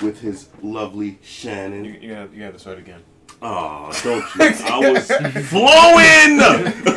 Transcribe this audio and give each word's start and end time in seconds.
with 0.00 0.20
his 0.20 0.48
lovely 0.62 1.18
Shannon. 1.22 1.84
You, 1.84 1.92
you, 1.92 2.14
gotta, 2.14 2.30
you 2.34 2.40
gotta 2.40 2.58
start 2.58 2.78
again. 2.78 3.02
Oh, 3.42 3.90
don't 4.02 4.24
you? 4.36 4.44
I 4.66 4.78
was 4.90 5.06
flowing. 5.48 6.38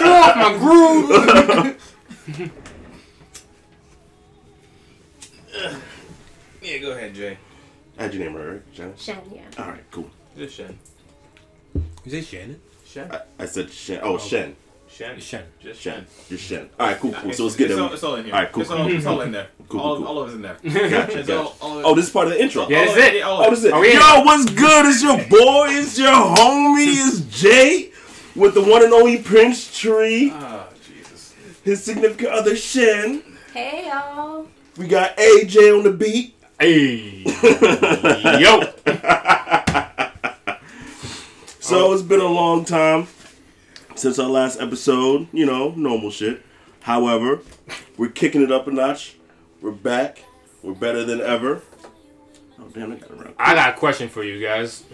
Throw 0.00 0.12
off 0.12 0.36
my 0.36 0.52
groove. 0.58 1.76
yeah, 6.62 6.78
go 6.78 6.92
ahead, 6.92 7.14
Jay. 7.14 7.38
How'd 7.98 8.14
your 8.14 8.24
name 8.24 8.34
right, 8.34 8.62
Shannon? 8.72 8.96
Shan, 8.96 9.20
yeah. 9.32 9.42
All 9.58 9.70
right, 9.70 9.84
cool. 9.90 10.10
Just 10.36 10.54
Shen. 10.56 10.78
Is 12.04 12.14
it 12.14 12.24
Shannon? 12.24 12.60
Shen. 12.84 13.12
I, 13.12 13.20
I 13.38 13.46
said 13.46 13.70
Shen. 13.70 14.00
Oh, 14.02 14.14
oh, 14.14 14.18
Shen. 14.18 14.56
Shen. 14.92 15.18
Shen. 15.20 15.44
Just 15.60 15.80
Shen. 15.80 15.94
Shen. 15.94 16.06
You're 16.28 16.38
Shen. 16.38 16.70
All 16.78 16.86
right, 16.88 16.98
cool, 16.98 17.12
cool. 17.12 17.32
So 17.32 17.46
it's 17.46 17.56
good. 17.56 17.70
It's 17.70 17.80
all, 17.80 17.92
it's 17.92 18.02
all 18.02 18.14
in 18.16 18.24
here. 18.26 18.34
All 18.34 18.40
right, 18.40 18.52
cool, 18.52 18.60
It's 18.62 18.70
cool. 18.70 18.80
all, 18.80 18.88
it's 18.90 19.06
all 19.06 19.20
in 19.22 19.32
there. 19.32 19.48
Cool, 19.70 19.80
all, 19.80 19.96
cool, 19.98 20.04
cool. 20.06 20.16
all 20.16 20.22
of 20.22 20.26
it's 20.28 20.34
in 20.34 20.42
there. 20.42 20.56
Gotcha, 20.90 21.18
gotcha. 21.18 21.38
all, 21.38 21.56
all, 21.60 21.86
Oh, 21.86 21.94
this 21.94 22.06
is 22.06 22.10
part 22.10 22.26
of 22.26 22.32
the 22.32 22.42
intro. 22.42 22.68
Yeah, 22.68 22.80
all 22.80 22.84
that's 22.86 22.98
of 22.98 23.14
it. 23.14 23.22
Oh, 23.24 23.50
this 23.50 23.58
is 23.60 23.64
it. 23.66 23.72
Are 23.72 23.80
we 23.80 23.92
in? 23.92 23.98
Yo, 24.00 24.22
what's 24.24 24.50
good? 24.50 24.86
It's 24.86 25.00
your 25.00 25.16
boy. 25.28 25.66
It's 25.68 25.96
your 25.96 26.10
homie. 26.10 26.86
It's 26.88 27.20
Jay 27.40 27.92
with 28.34 28.54
the 28.54 28.62
one 28.62 28.82
and 28.82 28.92
only 28.92 29.22
Prince 29.22 29.78
Tree. 29.78 30.32
Ah, 30.34 30.66
Jesus. 30.84 31.34
His 31.62 31.84
significant 31.84 32.30
other 32.30 32.56
Shen. 32.56 33.22
Hey, 33.54 33.86
y'all. 33.88 34.48
We 34.76 34.88
got 34.88 35.16
AJ 35.16 35.78
on 35.78 35.84
the 35.84 35.92
beat. 35.92 36.34
Hey. 36.58 37.22
Yo. 38.40 38.72
So 41.60 41.92
it's 41.92 42.02
been 42.02 42.20
a 42.20 42.24
long 42.26 42.64
time 42.64 43.06
since 44.00 44.18
our 44.18 44.28
last 44.28 44.60
episode. 44.60 45.28
You 45.32 45.46
know, 45.46 45.70
normal 45.76 46.10
shit. 46.10 46.42
However, 46.82 47.40
we're 47.96 48.08
kicking 48.08 48.42
it 48.42 48.50
up 48.50 48.66
a 48.66 48.70
notch. 48.70 49.16
We're 49.60 49.70
back. 49.72 50.24
We're 50.62 50.74
better 50.74 51.04
than 51.04 51.20
ever. 51.20 51.62
Oh 52.58 52.68
damn! 52.74 52.92
I 52.92 52.96
got 52.96 53.10
it 53.10 53.16
wrong. 53.16 53.34
I 53.38 53.54
got 53.54 53.74
a 53.74 53.78
question 53.78 54.08
for 54.08 54.22
you 54.24 54.40
guys. 54.40 54.84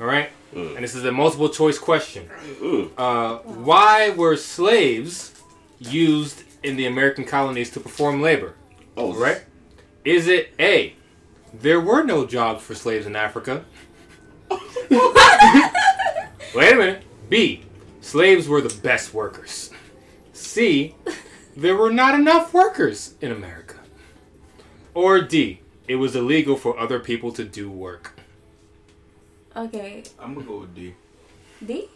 All 0.00 0.06
right, 0.06 0.30
Mm. 0.54 0.74
and 0.76 0.84
this 0.84 0.94
is 0.96 1.04
a 1.04 1.12
multiple 1.12 1.48
choice 1.48 1.78
question. 1.78 2.28
Mm. 2.60 2.90
Uh, 2.98 3.38
why 3.38 4.10
were 4.10 4.36
slaves 4.36 5.40
used 5.78 6.42
in 6.64 6.76
the 6.76 6.86
American 6.86 7.24
colonies 7.24 7.70
to 7.70 7.80
perform 7.80 8.20
labor? 8.20 8.54
Oh, 8.96 9.14
Right? 9.14 9.42
Is 10.04 10.26
it 10.28 10.52
A? 10.58 10.94
There 11.52 11.80
were 11.80 12.02
no 12.02 12.26
jobs 12.26 12.62
for 12.64 12.74
slaves 12.74 13.06
in 13.06 13.14
Africa. 13.16 13.64
Wait 14.50 16.72
a 16.72 16.76
minute. 16.76 17.02
B. 17.28 17.64
Slaves 18.04 18.46
were 18.46 18.60
the 18.60 18.74
best 18.82 19.14
workers. 19.14 19.70
C. 20.34 20.94
There 21.56 21.74
were 21.74 21.90
not 21.90 22.14
enough 22.14 22.52
workers 22.52 23.14
in 23.22 23.32
America. 23.32 23.76
Or 24.92 25.22
D. 25.22 25.60
It 25.88 25.96
was 25.96 26.14
illegal 26.14 26.56
for 26.56 26.78
other 26.78 27.00
people 27.00 27.32
to 27.32 27.44
do 27.44 27.70
work. 27.70 28.12
Okay. 29.56 30.02
I'm 30.20 30.34
gonna 30.34 30.44
go 30.46 30.58
with 30.60 30.74
D. 30.74 30.94
D? 31.64 31.88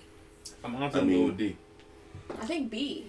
I'm 0.64 0.76
honestly 0.76 1.00
I 1.00 1.02
gonna 1.04 1.12
go 1.12 1.18
mean- 1.18 1.26
with 1.26 1.36
D. 1.36 1.56
I 2.40 2.46
think 2.46 2.70
B. 2.70 3.06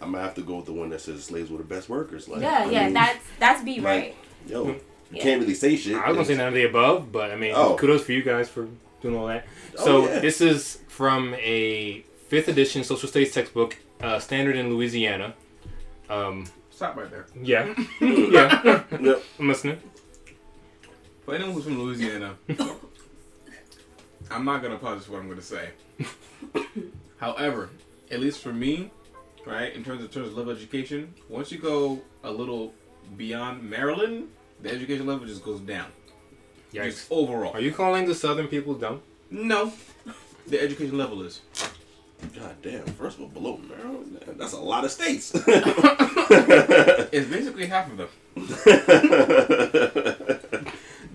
I'm 0.00 0.12
gonna 0.12 0.24
have 0.24 0.34
to 0.36 0.42
go 0.42 0.56
with 0.56 0.66
the 0.66 0.72
one 0.72 0.88
that 0.88 1.02
says 1.02 1.22
slaves 1.22 1.50
were 1.50 1.58
the 1.58 1.64
best 1.64 1.90
workers. 1.90 2.28
Like, 2.28 2.40
yeah, 2.40 2.64
I 2.66 2.70
yeah, 2.70 2.84
mean, 2.86 2.94
that's 2.94 3.24
that's 3.38 3.62
B, 3.62 3.74
like, 3.76 3.84
right? 3.84 4.16
Yo, 4.46 4.68
you 4.68 4.80
Yeah. 5.12 5.22
can't 5.22 5.40
really 5.42 5.54
say 5.54 5.76
shit. 5.76 5.96
I 5.96 6.08
was 6.08 6.16
gonna 6.16 6.24
say 6.26 6.36
none 6.36 6.48
of 6.48 6.54
the 6.54 6.64
above, 6.64 7.12
but 7.12 7.30
I 7.30 7.36
mean, 7.36 7.52
Oh. 7.54 7.76
kudos 7.76 8.04
for 8.04 8.12
you 8.12 8.22
guys 8.22 8.48
for 8.48 8.68
doing 9.00 9.16
all 9.16 9.26
that. 9.26 9.46
Oh, 9.78 9.84
So 9.84 10.06
yeah. 10.08 10.18
this 10.20 10.40
is 10.40 10.78
from 10.88 11.34
a 11.34 12.04
fifth 12.28 12.48
edition 12.48 12.84
social 12.84 13.08
studies 13.08 13.32
textbook, 13.32 13.76
uh, 14.00 14.18
standard 14.18 14.56
in 14.56 14.70
Louisiana. 14.74 15.34
Um, 16.08 16.46
Stop 16.70 16.96
right 16.96 17.10
there. 17.10 17.26
yeah, 17.42 17.74
yeah, 18.00 18.82
Yep. 19.00 19.22
I'm 19.38 19.48
listening. 19.48 19.78
For 21.24 21.34
anyone 21.34 21.52
who's 21.52 21.64
from 21.64 21.78
Louisiana, 21.82 22.36
I'm 24.30 24.44
not 24.44 24.62
gonna 24.62 24.78
pause 24.78 25.08
what 25.08 25.20
I'm 25.20 25.28
gonna 25.28 25.42
say. 25.42 25.70
However, 27.18 27.68
at 28.10 28.20
least 28.20 28.40
for 28.40 28.52
me, 28.52 28.90
right, 29.46 29.74
in 29.74 29.84
terms 29.84 30.02
of 30.02 30.10
terms 30.10 30.28
of 30.28 30.36
level 30.36 30.52
of 30.52 30.58
education, 30.58 31.12
once 31.28 31.52
you 31.52 31.58
go 31.58 32.00
a 32.24 32.30
little 32.30 32.72
beyond 33.16 33.62
Maryland, 33.62 34.28
the 34.62 34.70
education 34.70 35.06
level 35.06 35.26
just 35.26 35.44
goes 35.44 35.60
down. 35.60 35.86
Yikes. 36.72 36.84
Just 36.84 37.06
overall. 37.10 37.52
Are 37.52 37.60
you 37.60 37.72
calling 37.72 38.06
the 38.06 38.14
Southern 38.14 38.46
people 38.48 38.74
dumb? 38.74 39.02
No. 39.30 39.72
The 40.46 40.60
education 40.60 40.96
level 40.98 41.22
is. 41.22 41.40
God 42.36 42.54
damn. 42.62 42.84
First 42.86 43.16
of 43.16 43.22
all, 43.22 43.28
below 43.28 43.56
Maryland, 43.68 44.12
man, 44.12 44.36
that's 44.36 44.52
a 44.52 44.60
lot 44.60 44.84
of 44.84 44.90
states. 44.90 45.32
It's 47.12 47.26
basically 47.28 47.66
half 47.66 47.90
of 47.90 47.96
them. 47.96 48.08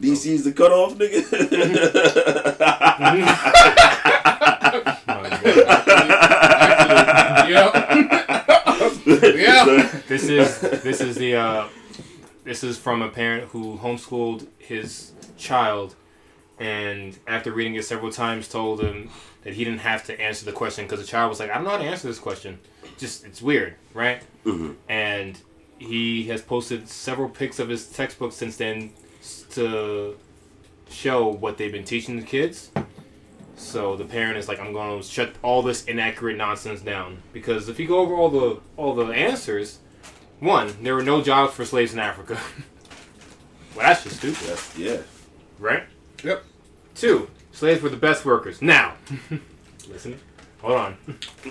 DC's 0.01 0.43
the 0.43 0.51
cutoff, 0.51 0.95
nigga. 0.95 1.23
yeah. 7.49 7.75
yeah. 9.35 10.01
This 10.07 10.23
is 10.23 10.59
this 10.59 11.01
is 11.01 11.15
the 11.15 11.35
uh, 11.35 11.67
this 12.45 12.63
is 12.63 12.77
from 12.77 13.01
a 13.01 13.09
parent 13.09 13.49
who 13.49 13.77
homeschooled 13.77 14.47
his 14.57 15.11
child, 15.37 15.95
and 16.57 17.17
after 17.27 17.51
reading 17.51 17.75
it 17.75 17.83
several 17.83 18.11
times, 18.11 18.47
told 18.47 18.79
him 18.81 19.09
that 19.43 19.55
he 19.55 19.65
didn't 19.65 19.79
have 19.79 20.05
to 20.05 20.19
answer 20.21 20.45
the 20.45 20.53
question 20.53 20.85
because 20.85 21.01
the 21.01 21.05
child 21.05 21.29
was 21.29 21.39
like, 21.41 21.49
"I 21.49 21.55
don't 21.55 21.65
know 21.65 21.71
how 21.71 21.77
to 21.77 21.83
answer 21.83 22.07
this 22.07 22.19
question. 22.19 22.59
Just 22.97 23.25
it's 23.25 23.41
weird, 23.41 23.75
right?" 23.93 24.21
Mhm. 24.45 24.75
And 24.87 25.37
he 25.77 26.23
has 26.27 26.41
posted 26.41 26.87
several 26.87 27.27
pics 27.27 27.59
of 27.59 27.67
his 27.67 27.87
textbook 27.87 28.31
since 28.31 28.55
then 28.55 28.93
to 29.51 30.15
show 30.89 31.27
what 31.27 31.57
they've 31.57 31.71
been 31.71 31.83
teaching 31.83 32.15
the 32.15 32.25
kids. 32.25 32.71
So 33.57 33.95
the 33.95 34.05
parent 34.05 34.37
is 34.37 34.47
like, 34.47 34.59
I'm 34.59 34.73
going 34.73 35.01
to 35.01 35.07
shut 35.07 35.33
all 35.41 35.61
this 35.61 35.85
inaccurate 35.85 36.37
nonsense 36.37 36.81
down 36.81 37.21
because 37.33 37.69
if 37.69 37.79
you 37.79 37.87
go 37.87 37.99
over 37.99 38.13
all 38.13 38.29
the 38.29 38.59
all 38.77 38.93
the 38.95 39.07
answers, 39.07 39.79
one, 40.45 40.71
there 40.83 40.95
were 40.95 41.03
no 41.03 41.21
jobs 41.21 41.53
for 41.53 41.65
slaves 41.65 41.93
in 41.93 41.99
Africa. 41.99 42.39
well, 43.75 43.85
that's 43.85 44.03
just 44.03 44.17
stupid, 44.17 44.47
That's, 44.47 44.77
yeah. 44.77 44.97
right? 45.59 45.83
Yep. 46.23 46.43
Two, 46.95 47.29
slaves 47.51 47.81
were 47.81 47.89
the 47.89 47.97
best 47.97 48.23
workers. 48.25 48.61
Now, 48.61 48.93
listen, 49.89 50.19
hold 50.61 50.77
on, 50.77 50.97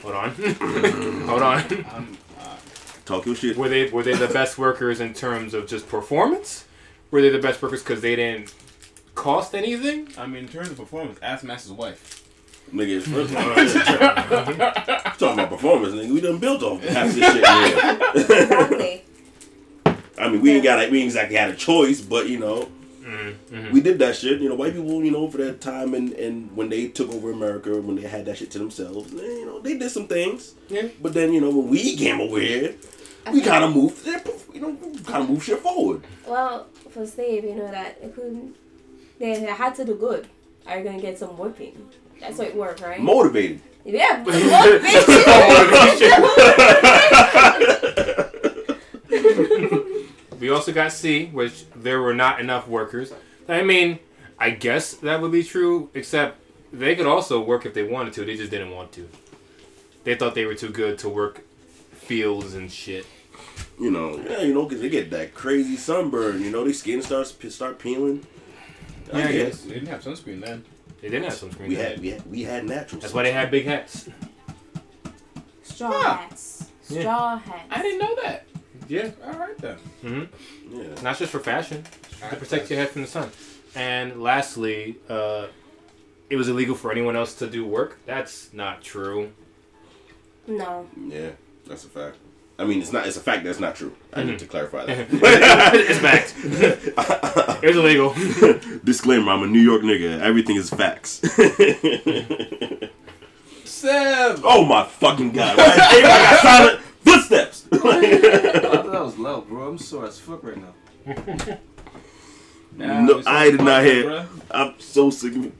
hold 0.03 0.15
on, 0.15 0.31
hold 1.28 1.43
on. 1.43 1.60
Um, 1.93 2.19
uh, 2.41 2.56
Talk 3.04 3.27
your 3.27 3.34
shit. 3.34 3.56
Were 3.56 3.69
they 3.69 3.91
were 3.91 4.03
they 4.03 4.15
the 4.15 4.28
best 4.28 4.56
workers 4.56 5.00
in 5.00 5.12
terms 5.12 5.53
of 5.53 5.66
just 5.66 5.88
performance? 5.88 6.65
Were 7.10 7.21
they 7.21 7.28
the 7.28 7.38
best 7.38 7.60
workers 7.60 7.83
because 7.83 8.00
they 8.00 8.16
didn't 8.16 8.54
cost 9.15 9.54
anything? 9.54 10.09
I 10.16 10.27
mean, 10.27 10.44
in 10.44 10.49
terms 10.49 10.71
of 10.71 10.78
performance, 10.78 11.19
ask 11.22 11.44
Master's 11.44 11.72
wife. 11.72 12.22
Nigga, 12.73 13.03
first 13.03 13.31
of 13.31 13.37
all, 13.37 15.13
talking 15.19 15.39
about 15.39 15.49
performance, 15.51 15.95
nigga. 15.95 16.13
We 16.13 16.21
done 16.21 16.39
built 16.39 16.63
off 16.63 16.83
half 16.85 17.13
this 17.15 17.25
shit. 17.25 17.43
Yeah. 17.45 18.13
Exactly. 18.15 19.05
I 20.19 20.29
mean, 20.29 20.41
we 20.41 20.53
ain't 20.53 20.65
got, 20.65 20.79
we 20.91 20.99
ain't 20.99 21.07
exactly 21.07 21.37
had 21.37 21.51
a 21.51 21.57
choice, 21.57 22.01
but 22.01 22.29
you 22.29 22.39
know, 22.39 22.69
Mm-hmm. 23.05 23.71
we 23.71 23.83
did 23.83 23.99
that 23.99 24.17
shit. 24.17 24.41
You 24.41 24.49
know, 24.49 24.55
white 24.55 24.73
people, 24.73 25.05
you 25.05 25.11
know, 25.11 25.29
for 25.31 25.37
that 25.39 25.61
time 25.61 25.93
and 25.95 26.15
and 26.15 26.51
when 26.57 26.71
they 26.71 26.89
took 26.89 27.11
over 27.13 27.31
America, 27.31 27.79
when 27.81 27.97
they 27.97 28.03
had 28.09 28.25
that 28.25 28.39
shit 28.39 28.51
to 28.53 28.59
themselves, 28.59 29.13
eh, 29.13 29.17
you 29.19 29.45
know, 29.47 29.61
they 29.61 29.77
did 29.77 29.91
some 29.91 30.07
things. 30.09 30.55
Yeah. 30.69 30.89
But 31.03 31.13
then, 31.13 31.33
you 31.35 31.41
know, 31.43 31.51
when 31.51 31.69
we 31.69 31.97
came 31.97 32.19
over 32.21 32.41
here, 32.41 32.75
we 33.31 33.43
kind 33.43 33.63
of 33.63 33.75
moved, 33.75 34.07
you 34.55 34.61
know, 34.61 34.75
kind 35.05 35.23
of 35.25 35.29
moved 35.31 35.45
shit 35.45 35.59
forward. 35.61 36.03
Well, 36.27 36.67
for 36.91 37.07
slave, 37.07 37.45
you 37.45 37.55
know 37.55 37.71
that 37.71 38.01
they 38.01 38.09
couldn't. 38.09 38.57
They 39.19 39.39
had 39.45 39.75
to 39.77 39.85
do 39.85 39.95
good. 39.97 40.27
Are 40.67 40.79
you 40.79 40.85
gonna 40.85 40.99
get 41.01 41.19
some 41.19 41.37
working? 41.37 41.77
That's 42.21 42.39
how 42.39 42.45
it 42.45 42.57
worked, 42.57 42.81
right? 42.81 43.01
Motivated. 43.01 43.61
yeah, 43.85 44.23
motivation. 44.27 46.11
We 50.45 50.51
also 50.51 50.73
got 50.73 50.93
C, 50.93 51.27
which 51.27 51.65
there 51.75 52.03
were 52.03 52.13
not 52.13 52.39
enough 52.39 52.69
workers. 52.69 53.15
I 53.49 53.63
mean, 53.63 53.99
I 54.39 54.51
guess 54.51 54.93
that 54.97 55.22
would 55.22 55.33
be 55.33 55.43
true, 55.43 55.89
except 55.95 56.39
they 56.71 56.95
could 56.95 57.07
also 57.07 57.41
work 57.43 57.65
if 57.65 57.72
they 57.72 57.83
wanted 57.83 58.13
to. 58.13 58.27
They 58.27 58.37
just 58.37 58.51
didn't 58.51 58.71
want 58.71 58.93
to. 58.93 59.09
They 60.05 60.17
thought 60.17 60.34
they 60.34 60.45
were 60.45 60.55
too 60.55 60.69
good 60.69 60.99
to 60.99 61.09
work 61.09 61.41
fields 61.93 62.53
and 62.55 62.71
shit. 62.71 63.07
You 63.81 63.91
know, 63.91 64.19
yeah, 64.19 64.43
you 64.43 64.53
know, 64.53 64.65
because 64.65 64.83
they 64.83 64.91
get 64.91 65.10
that 65.13 65.33
crazy 65.33 65.78
sunburn. 65.78 66.43
You 66.43 66.51
know, 66.51 66.63
their 66.63 66.75
skin 66.75 67.01
starts 67.01 67.34
start 67.55 67.78
peeling. 67.78 68.27
I 69.10 69.19
Yeah, 69.19 69.28
I 69.28 69.33
guess. 69.33 69.63
They 69.63 69.75
didn't 69.75 69.89
have 69.89 70.03
sunscreen 70.03 70.45
then. 70.45 70.65
They 71.04 71.10
didn't 71.10 71.24
have 71.24 71.34
sunscreen. 71.34 71.68
We 71.68 71.74
had 71.74 72.01
we 72.01 72.09
had 72.09 72.27
we 72.30 72.42
had 72.45 72.65
natural. 72.65 72.98
That's 73.03 73.12
why 73.12 73.24
they 73.24 73.33
had 73.33 73.51
big 73.51 73.66
hats. 73.66 74.09
Straw 75.62 75.92
Huh. 75.92 76.16
hats. 76.16 76.71
Yeah. 76.89 77.01
Straw 77.01 77.36
hats. 77.36 77.66
I 77.71 77.83
didn't 77.83 77.98
know 77.98 78.16
that. 78.22 78.47
Yeah. 78.89 79.10
All 79.22 79.33
right 79.34 79.59
then. 79.59 79.77
hmm 80.01 80.22
Yeah. 80.71 81.03
Not 81.03 81.18
just 81.18 81.30
for 81.30 81.41
fashion, 81.41 81.84
to 82.30 82.36
protect 82.36 82.71
your 82.71 82.78
head 82.78 82.89
from 82.89 83.03
the 83.03 83.09
sun. 83.09 83.30
And 83.74 84.22
lastly, 84.22 84.97
uh, 85.10 85.48
it 86.30 86.36
was 86.36 86.48
illegal 86.48 86.74
for 86.74 86.91
anyone 86.91 87.16
else 87.16 87.34
to 87.34 87.48
do 87.50 87.66
work. 87.66 87.98
That's 88.07 88.54
not 88.54 88.83
true. 88.83 89.33
No. 90.47 90.89
Yeah, 91.09 91.33
that's 91.66 91.84
a 91.84 91.89
fact. 91.89 92.16
I 92.56 92.65
mean, 92.65 92.80
it's 92.80 92.92
not. 92.92 93.06
It's 93.06 93.16
a 93.16 93.21
fact 93.21 93.45
that's 93.45 93.59
not 93.59 93.74
true. 93.74 93.95
I 94.12 94.22
need 94.22 94.39
to 94.39 94.47
clarify 94.47 94.86
that. 94.86 95.09
it's 95.74 95.98
fact. 95.98 96.34
It's 97.65 97.77
illegal. 97.77 98.15
Disclaimer: 98.84 99.33
I'm 99.33 99.42
a 99.42 99.47
New 99.47 99.60
York 99.60 99.83
nigga. 99.83 100.21
Everything 100.21 100.56
is 100.56 100.68
facts. 100.68 101.22
Seb. 103.65 104.41
oh 104.45 104.66
my 104.66 104.84
fucking 104.84 105.33
god! 105.33 105.56
Why 105.56 105.97
is 105.97 106.03
got 106.03 106.41
silent 106.41 106.80
footsteps? 107.04 107.66
I 107.72 107.78
thought 107.78 108.92
that 108.92 109.03
was 109.03 109.18
loud, 109.18 109.48
bro. 109.48 109.68
I'm 109.68 109.78
sore 109.78 110.07
as 110.07 110.18
fuck 110.18 110.42
right 110.45 110.59
now. 110.59 110.74
no, 112.77 113.22
I 113.27 113.50
did 113.50 113.62
not 113.62 113.83
hear. 113.83 114.27
I'm 114.50 114.74
so 114.78 115.09
sick 115.10 115.34
of 115.36 115.47
it. 115.47 115.53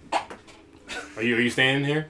Are 1.17 1.23
you 1.23 1.37
are 1.37 1.41
you 1.41 1.51
staying 1.51 1.85
here? 1.85 2.09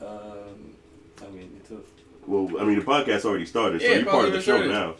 Um, 0.00 0.74
I 1.22 1.28
mean, 1.30 1.50
it's 1.60 1.70
a, 1.70 1.78
Well, 2.26 2.60
I 2.60 2.64
mean, 2.64 2.78
the 2.78 2.84
podcast 2.84 3.24
already 3.24 3.46
started, 3.46 3.80
so 3.82 3.88
Yeah, 3.88 3.96
you're 3.96 4.06
part 4.06 4.26
of 4.26 4.32
the 4.32 4.40
show 4.40 4.56
probably 4.56 4.72
now. 4.72 4.94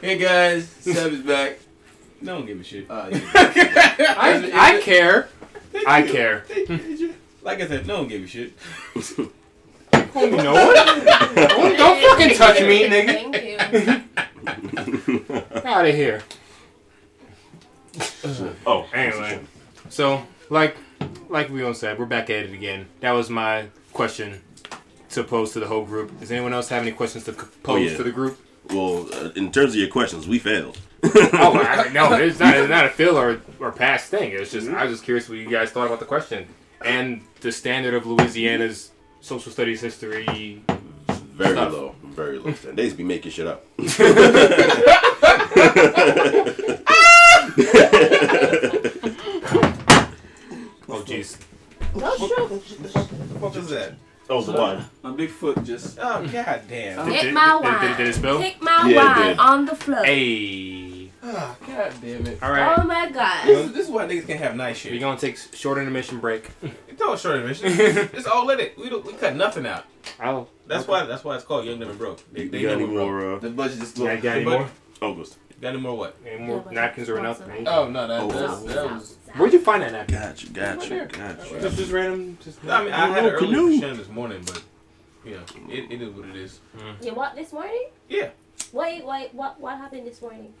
Hey 0.00 0.18
guys, 0.18 0.68
Seb 0.80 1.12
is 1.12 1.20
back. 1.20 1.58
No 2.20 2.36
one 2.36 2.46
give 2.46 2.60
a 2.60 2.64
shit. 2.64 2.90
uh, 2.90 3.08
yeah. 3.10 4.14
I, 4.18 4.50
I 4.76 4.80
care. 4.82 5.28
I 5.86 6.02
care. 6.02 6.44
Like 7.42 7.60
I 7.60 7.66
said, 7.66 7.86
no 7.86 8.00
one 8.00 8.08
give 8.08 8.22
a 8.22 8.26
shit. 8.26 8.52
You 10.14 10.30
know 10.30 10.52
what? 10.52 11.06
Don't, 11.34 11.76
don't 11.76 12.00
fucking 12.02 12.36
touch 12.36 12.60
me, 12.60 12.88
nigga. 12.88 13.32
Thank 13.32 13.42
you. 15.02 15.64
Out 15.64 15.86
of 15.86 15.94
here. 15.94 16.22
oh, 18.66 18.86
Anyway, 18.92 19.40
so 19.88 20.26
like 20.50 20.76
like 21.28 21.48
we 21.48 21.62
all 21.62 21.74
said, 21.74 21.98
we're 21.98 22.06
back 22.06 22.28
at 22.30 22.44
it 22.44 22.52
again. 22.52 22.86
That 23.00 23.12
was 23.12 23.30
my 23.30 23.66
question 23.92 24.40
to 25.12 25.24
pose 25.24 25.52
to 25.52 25.60
the 25.60 25.66
whole 25.66 25.84
group. 25.84 26.18
Does 26.20 26.30
anyone 26.30 26.52
else 26.52 26.68
have 26.68 26.82
any 26.82 26.92
questions 26.92 27.24
to 27.24 27.32
c- 27.32 27.46
pose 27.62 27.90
yeah. 27.92 27.96
to 27.96 28.02
the 28.02 28.12
group? 28.12 28.38
Well, 28.70 29.08
uh, 29.12 29.30
in 29.34 29.50
terms 29.52 29.74
of 29.74 29.80
your 29.80 29.88
questions, 29.88 30.26
we 30.28 30.38
failed. 30.38 30.78
Oh 31.04 31.58
I, 31.58 31.88
no, 31.92 32.12
it's 32.14 32.38
not, 32.38 32.56
it's 32.56 32.70
not 32.70 32.84
a 32.86 32.90
fail 32.90 33.18
or 33.18 33.40
or 33.58 33.72
past 33.72 34.08
thing. 34.10 34.30
It's 34.32 34.52
just 34.52 34.68
I 34.68 34.84
was 34.84 34.92
just 34.92 35.04
curious 35.04 35.28
what 35.28 35.38
you 35.38 35.48
guys 35.50 35.70
thought 35.70 35.86
about 35.86 35.98
the 35.98 36.04
question 36.06 36.46
and 36.84 37.22
the 37.40 37.52
standard 37.52 37.94
of 37.94 38.06
Louisiana's 38.06 38.90
social 39.20 39.52
studies 39.52 39.80
history. 39.80 40.62
Very 41.34 41.52
Stuff. 41.54 41.72
low, 41.72 41.94
very 42.04 42.38
low. 42.38 42.54
And 42.68 42.78
they 42.78 42.84
just 42.84 42.96
be 42.96 43.04
making 43.04 43.32
shit 43.32 43.46
up. 43.46 43.64
Oh 50.88 51.02
jeez. 51.06 51.38
No 51.94 52.14
stroke. 52.16 52.50
What 53.40 53.54
was 53.54 53.68
that? 53.70 53.94
Oh, 54.32 54.42
the 54.42 54.52
one. 54.52 54.84
my 55.02 55.10
big 55.12 55.30
foot 55.30 55.62
just. 55.64 55.98
Oh 56.00 56.26
god 56.26 56.62
damn. 56.68 57.04
Did- 57.06 57.12
Take 57.12 57.22
did- 57.22 57.34
my 57.34 57.58
did- 57.60 57.64
wine. 57.64 57.80
did- 57.88 57.96
did 57.96 58.06
it 58.08 58.14
spill? 58.14 58.38
Take 58.40 58.62
my 58.62 58.88
Yeah, 58.88 58.96
wine 59.16 59.26
did. 59.28 59.38
on 59.38 59.66
the 59.66 59.76
floor. 59.76 60.04
Hey. 60.04 61.10
Oh, 61.24 61.56
god 61.66 61.92
damn 62.02 62.26
it. 62.26 62.42
All 62.42 62.50
right. 62.50 62.78
Oh 62.78 62.84
my 62.84 63.08
god. 63.10 63.46
This, 63.46 63.66
is- 63.66 63.72
this 63.72 63.86
is 63.86 63.92
why 63.92 64.06
niggas 64.06 64.26
can't 64.26 64.40
have 64.40 64.56
nice 64.56 64.78
shit. 64.78 64.92
We're 64.92 65.00
gonna 65.00 65.18
take 65.20 65.36
short 65.54 65.78
intermission 65.78 66.18
break. 66.20 66.50
Don't 66.98 67.18
short 67.18 67.36
intermission. 67.36 67.68
it's 68.12 68.26
all 68.26 68.48
in 68.50 68.58
it. 68.60 68.76
We 68.78 68.88
don't, 68.90 69.04
we 69.04 69.12
cut 69.14 69.36
nothing 69.36 69.66
out. 69.66 69.84
I'll. 70.18 70.48
That's 70.66 70.86
why 70.88 71.04
that's 71.04 71.22
why 71.24 71.36
it's 71.36 71.44
called 71.44 71.64
Young 71.66 71.78
Never 71.78 71.94
Broke. 71.94 72.22
They, 72.32 72.44
You 72.44 72.48
they 72.50 72.62
got 72.62 72.68
never 72.70 72.82
any 72.84 72.92
broke. 72.92 73.08
more? 73.08 73.34
Uh, 73.34 73.38
The 73.38 73.50
budget 73.50 73.78
just 73.80 73.96
Got, 73.96 74.04
low. 74.04 74.16
got 74.20 74.36
any 74.36 74.44
But- 74.44 74.58
more? 74.60 74.68
August. 75.00 75.36
Got 75.62 75.68
any 75.74 75.78
more 75.80 75.96
what? 75.96 76.16
Any 76.26 76.42
more 76.42 76.64
Yeah, 76.66 76.72
napkins 76.80 77.08
or 77.08 77.14
that's 77.22 77.38
enough? 77.40 77.48
awesome. 77.52 77.66
Oh 77.68 77.88
no, 77.88 78.08
that, 78.08 78.20
Oh. 78.20 78.28
that, 78.66 78.74
that 78.74 78.90
was. 78.90 79.16
Where'd 79.36 79.52
you 79.52 79.60
find 79.60 79.82
that 79.84 79.92
napkin? 79.92 80.18
Got 80.18 80.42
you, 80.42 80.48
got 80.50 80.90
you, 80.90 81.04
got 81.06 81.50
you. 81.52 81.60
Just, 81.60 81.76
just 81.78 81.92
random. 81.92 82.36
Just 82.42 82.58
I 82.66 82.82
mean, 82.84 82.92
I 82.92 83.06
had 83.06 83.24
it 83.24 83.28
early 83.34 83.46
canoe. 83.46 83.74
for 83.76 83.80
Shannon 83.80 83.96
this 83.96 84.08
morning, 84.08 84.42
but 84.44 84.60
you 85.24 85.34
know, 85.36 85.42
it, 85.72 85.92
it 85.92 86.02
is 86.02 86.10
what 86.10 86.28
it 86.28 86.34
is. 86.36 86.58
Mm. 86.76 87.04
You 87.04 87.14
what 87.14 87.36
this 87.36 87.52
morning? 87.52 87.86
Yeah. 88.08 88.30
Wait, 88.72 89.06
wait, 89.06 89.32
what 89.34 89.60
what 89.60 89.78
happened 89.78 90.04
this 90.04 90.20
morning? 90.20 90.52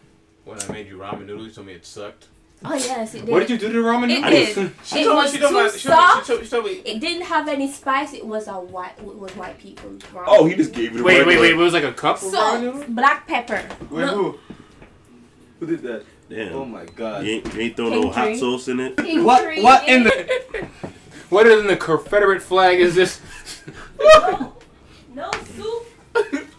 When 0.44 0.60
I 0.60 0.70
made 0.72 0.86
you 0.86 0.98
ramen 0.98 1.26
noodles, 1.26 1.48
you 1.48 1.52
told 1.52 1.66
me 1.66 1.72
it 1.72 1.84
sucked. 1.84 2.28
Oh 2.64 2.74
yes, 2.74 3.14
it 3.16 3.26
did. 3.26 3.28
What 3.28 3.40
did 3.40 3.50
you 3.50 3.58
do 3.58 3.72
to 3.72 3.82
the 3.82 3.88
ramen 3.88 4.08
It 4.08 4.20
noodles? 4.22 4.54
did. 4.54 4.72
She 4.84 5.00
It 5.00 5.04
told 5.06 5.16
was 5.16 5.32
me. 5.32 5.38
She 5.38 5.42
told 5.44 5.54
me. 5.64 5.70
too 5.72 5.78
She 5.78 5.88
told 5.88 5.98
me. 5.98 6.04
soft. 6.04 6.26
She 6.26 6.32
told, 6.32 6.44
she 6.44 6.50
told 6.50 6.64
me. 6.66 6.70
It 6.84 7.00
didn't 7.00 7.22
have 7.26 7.48
any 7.48 7.72
spice. 7.72 8.12
It 8.14 8.24
was 8.24 8.46
a 8.46 8.52
white. 8.52 8.92
It 8.98 9.04
was 9.18 9.34
white 9.34 9.58
people. 9.58 9.90
ramen. 9.90 10.24
Oh, 10.28 10.46
he 10.46 10.54
just 10.54 10.72
gave 10.72 10.92
you 10.92 10.98
the 10.98 11.04
Wait, 11.04 11.18
wait, 11.18 11.26
regular- 11.26 11.40
wait. 11.42 11.50
It 11.54 11.56
was 11.56 11.72
like 11.72 11.82
a 11.82 11.92
cup 11.92 12.16
of 12.18 12.22
ramen 12.22 12.30
Salt, 12.30 12.60
noodles? 12.60 12.84
black 12.88 13.26
pepper. 13.26 13.62
Wait, 13.90 14.06
No, 14.06 14.06
who? 14.14 14.38
Who 15.62 15.68
did 15.68 15.82
that? 15.82 16.04
Damn. 16.28 16.54
Oh 16.54 16.64
my 16.64 16.84
god. 16.86 17.24
You 17.24 17.34
ain't, 17.34 17.54
you 17.54 17.60
ain't 17.60 17.76
throw 17.76 17.90
King 17.90 18.00
no 18.00 18.10
hot 18.10 18.24
tree. 18.24 18.36
sauce 18.36 18.66
in 18.66 18.80
it. 18.80 18.96
pink 18.96 19.24
What- 19.24 19.44
tree 19.44 19.62
what 19.62 19.86
in 19.88 20.02
the? 20.02 20.68
What 21.28 21.46
in 21.46 21.68
the 21.68 21.76
Confederate 21.76 22.42
flag 22.42 22.80
is 22.80 22.96
this? 22.96 23.20
no, 23.98 24.52
no 25.14 25.30
soup. 25.56 25.86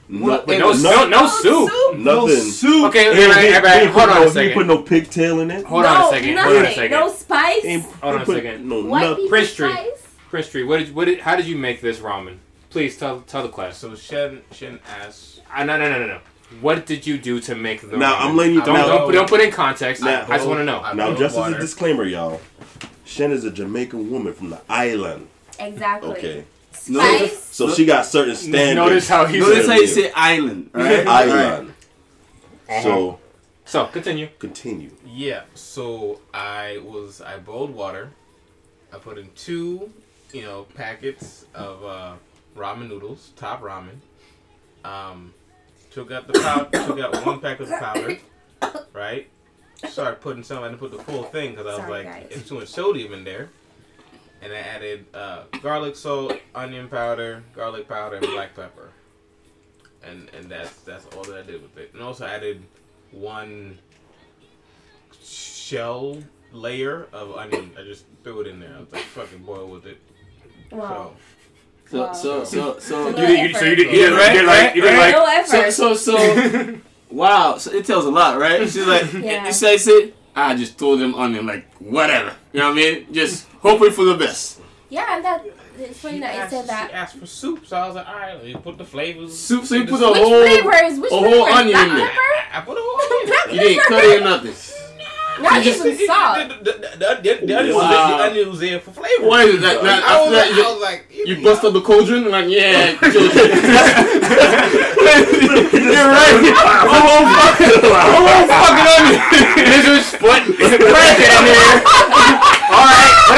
No, 0.07 0.25
What 0.25 0.47
Wait, 0.47 0.59
no, 0.59 0.71
the- 0.73 0.83
no, 0.83 1.07
no 1.09 1.27
soup. 1.27 1.69
No 1.99 2.25
nothing. 2.27 2.41
soup. 2.43 2.85
Okay, 2.87 3.03
He 3.03 3.09
okay, 3.09 3.23
ain't- 3.25 3.35
right, 3.35 3.45
he 3.45 3.53
right, 3.55 3.63
right. 3.63 3.87
Hold 3.89 4.09
on 4.09 4.15
no- 4.15 4.27
a 4.27 4.31
He 4.31 4.39
ain't 4.47 4.53
put 4.53 4.65
no 4.67 4.81
pigtail 4.83 5.41
in 5.41 5.51
it. 5.51 5.65
Hold 5.65 5.83
no, 5.83 5.89
on 5.89 6.01
a 6.05 6.09
second. 6.17 6.35
Nothing. 6.35 6.53
Hold 6.53 6.65
on 6.65 6.71
a 6.71 6.73
second. 6.75 6.91
No 6.91 7.09
spice. 7.13 7.65
Ain't 7.65 7.83
Hold 7.83 8.15
on 8.15 8.21
a 8.21 8.25
put 8.25 8.35
second. 8.37 8.69
No, 8.69 8.85
White 8.85 9.01
nothing. 9.01 9.15
people 9.17 9.29
Prince 9.29 9.49
spice. 9.49 10.07
Prince 10.29 10.47
Street. 10.47 10.63
What 10.63 10.77
did? 10.79 10.95
What 10.95 11.05
did? 11.05 11.19
How 11.19 11.35
did 11.35 11.45
you 11.45 11.57
make 11.57 11.81
this 11.81 11.99
ramen? 11.99 12.37
Please 12.69 12.97
tell 12.97 13.19
tell 13.21 13.43
the 13.43 13.49
class. 13.49 13.77
So 13.77 13.93
Shen 13.95 14.41
Shen 14.53 14.79
asked. 15.01 15.41
Uh, 15.53 15.65
no, 15.65 15.77
no, 15.77 15.89
no, 15.91 15.99
no, 15.99 16.07
no. 16.07 16.19
What 16.61 16.85
did 16.85 17.05
you 17.07 17.17
do 17.17 17.39
to 17.41 17.55
make 17.55 17.81
the 17.81 17.97
Now, 17.97 18.15
ramen? 18.15 18.21
I'm 18.25 18.37
letting 18.37 18.53
you- 18.55 18.61
Don't 18.63 18.73
now- 18.75 18.87
don't, 18.87 19.05
put- 19.05 19.11
don't 19.15 19.29
put 19.29 19.41
in 19.41 19.51
context. 19.51 20.01
Now- 20.03 20.25
I 20.27 20.37
just 20.37 20.47
want 20.47 20.59
to 20.59 20.65
know. 20.65 20.79
I 20.81 20.93
Now, 20.93 21.07
boiled 21.07 21.19
just 21.19 21.37
as 21.37 21.53
a 21.53 21.59
disclaimer, 21.59 22.03
y'all, 22.05 22.41
Shen 23.05 23.31
is 23.31 23.43
a 23.45 23.51
Jamaican 23.51 24.09
woman 24.11 24.33
from 24.33 24.49
the 24.49 24.61
island. 24.69 25.27
Exactly. 25.59 26.09
Okay, 26.11 26.43
Spice. 26.71 27.43
so 27.51 27.69
she 27.73 27.85
got 27.85 28.05
certain 28.05 28.35
standards. 28.35 28.75
Notice 28.75 29.07
how 29.07 29.25
he 29.25 29.39
Notice 29.39 29.65
said. 29.65 29.71
how 29.73 29.79
you 29.79 29.87
say 29.87 30.11
island, 30.15 30.69
right? 30.73 31.07
island. 31.07 31.73
Uh-huh. 32.69 32.81
So 32.81 33.19
So 33.65 33.85
continue. 33.87 34.29
continue. 34.39 34.91
Yeah. 35.05 35.43
So 35.53 36.19
I 36.33 36.79
was 36.83 37.21
I 37.21 37.37
boiled 37.37 37.71
water. 37.73 38.11
I 38.93 38.97
put 38.97 39.17
in 39.17 39.29
two, 39.35 39.91
you 40.31 40.41
know, 40.43 40.65
packets 40.75 41.45
of 41.53 41.83
uh, 41.83 42.13
ramen 42.57 42.89
noodles, 42.89 43.31
top 43.35 43.61
ramen. 43.61 43.97
Um, 44.83 45.33
took 45.93 46.11
out 46.11 46.27
the 46.27 46.39
powder. 46.39 46.69
took 46.85 46.99
out 46.99 47.25
one 47.25 47.39
pack 47.39 47.59
of 47.59 47.69
the 47.69 47.77
powder. 47.77 48.17
Right. 48.93 49.29
Started 49.87 50.21
putting 50.21 50.43
some. 50.43 50.63
I 50.63 50.67
didn't 50.67 50.79
put 50.79 50.91
the 50.91 51.03
full 51.03 51.23
thing 51.23 51.51
because 51.51 51.65
I 51.65 51.69
was 51.69 51.77
Sorry, 51.79 51.91
like, 51.91 52.05
guys. 52.05 52.27
it's 52.31 52.49
too 52.49 52.55
much 52.55 52.69
sodium 52.69 53.13
in 53.13 53.23
there. 53.23 53.49
And 54.41 54.51
I 54.51 54.57
added 54.57 55.05
uh, 55.13 55.43
garlic 55.61 55.95
salt, 55.95 56.33
onion 56.53 56.89
powder, 56.89 57.43
garlic 57.55 57.87
powder, 57.87 58.17
and 58.17 58.25
black 58.27 58.55
pepper. 58.55 58.89
And 60.03 60.29
and 60.33 60.49
that's 60.49 60.75
that's 60.81 61.05
all 61.15 61.23
that 61.23 61.37
I 61.37 61.43
did 61.43 61.61
with 61.61 61.77
it. 61.77 61.91
And 61.93 62.01
also 62.01 62.25
added 62.25 62.61
one 63.11 63.77
shell 65.21 66.17
layer 66.51 67.07
of 67.13 67.35
onion. 67.35 67.71
I 67.79 67.83
just 67.83 68.05
threw 68.23 68.41
it 68.41 68.47
in 68.47 68.59
there. 68.59 68.75
I 68.75 68.79
was 68.79 68.91
like, 68.91 69.03
fucking 69.03 69.43
boil 69.43 69.67
with 69.67 69.85
it. 69.85 69.97
Wow. 70.71 71.13
So, 71.13 71.15
so, 72.13 72.43
so, 72.43 72.79
so, 72.79 73.11
No 73.11 73.21
You 73.21 73.27
did, 73.27 73.49
you, 73.51 73.55
so 73.59 73.65
you 73.65 73.75
did, 73.75 73.91
you 73.91 73.99
Yeah, 74.01 74.09
did, 74.09 74.17
right, 74.17 74.33
you 74.33 74.41
did 74.41 74.47
like, 74.47 74.75
you 74.75 74.81
did 74.81 74.87
right, 74.97 75.13
like, 75.15 75.45
no 75.45 75.45
so, 75.45 75.59
effort. 75.61 75.71
so, 75.71 75.93
so, 75.95 76.77
wow. 77.11 77.57
So 77.57 77.71
it 77.71 77.85
tells 77.85 78.05
a 78.05 78.09
lot, 78.09 78.37
right? 78.39 78.61
She's 78.61 78.85
like, 78.87 79.11
Yeah. 79.13 79.45
you 79.47 79.53
say, 79.53 79.77
say, 79.77 80.13
I 80.35 80.55
just 80.55 80.77
threw 80.77 80.97
them 80.97 81.13
on 81.15 81.33
them, 81.33 81.45
like, 81.45 81.71
whatever. 81.77 82.33
You 82.51 82.59
know 82.61 82.69
what 82.69 82.79
I 82.79 82.81
mean? 82.81 83.13
Just 83.13 83.47
hoping 83.61 83.91
for 83.91 84.03
the 84.05 84.15
best. 84.15 84.59
yeah, 84.89 85.15
and 85.15 85.23
that 85.25 85.45
it's 85.79 85.99
funny 85.99 86.15
She 86.15 86.19
that 86.21 86.35
it 86.35 86.39
asked, 86.39 86.51
said 86.67 86.87
she 86.87 86.93
asked 86.93 87.15
for 87.17 87.25
soup, 87.25 87.65
so 87.65 87.75
I 87.77 87.87
was 87.87 87.95
like, 87.95 88.07
all 88.07 88.13
right, 88.15 88.43
you 88.43 88.57
put 88.57 88.77
the 88.77 88.85
flavors. 88.85 89.37
Soup, 89.37 89.63
so 89.65 89.73
you 89.75 89.81
in 89.81 89.87
the 89.87 89.91
put 89.91 90.01
a 90.03 90.05
whole, 90.13 90.41
flavors? 90.45 90.99
Which 90.99 91.11
a 91.11 91.15
whole 91.15 91.31
flavors? 91.47 91.53
onion 91.55 91.79
in 91.89 91.95
there. 91.95 92.07
pepper? 92.07 92.19
I 92.53 92.61
put 92.61 92.77
a 92.77 92.81
whole 92.83 93.01
onion. 93.01 93.27
Black 93.27 93.45
You 93.53 93.59
didn't 93.59 93.83
cut 93.85 94.03
it 94.03 94.21
or 94.21 94.23
nothing. 94.23 94.53
Not 95.41 95.63
just- 95.63 95.85
even 95.85 96.07
salt. 96.07 96.37
The, 96.49 96.55
the, 96.55 96.71
the, 96.71 96.77
the, 97.21 97.45
the, 97.45 97.53
onion 97.59 97.75
was- 97.75 97.83
Wow. 97.83 98.17
the 98.17 98.23
onion 98.23 98.49
was 98.49 98.59
there 98.59 98.79
for 98.79 98.91
flavor. 98.91 99.27
Why 99.27 99.43
is 99.43 99.61
that? 99.61 99.81
that 99.83 100.03
I, 100.03 100.21
was 100.21 100.31
that, 100.31 100.47
like, 100.47 100.55
you, 100.57 100.63
I 100.63 100.71
was 100.71 100.81
like, 100.81 101.05
you 101.27 101.43
bust 101.43 101.63
up 101.63 101.73
the 101.73 101.81
cauldron? 101.81 102.29
Like, 102.29 102.47
yeah. 102.49 102.91
You're 105.73 106.09
right. 106.09 106.39
A 106.43 106.89
whole 106.89 107.25
fucking, 107.27 107.83
a 107.83 107.93
whole 108.13 108.45
fucking 108.47 108.89
onion. 108.93 109.21
this 109.69 109.85
was 109.87 110.05
foot, 110.19 110.43
crack 110.57 111.19
it 111.19 111.31
in 111.33 111.43
here. 111.49 111.83
All 112.73 112.85
right, 112.87 113.11
what 113.27 113.37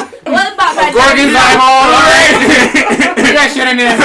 else? 0.00 0.11
What 0.24 0.52
about 0.54 0.76
my 0.76 0.92
Gorgon's 0.92 1.32
dirty 1.32 1.36
eyeball. 1.36 1.82
All 1.82 2.06
right, 2.06 2.34
put 3.16 3.34
that 3.34 3.50
shit 3.52 3.66
in 3.68 3.76
there. 3.76 3.96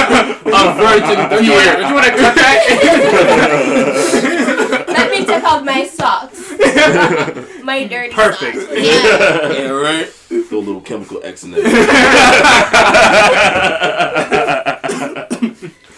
A 0.48 0.74
virgin 0.74 1.18
Don't 1.30 1.44
you, 1.44 1.52
tear. 1.52 1.76
don't 1.76 1.88
you 1.88 1.94
want 1.94 2.06
to 2.06 2.12
cut 2.12 2.34
that? 2.34 2.58
Let 4.88 5.10
me 5.12 5.24
take 5.24 5.44
off 5.44 5.62
my 5.64 5.84
socks. 5.86 6.50
my 7.62 7.84
dirty 7.86 8.12
Perfect. 8.12 8.56
socks. 8.58 8.72
Yeah. 8.74 9.52
Yeah, 9.52 9.70
right. 9.70 10.08
Throw 10.08 10.58
a 10.58 10.60
little 10.60 10.80
chemical 10.80 11.20
X 11.22 11.44
in 11.44 11.52
there. 11.52 11.62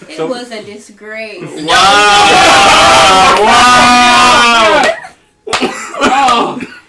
It 0.08 0.28
was 0.28 0.50
a 0.50 0.62
disgrace. 0.64 1.40
Wow. 1.40 1.66
Wow. 3.40 4.82
Oh. 6.02 6.58
It 6.58 6.62
was 6.62 6.74
a 6.74 6.79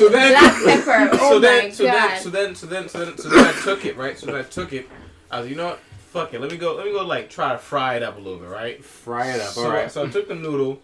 So 0.00 0.08
then- 0.08 0.32
black 0.62 0.84
pepper. 0.84 1.16
Oh 1.20 1.30
so 1.32 1.34
my 1.34 1.40
then, 1.40 1.72
so 1.72 1.84
god. 1.84 1.94
then, 2.10 2.20
so 2.22 2.30
then, 2.30 2.54
so 2.54 2.66
then, 2.66 2.88
so 2.88 3.04
then, 3.04 3.18
so 3.18 3.28
then 3.28 3.44
I 3.46 3.52
took 3.62 3.84
it, 3.84 3.96
right? 3.96 4.18
So 4.18 4.26
then 4.26 4.34
I 4.36 4.42
took 4.42 4.72
it. 4.72 4.88
I 5.30 5.40
was, 5.40 5.48
you 5.50 5.56
know 5.56 5.66
what? 5.66 5.80
fuck 6.10 6.34
it. 6.34 6.40
Let 6.40 6.50
me 6.50 6.56
go. 6.56 6.74
Let 6.74 6.86
me 6.86 6.92
go. 6.92 7.04
Like 7.04 7.30
try 7.30 7.52
to 7.52 7.58
fry 7.58 7.94
it 7.94 8.02
up 8.02 8.16
a 8.16 8.20
little 8.20 8.38
bit, 8.40 8.48
right? 8.48 8.84
Fry 8.84 9.28
it 9.28 9.40
up. 9.40 9.48
So, 9.52 9.64
All 9.64 9.70
right. 9.70 9.90
so 9.90 10.04
I 10.04 10.08
took 10.08 10.26
the 10.26 10.34
noodle, 10.34 10.80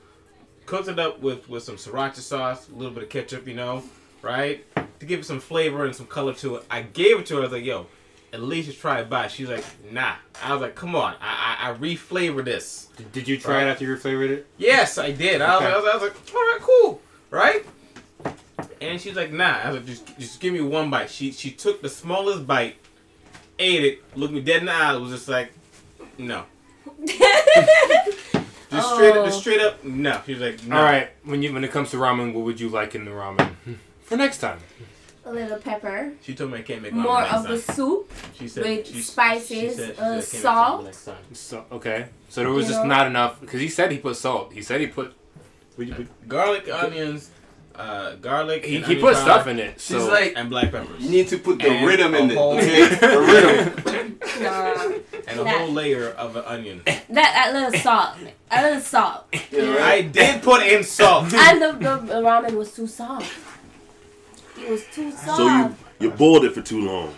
cooked 0.67 0.89
it 0.89 0.99
up 1.01 1.21
with 1.21 1.49
with 1.49 1.63
some 1.65 1.77
sriracha 1.77 2.17
sauce, 2.17 2.69
a 2.69 2.75
little 2.75 2.93
bit 2.95 3.03
of 3.03 3.09
ketchup, 3.09 3.49
you 3.49 3.55
know, 3.55 3.83
right, 4.23 4.65
to 5.01 5.07
give 5.07 5.21
it 5.21 5.25
some 5.25 5.41
flavor 5.41 5.85
and 5.85 5.95
some 5.97 6.07
color 6.07 6.33
to 6.35 6.57
it. 6.57 6.65
I 6.71 6.83
gave 6.83 7.19
it 7.19 7.27
to 7.27 7.35
her. 7.37 7.41
I 7.41 7.45
was 7.45 7.53
like, 7.53 7.65
"Yo, 7.65 7.87
at 8.33 8.41
least 8.41 8.69
just 8.69 8.81
try 8.81 9.01
it 9.01 9.11
by." 9.11 9.27
She's 9.27 9.49
like, 9.49 9.65
"Nah." 9.91 10.15
I 10.43 10.53
was 10.53 10.63
like, 10.63 10.77
"Come 10.77 10.95
on, 10.95 11.15
I 11.21 11.57
I, 11.61 11.71
I 11.71 11.75
reflavor 11.75 12.45
this." 12.45 12.89
Did- 12.97 13.11
Did 13.13 13.27
you 13.29 13.37
try 13.37 13.63
it 13.65 13.67
after 13.67 13.85
you 13.85 13.97
reflavored 13.97 14.31
it? 14.31 14.47
Yes, 14.59 14.97
I 14.97 15.11
did. 15.11 15.41
I, 15.43 15.57
was, 15.57 15.65
Okay. 15.65 15.73
I, 15.73 15.77
was, 15.77 15.85
I 15.87 15.95
was 15.95 16.03
like, 16.05 16.35
"All 16.35 16.41
right, 16.41 16.59
cool, 16.61 17.01
right." 17.31 17.67
And 18.81 19.01
she's 19.01 19.15
like, 19.17 19.33
"Nah." 19.33 19.59
I 19.63 19.67
was 19.69 19.77
like, 19.79 19.87
"Just 19.87 20.19
just 20.19 20.41
give 20.41 20.53
me 20.53 20.61
one 20.61 20.89
bite." 20.91 21.11
She 21.11 21.33
she 21.33 21.51
took 21.51 21.83
the 21.83 21.89
smallest 21.89 22.47
bite, 22.47 22.77
ate 23.59 23.85
it, 23.85 24.17
looked 24.17 24.33
me 24.35 24.41
dead 24.41 24.61
in 24.61 24.67
the 24.67 24.73
eye, 24.73 24.95
was 24.97 25.11
just 25.13 25.29
like, 25.29 25.53
"No." 26.19 26.45
Just 28.69 28.95
straight 28.95 29.17
up, 29.17 29.25
just 29.27 29.37
Oh. 29.39 29.41
straight 29.41 29.61
up, 29.61 29.85
no. 29.85 30.21
She 30.27 30.33
was 30.35 30.43
like, 30.43 30.65
no. 30.65 30.77
All 30.77 30.83
right. 30.83 31.09
When 31.25 31.41
you 31.41 31.53
when 31.53 31.63
it 31.65 31.71
comes 31.71 31.91
to 31.93 31.97
ramen, 31.99 32.35
what 32.35 32.45
would 32.45 32.59
you 32.61 32.69
like 32.69 32.95
in 32.97 33.05
the 33.05 33.13
ramen 33.13 33.55
for 34.03 34.17
next 34.17 34.39
time? 34.39 34.59
A 35.25 35.33
little 35.33 35.59
pepper. 35.59 36.13
She 36.23 36.35
told 36.35 36.51
me 36.53 36.59
I 36.59 36.63
can't 36.63 36.83
make 36.83 36.93
More 36.93 37.23
of 37.23 37.45
the 37.45 37.59
time. 37.61 37.75
soup. 37.77 38.13
She 38.39 38.49
said 38.49 38.65
with 38.65 38.87
she- 38.89 39.01
spices, 39.03 39.49
she 39.49 39.71
said- 39.71 39.95
she 39.97 40.01
uh, 40.03 40.17
I 40.17 40.21
salt. 40.21 40.85
next 40.85 41.05
time. 41.05 41.17
So 41.33 41.65
okay. 41.73 42.07
So 42.29 42.43
there 42.43 42.51
was 42.51 42.67
You 42.67 42.73
just 42.73 42.83
know? 42.83 42.89
not 42.89 43.07
enough 43.07 43.41
because 43.41 43.61
he 43.61 43.69
said 43.69 43.93
he 43.93 43.99
put 43.99 44.17
salt. 44.17 44.53
He 44.53 44.63
said 44.63 44.81
he 44.81 44.89
put. 44.89 45.15
Would 45.79 45.89
you, 45.89 45.95
would- 45.95 46.29
Garlic, 46.29 46.69
onions, 46.69 47.31
uh, 47.79 48.15
garlic. 48.17 48.65
he, 48.65 48.81
he 48.81 48.95
put 48.97 49.15
powder, 49.15 49.17
stuff 49.17 49.47
in 49.47 49.59
it. 49.59 49.81
She's 49.81 50.03
like, 50.05 50.35
and 50.37 50.49
black 50.51 50.71
peppers. 50.73 51.01
you 51.03 51.11
need 51.11 51.29
to 51.29 51.39
put 51.39 51.59
the 51.59 51.69
And 51.69 51.87
rhythm 51.87 52.15
in 52.15 52.31
it. 52.31 52.37
whole- 52.37 52.57
Okay, 52.59 52.89
the 52.95 53.21
rhythm. 53.21 54.19
Nah. 54.43 54.83
and 55.29 55.41
a 55.41 55.45
that- 55.45 55.59
whole 55.59 55.73
layer 55.73 56.11
of 56.11 56.37
an 56.37 56.45
onion. 56.47 56.83
That 56.87 57.03
that 57.09 57.53
little 57.53 57.79
salt. 57.81 58.17
A 58.51 58.63
little 58.63 58.81
salt. 58.81 59.25
Yeah, 59.51 59.75
right. 59.77 59.81
I 59.81 60.01
did 60.03 60.43
put 60.43 60.63
in 60.67 60.83
salt. 60.85 61.33
And 61.35 61.61
the, 61.63 61.73
the, 61.73 61.97
the 62.07 62.15
ramen 62.23 62.53
was 62.55 62.73
too 62.75 62.87
soft. 62.87 63.33
It 64.59 64.71
was 64.71 64.85
too 64.93 65.11
soft. 65.11 65.37
So 65.37 65.47
you 65.49 65.75
you 66.01 66.11
boiled 66.11 66.45
it 66.45 66.53
for 66.55 66.63
too 66.63 66.81
long. 66.87 67.15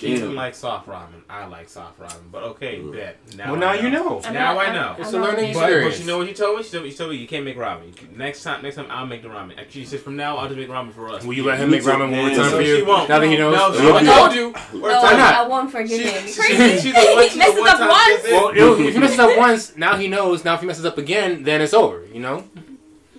She 0.00 0.06
didn't 0.14 0.28
Damn. 0.28 0.34
like 0.36 0.54
soft 0.54 0.88
ramen. 0.88 1.20
I 1.28 1.44
like 1.44 1.68
soft 1.68 2.00
ramen. 2.00 2.30
But 2.32 2.42
okay, 2.44 2.78
bet. 2.80 3.18
Now 3.36 3.50
well, 3.52 3.60
now 3.60 3.72
I 3.72 3.74
you 3.74 3.90
know. 3.90 4.22
I'm 4.24 4.32
Now 4.32 4.54
not- 4.54 4.66
I 4.68 4.72
know. 4.72 4.80
I'm- 4.80 5.00
It's 5.02 5.12
I'm 5.12 5.20
a 5.20 5.24
learning 5.26 5.36
making- 5.52 5.60
But, 5.60 5.82
but 5.90 5.98
you 6.00 6.06
know 6.06 6.16
what 6.16 6.26
you 6.28 6.32
told 6.32 6.56
me? 6.56 6.62
She 6.62 6.70
told 6.70 6.84
me, 6.84 6.90
she 6.90 6.96
told 6.96 7.10
me 7.10 7.16
you 7.18 7.26
can't 7.28 7.44
make 7.44 7.58
ramen. 7.58 7.94
Can- 7.94 8.16
next 8.16 8.42
time, 8.42 8.62
next 8.62 8.76
time 8.76 8.86
I'll 8.88 9.04
make 9.04 9.20
the 9.22 9.28
ramen. 9.28 9.58
Actually, 9.60 9.82
she 9.82 9.86
said 9.88 10.00
from 10.00 10.16
now 10.16 10.38
I'll 10.38 10.46
just 10.48 10.58
make 10.58 10.68
ramen 10.70 10.92
for 10.94 11.10
us. 11.10 11.22
Will 11.22 11.34
you 11.34 11.44
let 11.44 11.58
him 11.58 11.70
Me 11.70 11.76
make 11.76 11.86
ramen 11.86 12.00
one 12.00 12.10
more 12.12 12.26
man. 12.28 12.36
time 12.36 12.50
So 12.50 12.56
for 12.56 12.64
she 12.64 12.78
you? 12.78 12.86
won't. 12.86 13.08
Now 13.10 13.18
that 13.18 13.26
he 13.28 13.36
knows. 13.36 13.54
No, 13.54 13.74
It'll 13.74 13.94
I 13.94 14.00
be- 14.00 14.06
told 14.06 14.32
you. 14.34 14.52
No, 14.80 14.80
Why 15.02 15.12
not? 15.12 15.34
I 15.34 15.46
won't 15.46 15.70
forgive 15.70 16.00
She, 16.00 16.08
him. 16.08 16.26
she, 16.26 16.40
Crazy. 16.40 16.80
she's 16.80 16.94
the 16.94 17.12
one. 17.14 17.28
She's 17.28 17.36
Messes 17.36 17.66
up 17.66 17.80
once. 17.80 18.22
Well, 18.24 18.52
if 18.54 18.94
he 18.94 18.98
messes 18.98 19.18
up 19.18 19.36
once, 19.36 19.76
now 19.76 19.96
he 19.96 20.08
knows. 20.08 20.44
Now 20.46 20.54
if 20.54 20.60
he 20.60 20.66
messes 20.66 20.86
up 20.86 20.96
again, 20.96 21.42
then 21.42 21.60
it's 21.60 21.74
over. 21.74 22.06
You 22.10 22.20
know. 22.20 22.44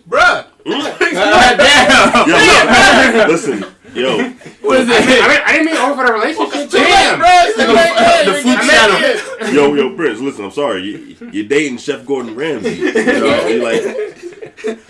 bruh. 0.10 0.46
Damn. 0.66 2.28
Yo, 2.28 2.38
yo, 2.38 3.28
listen, 3.28 3.66
yo, 3.94 4.18
What 4.62 4.82
is 4.82 4.90
I, 4.90 5.00
mean, 5.00 5.22
I, 5.22 5.28
mean, 5.28 5.42
I 5.46 5.52
didn't 5.54 5.66
mean 5.66 5.78
over 5.78 5.96
for 6.02 6.08
the 6.08 6.14
relationship. 6.14 6.70
Too 6.70 6.78
Damn. 6.78 7.20
bruh. 7.20 7.46
It's 7.48 7.58
The- 7.58 8.32
the 8.32 8.38
food 8.42 8.60
channel. 8.70 9.54
yo, 9.54 9.74
yo, 9.76 9.96
Prince. 9.96 10.20
Listen, 10.20 10.46
I'm 10.46 10.52
sorry. 10.52 10.84
You, 10.84 11.18
you're 11.32 11.48
dating 11.48 11.78
Chef 11.78 12.06
Gordon 12.06 12.36
Ramsay. 12.36 12.74
You 12.76 12.94
know, 12.94 13.48
you 13.48 13.64
like 13.64 13.82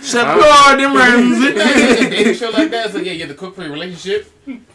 Chef 0.01 0.25
Gordon 0.39 0.93
Ramsay. 0.97 1.53
dating 1.53 2.35
show 2.35 2.49
like 2.49 2.69
that, 2.71 2.85
it's 2.87 2.95
like, 2.95 3.05
yeah, 3.05 3.13
you 3.13 3.19
have 3.21 3.29
to 3.29 3.35
cook 3.35 3.55
for 3.55 3.63
your 3.63 3.71
relationship, 3.71 4.29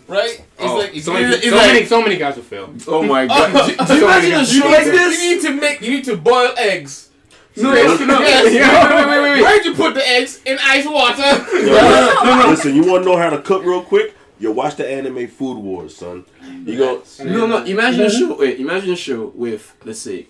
right? 0.08 0.30
It's 0.30 0.44
Oh, 0.58 0.76
like, 0.78 0.94
So, 1.00 1.16
you, 1.16 1.24
many, 1.28 1.36
It's 1.36 1.44
so, 1.48 1.56
like- 1.56 1.66
many, 1.72 1.86
so 1.86 2.02
many 2.02 2.16
guys 2.16 2.36
will 2.36 2.42
fail. 2.42 2.74
Oh 2.88 3.02
my 3.02 3.26
god. 3.28 3.50
Oh, 3.54 3.66
Do 3.66 3.72
you- 3.72 3.76
do 3.78 3.94
you 3.94 4.00
so 4.00 4.06
imagine 4.06 4.30
many 4.30 4.42
a 4.42 4.46
show 4.46 4.68
like 4.68 4.86
you 4.86 5.34
need 5.34 5.42
to 5.42 5.50
make, 5.52 5.80
you 5.82 5.90
need 5.90 6.04
to 6.04 6.16
boil 6.16 6.52
eggs. 6.56 7.10
No, 7.58 7.72
Yes, 7.72 8.00
no, 8.00 8.20
yes. 8.20 8.52
Yeah, 8.52 8.84
wait, 8.96 9.06
wait, 9.06 9.22
wait, 9.22 9.30
wait. 9.32 9.42
Where'd 9.42 9.64
you 9.64 9.74
put 9.74 9.94
the 9.94 10.06
eggs 10.06 10.42
in 10.44 10.58
ice 10.62 10.84
water? 10.86 11.22
yo, 11.56 12.50
listen. 12.50 12.74
You 12.74 12.84
want 12.84 13.04
to 13.04 13.10
know 13.10 13.16
how 13.16 13.30
to 13.30 13.40
cook 13.40 13.64
real 13.64 13.80
quick? 13.82 14.14
Yo, 14.38 14.50
watch 14.50 14.76
the 14.76 14.86
anime 14.88 15.26
Food 15.28 15.58
Wars, 15.58 15.96
son. 15.96 16.24
You 16.64 16.76
go. 16.76 17.02
No, 17.24 17.46
no. 17.46 17.64
Imagine 17.64 18.02
a 18.02 18.10
show. 18.10 18.36
Wait, 18.36 18.60
imagine 18.60 18.92
a 18.92 18.96
show 18.96 19.32
with, 19.34 19.74
let's 19.84 19.98
say, 20.00 20.26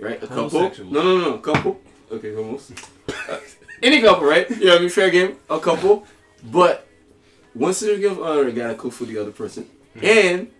right, 0.00 0.22
a 0.22 0.26
couple. 0.26 0.48
Homosexuals. 0.50 0.92
No, 0.92 1.02
no, 1.02 1.18
no, 1.18 1.38
couple. 1.38 1.80
Okay, 2.12 2.36
almost. 2.36 2.72
Uh, 3.08 3.38
any 3.82 4.00
couple, 4.00 4.26
right? 4.26 4.48
You 4.48 4.56
know 4.66 4.72
what 4.72 4.76
I 4.78 4.80
mean? 4.80 4.88
Fair 4.90 5.10
game. 5.10 5.36
A 5.50 5.58
couple, 5.58 6.06
but 6.52 6.86
one 7.54 7.74
significant 7.74 8.20
other 8.20 8.50
got 8.52 8.68
to 8.68 8.74
cook 8.74 8.92
for 8.92 9.04
the 9.06 9.18
other 9.18 9.32
person, 9.32 9.68
and 10.00 10.50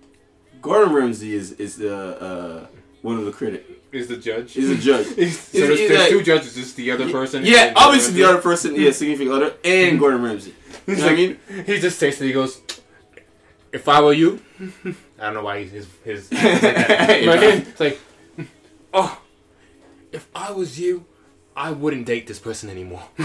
Gordon 0.61 0.93
Ramsay 0.93 1.35
is 1.35 1.53
is 1.53 1.77
the 1.77 1.95
uh, 2.21 2.67
one 3.03 3.17
of 3.19 3.25
the 3.27 3.33
critic. 3.33 3.65
Is 3.91 4.09
the 4.09 4.17
judge? 4.19 4.53
He's 4.53 4.69
a 4.71 4.77
judge. 4.77 5.07
so 5.07 5.15
He's- 5.15 5.51
there's, 5.53 5.79
he's 5.79 5.89
there's 5.89 6.01
like- 6.01 6.11
two 6.11 6.23
judges. 6.23 6.59
It's 6.59 6.73
the 6.75 6.91
other 6.91 7.11
person. 7.11 7.43
Yeah, 7.47 7.69
and 7.69 7.77
obviously 7.77 8.15
the 8.15 8.25
other 8.29 8.43
person, 8.43 8.75
yeah, 8.75 8.91
significant 8.91 9.31
other, 9.35 9.55
and 9.65 9.99
Gordon 10.01 10.23
Ramsay. 10.23 10.55
You 10.89 10.97
know 10.97 11.03
what 11.05 11.13
I 11.13 11.17
mean? 11.17 11.39
He 11.67 11.81
just 11.81 12.01
takes 12.01 12.19
it. 12.19 12.25
He 12.25 12.33
goes, 12.33 12.63
"If 13.73 13.89
I 13.89 14.01
were 14.01 14.13
you," 14.13 14.41
I 15.19 15.21
don't 15.21 15.35
know 15.35 15.43
why 15.45 15.63
he's 15.65 15.73
his. 15.73 15.87
his 16.05 16.31
like 16.33 16.43
that. 16.43 17.67
It's 17.69 17.81
like, 17.81 17.99
oh, 18.95 19.21
if 20.13 20.27
I 20.35 20.53
was 20.53 20.79
you, 20.81 21.05
I 21.57 21.71
wouldn't 21.73 22.07
date 22.07 22.27
this 22.27 22.39
person 22.39 22.71
anymore. 22.71 23.03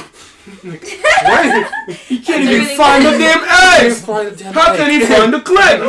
like, 0.63 0.83
what? 1.23 1.71
He 2.07 2.19
can't 2.19 2.45
Really 2.49 2.61
even 2.63 2.77
find 2.77 3.05
the 3.05 3.11
good. 3.11 3.19
damn 3.19 3.43
eggs. 3.85 4.01
find 4.03 4.27
the 4.29 4.35
damn 4.35 4.53
How 4.53 4.75
can 4.75 4.89
he 4.91 4.99
find 5.05 5.33
the 5.33 5.39
clip? 5.41 5.79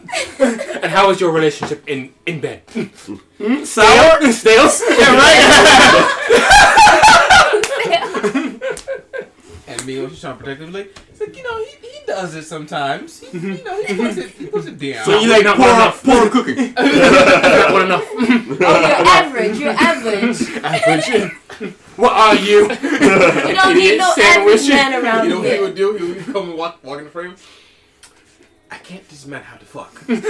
And 0.82 0.90
how 0.90 1.10
is 1.10 1.20
your 1.20 1.30
relationship 1.30 1.84
in 1.86 2.12
in 2.26 2.40
bed? 2.40 2.62
Hmm? 2.72 3.64
Sour? 3.64 4.32
Stales? 4.32 4.82
Yeah, 4.88 5.14
right. 5.14 5.40
And 9.96 10.04
me, 10.04 10.10
she's 10.10 10.20
trying 10.20 10.36
to 10.36 10.40
protect 10.44 10.60
him. 10.60 10.72
Like, 10.72 10.96
it's 11.10 11.20
like 11.20 11.36
you 11.36 11.42
know, 11.42 11.58
he, 11.64 11.86
he 11.86 11.98
does 12.06 12.34
it 12.34 12.44
sometimes. 12.44 13.20
He, 13.20 13.38
you 13.38 13.64
know, 13.64 13.82
he 13.84 13.94
puts 13.96 14.16
it, 14.16 14.30
he 14.30 14.46
puts 14.46 14.66
it 14.66 14.78
down. 14.78 15.04
So 15.04 15.18
you 15.20 15.28
like 15.28 15.44
Not 15.44 15.56
poor, 15.56 15.66
enough. 15.68 16.02
poor 16.02 16.30
cooking. 16.30 16.56
Not 16.76 17.82
enough. 17.82 18.04
Oh, 18.08 18.18
you're 18.58 19.06
average. 19.08 19.58
You're 19.58 19.72
average. 19.72 20.42
Average. 20.64 21.32
What 21.96 22.12
are 22.12 22.34
you? 22.36 22.68
You 23.50 23.56
don't 23.56 23.74
need 23.74 23.84
Idiot 23.84 23.98
no 23.98 24.12
sandwich. 24.14 24.60
average 24.60 24.68
man 24.68 24.92
around 25.04 25.24
you 25.24 25.30
know 25.30 25.40
what 25.40 25.52
he 25.52 25.58
would 25.60 25.74
do? 25.74 25.96
He 25.96 26.04
would 26.12 26.24
come 26.26 26.50
and 26.50 26.58
walk, 26.58 26.82
walk 26.84 26.98
in 26.98 27.04
the 27.04 27.10
frame. 27.10 27.34
I 28.70 28.76
can't 28.78 29.06
teach 29.08 29.26
man 29.26 29.42
how 29.42 29.56
to 29.56 29.64
fuck, 29.66 29.92
but 30.06 30.20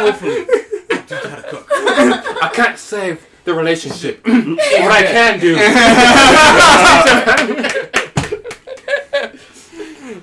hopefully, 0.00 0.46
I 0.90 0.96
teach 1.06 1.18
how 1.24 1.36
to 1.36 1.42
cook. 1.42 1.66
I 1.70 2.50
can't 2.54 2.78
save 2.78 3.26
the 3.44 3.54
relationship. 3.54 4.20
what 4.26 4.58
I 4.90 5.02
can 5.02 5.40
do. 5.40 5.56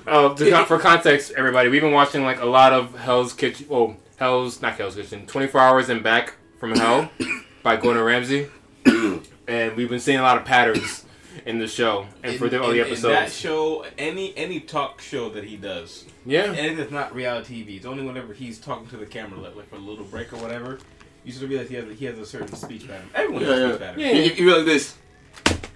Oh, 0.06 0.34
to 0.36 0.50
con- 0.50 0.66
for 0.66 0.78
context, 0.78 1.32
everybody, 1.36 1.68
we've 1.68 1.82
been 1.82 1.92
watching 1.92 2.22
like 2.24 2.40
a 2.40 2.46
lot 2.46 2.72
of 2.72 2.98
Hell's 2.98 3.32
Kitchen. 3.32 3.66
Oh, 3.70 3.96
Hell's 4.16 4.60
not 4.62 4.74
Hell's 4.74 4.94
Kitchen. 4.96 5.26
Twenty 5.26 5.46
Four 5.46 5.60
Hours 5.60 5.88
and 5.88 6.02
Back 6.02 6.34
from 6.58 6.72
Hell 6.76 7.10
by 7.62 7.76
Gordon 7.76 8.02
Ramsay, 8.02 8.48
mm. 8.84 9.24
and 9.46 9.76
we've 9.76 9.88
been 9.88 10.00
seeing 10.00 10.18
a 10.18 10.22
lot 10.22 10.36
of 10.36 10.44
patterns 10.44 11.04
in 11.46 11.58
the 11.58 11.68
show 11.68 12.06
and 12.22 12.36
for 12.36 12.48
the 12.48 12.60
all 12.60 12.68
the 12.70 12.80
In- 12.80 12.86
in- 12.88 12.94
in 12.94 13.02
that 13.02 13.22
episodes. 13.22 13.36
show, 13.38 13.86
any 13.98 14.36
any 14.36 14.60
talk 14.60 15.00
show 15.00 15.30
that 15.30 15.44
he 15.44 15.56
does, 15.56 16.04
Yeah, 16.26 16.44
anything 16.56 16.76
that's 16.76 16.90
not 16.90 17.14
reality 17.14 17.64
TV, 17.64 17.76
it's 17.76 17.86
only 17.86 18.04
whenever 18.04 18.32
he's 18.32 18.58
talking 18.58 18.88
to 18.88 18.96
the 18.96 19.06
camera, 19.06 19.38
like, 19.40 19.54
like 19.56 19.68
for 19.70 19.76
a 19.76 19.80
little 19.80 20.04
break 20.04 20.32
or 20.32 20.36
whatever. 20.38 20.78
You 21.24 21.32
should 21.32 21.48
realize 21.48 21.68
he 21.68 21.74
has 21.76 21.88
a, 21.88 21.94
he 21.94 22.04
has 22.06 22.18
a 22.18 22.26
certain 22.26 22.54
speech 22.56 22.88
pattern. 22.88 23.08
Everyone 23.14 23.42
has 23.44 23.50
Yeah, 23.50 23.56
a 23.56 23.60
yeah. 23.60 23.68
speech 23.74 23.80
pattern. 23.80 24.00
Yeah. 24.00 24.12
You, 24.12 24.32
you 24.44 24.56
like 24.56 24.64
this? 24.66 24.96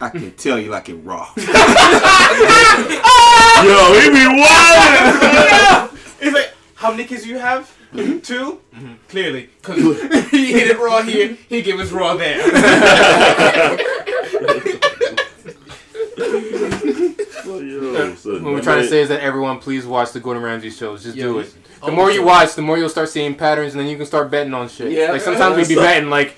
I 0.00 0.08
can 0.10 0.32
tell 0.32 0.58
you 0.58 0.70
like 0.70 0.88
it 0.88 0.94
raw. 0.96 1.28
Yo, 1.36 1.44
he 4.00 4.10
be 4.10 4.26
wild. 4.40 5.90
He's 6.20 6.32
like, 6.32 6.50
how 6.74 6.90
many 6.90 7.04
kids 7.04 7.22
do 7.24 7.28
you 7.30 7.38
have? 7.38 7.70
2 7.94 8.20
Mm-hmm. 8.74 8.94
Clearly, 9.08 9.48
because 9.62 9.76
he 10.32 10.52
hit 10.52 10.66
it 10.68 10.78
raw 10.80 11.00
here, 11.02 11.36
he 11.48 11.62
gave 11.62 11.78
us 11.78 11.92
raw 11.92 12.16
there. 12.16 12.42
Yo, 17.46 18.14
son, 18.14 18.42
what 18.44 18.52
we're 18.54 18.62
trying 18.62 18.82
to 18.82 18.88
say 18.88 19.00
is 19.00 19.08
that 19.08 19.20
everyone, 19.20 19.58
please 19.58 19.86
watch 19.86 20.12
the 20.12 20.20
Gordon 20.20 20.42
Ramsay 20.42 20.70
shows. 20.70 21.02
Just 21.04 21.16
Yeah, 21.16 21.24
do 21.24 21.38
it. 21.40 21.54
The 21.84 21.92
more 21.92 22.10
you 22.10 22.22
watch, 22.24 22.54
the 22.54 22.62
more 22.62 22.78
you'll 22.78 22.88
start 22.88 23.08
seeing 23.10 23.34
patterns, 23.34 23.72
and 23.74 23.80
then 23.80 23.88
you 23.88 23.96
can 23.96 24.06
start 24.06 24.30
betting 24.30 24.54
on 24.54 24.68
shit. 24.68 24.92
Yeah. 24.92 25.12
like 25.12 25.20
sometimes 25.20 25.56
we'd 25.56 25.68
be 25.68 25.74
That's- 25.76 25.94
betting 25.96 26.10
like, 26.10 26.36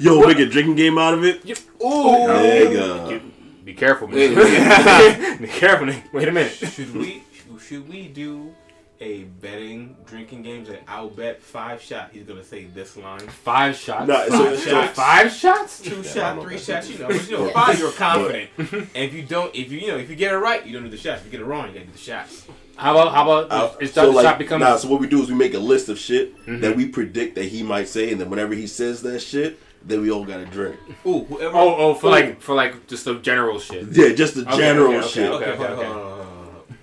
Yo, 0.00 0.20
make 0.26 0.38
a 0.38 0.46
drinking 0.46 0.76
game 0.76 0.96
out 0.98 1.14
of 1.14 1.24
it. 1.24 1.44
Ooh. 1.84 2.26
There 2.28 2.64
you 2.72 2.76
go. 2.76 3.20
be 3.64 3.74
careful, 3.74 4.06
man. 4.08 4.34
be 5.40 5.48
careful. 5.48 5.86
man. 5.86 6.02
Wait 6.12 6.28
a 6.28 6.32
minute. 6.32 6.52
Should 6.52 6.94
we 6.96 7.22
should 7.60 7.88
we 7.88 8.06
do 8.08 8.54
a 9.00 9.22
betting 9.24 9.96
drinking 10.06 10.42
games? 10.42 10.68
Like 10.68 10.82
I'll 10.88 11.08
bet 11.08 11.42
five 11.42 11.80
shot. 11.82 12.10
He's 12.12 12.24
gonna 12.24 12.44
say 12.44 12.64
this 12.74 12.96
line. 12.96 13.20
Five 13.20 13.76
shots. 13.76 14.08
Nah, 14.08 14.24
so- 14.26 14.30
five, 14.30 14.58
so- 14.58 14.70
shots? 14.70 14.96
five 14.96 15.32
shots. 15.32 15.80
Two 15.82 15.98
I 16.00 16.02
shot, 16.02 16.42
three 16.42 16.58
shots. 16.58 16.90
You 16.90 16.98
know, 16.98 17.08
but, 17.08 17.28
you 17.30 17.36
know, 17.38 17.46
Yeah. 17.48 17.52
five. 17.52 17.78
You're 17.78 17.92
confident. 17.92 18.50
and 18.58 18.88
if 18.94 19.14
you 19.14 19.22
don't, 19.22 19.54
if 19.54 19.70
you 19.70 19.78
you 19.78 19.88
know, 19.88 19.96
if 19.98 20.10
you 20.10 20.16
get 20.16 20.32
it 20.32 20.38
right, 20.38 20.64
you 20.66 20.72
don't 20.72 20.84
do 20.84 20.90
the 20.90 20.96
shots. 20.96 21.20
If 21.20 21.26
you 21.26 21.30
get 21.32 21.40
it 21.40 21.44
wrong, 21.46 21.68
you 21.68 21.74
gotta 21.74 21.86
do 21.86 21.92
the 21.92 21.98
shots. 21.98 22.46
How 22.76 22.92
about 22.96 23.12
how 23.12 23.22
about 23.30 23.50
Uh, 23.50 23.76
it's 23.80 23.92
so 23.94 24.06
the 24.06 24.12
like, 24.12 24.24
shot 24.24 24.38
becomes 24.38 24.60
nah, 24.60 24.76
so 24.76 24.88
what 24.88 25.00
we 25.00 25.08
do 25.08 25.20
is 25.22 25.28
we 25.28 25.34
make 25.34 25.54
a 25.54 25.58
list 25.58 25.88
of 25.88 25.98
shit 25.98 26.36
Mhm. 26.46 26.60
that 26.60 26.76
we 26.76 26.86
predict 26.86 27.34
that 27.34 27.46
he 27.46 27.62
might 27.64 27.88
say, 27.88 28.10
and 28.12 28.20
then 28.20 28.30
whenever 28.30 28.54
he 28.54 28.68
says 28.68 29.02
that 29.02 29.20
shit, 29.20 29.58
then 29.84 30.00
we 30.00 30.10
all 30.12 30.24
gotta 30.24 30.44
drink. 30.46 30.76
Ooh, 31.06 31.24
whoever. 31.24 31.56
oh 31.56 31.74
oh 31.76 31.94
for 31.94 32.08
like 32.10 32.40
for 32.40 32.54
like 32.54 32.86
just 32.86 33.04
the 33.04 33.14
general 33.16 33.58
shit. 33.58 33.86
Yeah, 33.90 34.12
just 34.12 34.34
the 34.36 34.42
Okay, 34.42 34.56
general 34.58 34.88
okay, 34.94 34.98
okay, 34.98 35.08
shit. 35.08 35.30
okay. 35.30 35.50
Okay, 35.52 35.64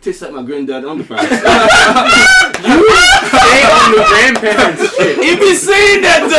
Tastes 0.06 0.22
like 0.22 0.34
my 0.34 0.44
granddad 0.44 0.84
underpants. 0.84 1.32
You 1.32 1.38
stay 3.26 3.62
on 3.66 3.90
the 3.90 4.06
grandparents 4.12 4.96
shit. 4.96 5.18
he 5.18 5.36
be 5.36 5.56
saying 5.56 6.02
that 6.04 6.30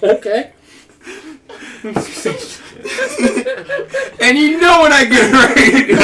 though. 0.00 0.10
Okay. 0.16 0.52
and 4.20 4.36
you 4.36 4.60
know 4.60 4.82
when 4.82 4.92
I 4.92 5.04
get 5.04 5.32
ready. 5.32 5.94
so, 5.94 6.00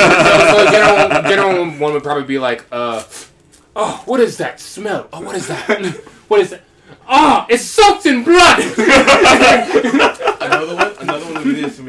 so 0.55 0.71
general, 0.71 1.23
general 1.29 1.81
one 1.81 1.95
would 1.95 2.05
probably 2.05 2.23
be 2.23 2.39
like, 2.39 2.65
uh, 2.71 3.03
oh, 3.75 4.05
what 4.07 4.21
is 4.21 4.37
that 4.37 4.61
smell? 4.61 5.09
Oh, 5.13 5.21
what 5.21 5.35
is 5.35 5.49
that? 5.49 5.97
What 6.29 6.39
is 6.43 6.51
that? 6.51 6.63
Oh, 7.09 7.45
it's 7.49 7.65
soaked 7.65 8.07
in 8.07 8.23
blood. 8.23 8.61
Another 10.41 10.77
one. 10.77 10.93
Another 11.01 11.25
one 11.25 11.35
would 11.35 11.43
be 11.43 11.61
this. 11.61 11.81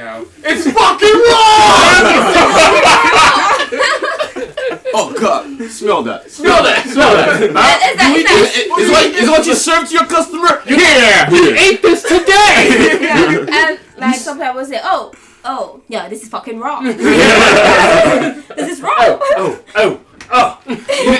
Would 0.00 0.34
be 0.34 0.42
this. 0.42 0.66
Oh 0.66 0.70
no, 0.70 0.70
no. 0.70 0.70
it's 0.70 0.70
fucking 0.70 1.18
wrong. 1.28 2.00
oh 4.94 5.14
God, 5.18 5.70
smell 5.70 6.02
that. 6.02 6.30
smell 6.30 6.62
that. 6.62 6.86
Smell 6.86 7.14
that. 7.16 7.42
Is 7.42 7.52
that, 7.52 7.78
is 7.90 7.96
that, 7.96 8.80
Is 8.80 8.90
what, 8.90 9.06
is 9.06 9.28
what 9.28 9.46
you 9.46 9.54
serve 9.54 9.88
to 9.88 9.94
your 9.94 10.06
customer? 10.06 10.62
Yeah, 10.66 11.30
you 11.30 11.54
ate 11.54 11.82
this 11.82 12.02
today. 12.02 12.98
yeah. 13.00 13.46
And 13.50 13.80
like 13.98 14.16
some 14.16 14.38
people 14.38 14.54
will 14.54 14.64
say, 14.64 14.80
oh, 14.82 15.12
oh, 15.44 15.82
yeah, 15.88 16.08
this 16.08 16.22
is 16.22 16.28
fucking 16.28 16.58
wrong. 16.58 16.84
this 16.84 18.68
is 18.70 18.80
wrong. 18.80 18.92
oh, 18.98 19.62
oh, 19.76 20.00
oh. 20.30 20.60
You, 20.66 20.74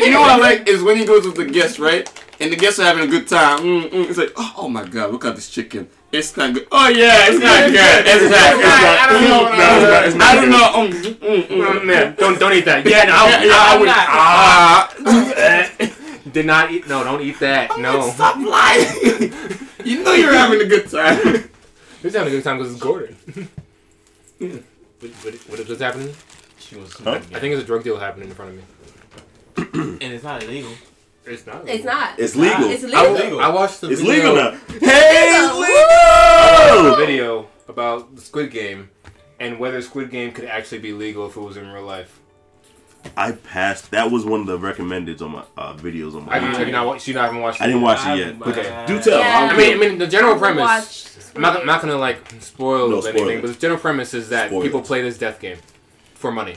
you 0.06 0.10
know 0.10 0.20
what 0.20 0.30
I 0.30 0.36
like 0.38 0.68
is 0.68 0.82
when 0.82 0.96
he 0.96 1.04
goes 1.04 1.26
with 1.26 1.36
the 1.36 1.44
guests, 1.44 1.78
right? 1.78 2.08
And 2.40 2.52
the 2.52 2.56
guests 2.56 2.78
are 2.80 2.84
having 2.84 3.04
a 3.04 3.10
good 3.10 3.28
time. 3.28 3.58
Mm, 3.60 3.90
mm. 3.90 4.08
It's 4.08 4.18
like, 4.18 4.32
oh, 4.36 4.54
oh 4.56 4.68
my 4.68 4.84
God, 4.86 5.12
look 5.12 5.24
at 5.26 5.36
this 5.36 5.50
chicken. 5.50 5.88
It's 6.12 6.36
not 6.36 6.54
good. 6.54 6.66
Oh 6.72 6.88
yeah, 6.88 7.26
it's 7.28 7.38
not 7.38 7.70
good. 7.70 8.06
It's 8.06 8.30
not. 8.30 8.54
It's 8.54 8.66
not. 8.66 8.98
I 8.98 9.06
don't 9.12 9.24
know. 9.30 9.42
No, 9.56 10.02
it's 10.04 10.16
not- 10.16 10.26
I 10.26 10.34
don't 10.34 10.50
know. 10.50 10.64
Um, 10.74 10.90
mm, 10.90 11.46
mm, 11.46 11.46
Mm, 11.46 11.84
man, 11.86 12.14
don't 12.18 12.38
don't 12.40 12.52
eat 12.52 12.64
that. 12.64 12.84
Yeah, 12.84 13.04
no, 13.04 13.14
I, 13.14 13.44
Yeah, 13.44 13.54
I, 13.54 13.74
I'm 13.74 13.80
would. 13.80 13.86
not. 13.86 14.06
Ah, 14.10 14.94
did 16.32 16.46
not 16.46 16.70
eat. 16.72 16.88
No, 16.88 17.04
don't 17.04 17.20
eat 17.22 17.38
that. 17.38 17.78
No. 17.78 18.10
Stop 18.10 18.36
lying. 18.38 19.32
you 19.84 20.02
know 20.02 20.12
you're 20.14 20.32
having 20.34 20.60
a 20.60 20.66
good 20.66 20.90
time. 20.90 21.48
He's 22.02 22.14
having 22.14 22.32
a 22.32 22.36
good 22.36 22.44
time 22.44 22.58
because 22.58 22.72
it's 22.72 22.82
Gordon. 22.82 23.14
what, 24.38 24.50
what, 25.22 25.34
what 25.48 25.60
is 25.60 25.68
what's 25.68 25.80
happening? 25.80 26.12
She 26.58 26.74
was. 26.76 26.92
Huh? 26.94 27.12
I 27.12 27.18
think 27.38 27.52
there's 27.54 27.62
a 27.62 27.66
drug 27.66 27.84
deal 27.84 27.98
happening 27.98 28.28
in 28.30 28.34
front 28.34 28.50
of 28.50 28.56
me. 28.58 28.64
and 30.02 30.12
it's 30.12 30.24
not 30.24 30.42
illegal. 30.42 30.72
It's 31.26 31.46
not. 31.46 31.68
It's 31.68 31.84
not. 31.84 32.18
It's 32.18 32.34
legal. 32.34 32.64
It's 32.70 32.84
I, 32.84 33.12
legal. 33.12 33.40
I 33.40 33.48
watched 33.48 33.80
the 33.82 33.90
It's 33.90 34.00
video. 34.00 34.14
legal 34.32 34.34
now. 34.36 34.50
Hey, 34.80 35.32
it's 35.36 35.52
a 35.52 36.78
legal. 36.82 36.96
video 36.96 37.48
about 37.68 38.14
the 38.16 38.22
Squid 38.22 38.50
Game 38.50 38.90
and 39.38 39.58
whether 39.58 39.80
Squid 39.82 40.10
Game 40.10 40.32
could 40.32 40.46
actually 40.46 40.78
be 40.78 40.92
legal 40.92 41.26
if 41.26 41.36
it 41.36 41.40
was 41.40 41.56
in 41.56 41.68
real 41.70 41.84
life. 41.84 42.18
I 43.16 43.32
passed. 43.32 43.90
That 43.92 44.10
was 44.10 44.26
one 44.26 44.40
of 44.40 44.46
the 44.46 44.58
recommended 44.58 45.22
on 45.22 45.30
my 45.32 45.44
uh, 45.56 45.74
videos 45.74 46.14
on 46.14 46.26
my. 46.26 46.34
I 46.34 46.38
you, 46.38 46.46
have 46.56 46.66
you 46.66 46.72
not 46.72 46.86
watched? 46.86 47.08
You 47.08 47.14
not 47.14 47.26
haven't 47.26 47.40
watched? 47.40 47.60
I 47.62 47.66
didn't 47.66 47.80
watch 47.82 48.00
it 48.06 48.18
yet. 48.18 48.18
haven't- 48.18 48.38
But 48.40 48.58
uh, 48.58 48.86
do 48.86 49.00
tell. 49.00 49.18
Yeah. 49.18 49.38
I'll 49.40 49.54
I 49.54 49.56
mean, 49.56 49.72
I 49.74 49.76
mean, 49.88 49.98
the 49.98 50.06
general 50.06 50.36
premise. 50.38 51.32
I'm 51.34 51.42
not, 51.42 51.60
I'm 51.60 51.66
not 51.66 51.80
gonna 51.80 51.96
like 51.96 52.18
spoil 52.40 52.88
No 52.90 52.96
anything, 52.96 53.16
spoilers. 53.16 53.40
but 53.42 53.48
the 53.52 53.58
general 53.58 53.80
premise 53.80 54.14
is 54.14 54.28
that 54.30 54.48
Spoilers. 54.48 54.66
people 54.66 54.82
play 54.82 55.00
this 55.00 55.16
death 55.16 55.38
game 55.40 55.58
for 56.14 56.30
money. 56.32 56.56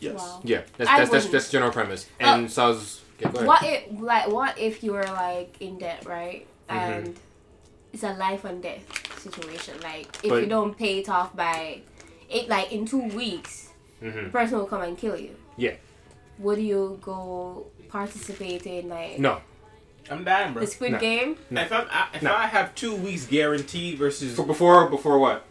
yes. 0.00 0.18
Wow. 0.18 0.40
Yeah, 0.44 0.62
that's 0.76 0.90
I 0.90 0.98
that's, 0.98 1.10
that's, 1.10 1.26
that's 1.28 1.46
the 1.46 1.52
general 1.52 1.72
premise. 1.72 2.06
And 2.20 2.50
so 2.50 2.78
I 3.24 3.28
was. 3.28 3.34
Yeah, 3.34 3.44
go 3.44 3.46
ahead. 3.46 3.46
What 3.48 3.62
if 3.64 4.00
like 4.00 4.28
what 4.28 4.58
if 4.58 4.82
you 4.84 4.92
were 4.92 5.04
like 5.04 5.56
in 5.60 5.78
debt, 5.78 6.04
right? 6.06 6.46
Mm-hmm. 6.68 6.78
And 6.78 7.16
it's 7.92 8.02
a 8.02 8.12
life 8.14 8.44
and 8.44 8.62
death 8.62 8.84
situation. 9.20 9.80
Like 9.82 10.08
if 10.22 10.30
But- 10.30 10.42
you 10.42 10.46
don't 10.46 10.76
pay 10.76 10.98
it 11.00 11.08
off 11.08 11.34
by 11.34 11.80
it 12.28 12.48
like 12.48 12.72
in 12.72 12.84
two 12.86 13.02
weeks, 13.08 13.70
hmm 14.00 14.24
the 14.24 14.30
person 14.30 14.58
will 14.58 14.66
come 14.66 14.82
and 14.82 14.98
kill 14.98 15.16
you. 15.16 15.34
Yeah. 15.56 15.74
Would 16.38 16.60
you 16.60 16.98
go 17.00 17.66
participate 17.88 18.66
in 18.66 18.90
like 18.90 19.18
No, 19.18 19.40
I'm 20.10 20.22
dying, 20.24 20.52
bro. 20.52 20.60
the 20.60 20.66
Squid 20.66 20.92
No. 20.92 20.98
Game? 20.98 21.36
No. 21.48 21.62
If, 21.62 21.72
I'm, 21.72 21.86
I, 21.90 22.08
if 22.12 22.22
No. 22.22 22.34
I 22.34 22.46
have 22.46 22.74
two 22.74 22.94
weeks 22.94 23.26
guaranteed 23.26 23.96
versus 23.96 24.36
For 24.36 24.44
before 24.44 24.90
before 24.90 25.18
what? 25.18 25.45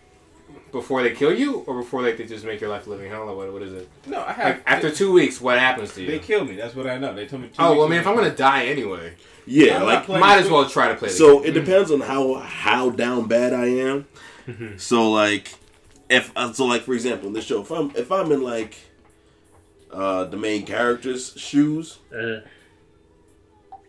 Before 0.75 1.01
they 1.03 1.11
kill 1.11 1.33
you, 1.33 1.59
or 1.67 1.73
before 1.81 2.01
like 2.01 2.17
they 2.17 2.25
just 2.25 2.43
make 2.43 2.59
your 2.59 2.69
life 2.69 2.85
a 2.85 2.89
living 2.89 3.09
hell, 3.09 3.29
or 3.29 3.35
what? 3.37 3.53
What 3.53 3.61
is 3.61 3.71
it? 3.71 3.87
no, 4.07 4.19
I 4.25 4.33
have 4.33 4.45
Like 4.57 4.63
after 4.67 4.91
two 4.91 5.13
weeks, 5.13 5.39
what 5.39 5.57
happens 5.57 5.93
to 5.93 6.01
you? 6.01 6.07
they 6.11 6.19
kill 6.19 6.43
me. 6.43 6.55
That's 6.57 6.75
what 6.75 6.85
I 6.85 6.97
know. 6.97 7.13
They 7.13 7.25
told 7.27 7.43
me. 7.43 7.47
Two 7.47 7.53
Oh 7.59 7.69
weeks 7.69 7.77
well, 7.77 7.87
I 7.87 7.89
mean, 7.91 7.99
if 8.01 8.07
I'm 8.07 8.15
gonna 8.15 8.35
die 8.35 8.65
anyway, 8.65 9.13
Yeah, 9.45 9.77
I'm 9.77 9.85
like 9.85 10.09
might 10.09 10.39
as 10.39 10.49
well 10.49 10.67
try 10.67 10.89
to 10.89 10.95
play. 10.95 11.07
The 11.07 11.13
So 11.15 11.39
game. 11.39 11.47
it 11.49 11.53
depends 11.53 11.91
on 11.91 12.01
how 12.01 12.33
how 12.35 12.89
down 12.89 13.27
bad 13.29 13.53
I 13.53 13.67
am. 13.67 14.05
Mhm. 14.47 14.77
So 14.77 15.09
like, 15.11 15.55
if 16.09 16.31
uh, 16.35 16.51
so 16.51 16.65
like 16.65 16.81
for 16.81 16.93
example 16.93 17.27
in 17.29 17.33
this 17.33 17.45
show, 17.45 17.61
if 17.61 17.71
I'm 17.71 17.91
if 17.95 18.11
I'm 18.11 18.29
in 18.33 18.43
like 18.43 18.75
uh 19.93 20.25
the 20.25 20.35
main 20.37 20.65
character's 20.65 21.33
shoes, 21.37 21.99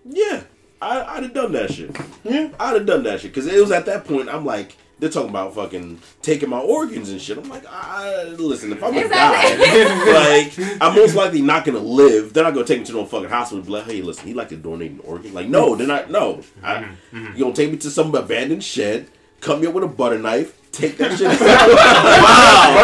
yeah, 0.09 0.43
I 0.81 1.03
I'd 1.03 1.23
have 1.25 1.35
done 1.35 1.51
that 1.53 1.73
shit. 1.73 1.97
Yeah, 2.23 2.51
I'd 2.61 2.75
have 2.75 2.87
done 2.87 3.03
that 3.03 3.21
shit 3.21 3.33
because 3.33 3.47
it 3.49 3.61
was 3.61 3.73
at 3.73 3.87
that 3.87 4.05
point 4.05 4.29
I'm 4.29 4.45
like. 4.45 4.77
They're 4.99 5.11
talking 5.11 5.29
about 5.29 5.55
fucking 5.55 6.01
taking 6.23 6.49
my 6.49 6.59
organs 6.59 7.11
and 7.11 7.21
shit. 7.21 7.37
I'm 7.37 7.49
like, 7.51 7.65
I, 7.69 8.25
listen, 8.39 8.73
if 8.73 8.83
I'm 8.83 8.95
gonna 8.95 9.05
Exactly. 9.07 9.67
die, 9.67 10.59
like, 10.73 10.81
I'm 10.81 10.95
most 10.97 11.15
likely 11.15 11.43
not 11.43 11.67
gonna 11.67 11.81
live. 11.81 12.33
They're 12.33 12.45
not 12.45 12.55
gonna 12.55 12.65
take 12.67 12.79
me 12.79 12.87
to 12.87 12.93
no 12.93 13.05
fucking 13.05 13.29
hospital 13.29 13.59
and 13.59 13.67
be 13.67 13.73
like, 13.73 13.85
hey, 13.85 14.01
listen, 14.01 14.27
he 14.27 14.33
like 14.33 14.49
to 14.51 14.57
donate 14.57 14.93
an 14.93 15.01
organ. 15.01 15.35
Like, 15.35 15.49
no, 15.49 15.77
they're 15.77 15.87
not. 15.87 16.11
No, 16.11 16.43
I, 16.63 16.77
Mm-hmm. 17.13 17.37
you 17.37 17.45
gonna 17.45 17.55
take 17.55 17.71
me 17.71 17.77
to 17.79 17.91
some 17.91 18.15
abandoned 18.15 18.65
shed, 18.65 19.09
cut 19.41 19.61
me 19.61 19.67
up 19.67 19.75
with 19.75 19.85
a 19.85 19.89
butter 19.89 20.19
knife, 20.19 20.59
take 20.77 20.97
that 20.99 21.13
shit. 21.19 21.29
Wow. 21.29 22.77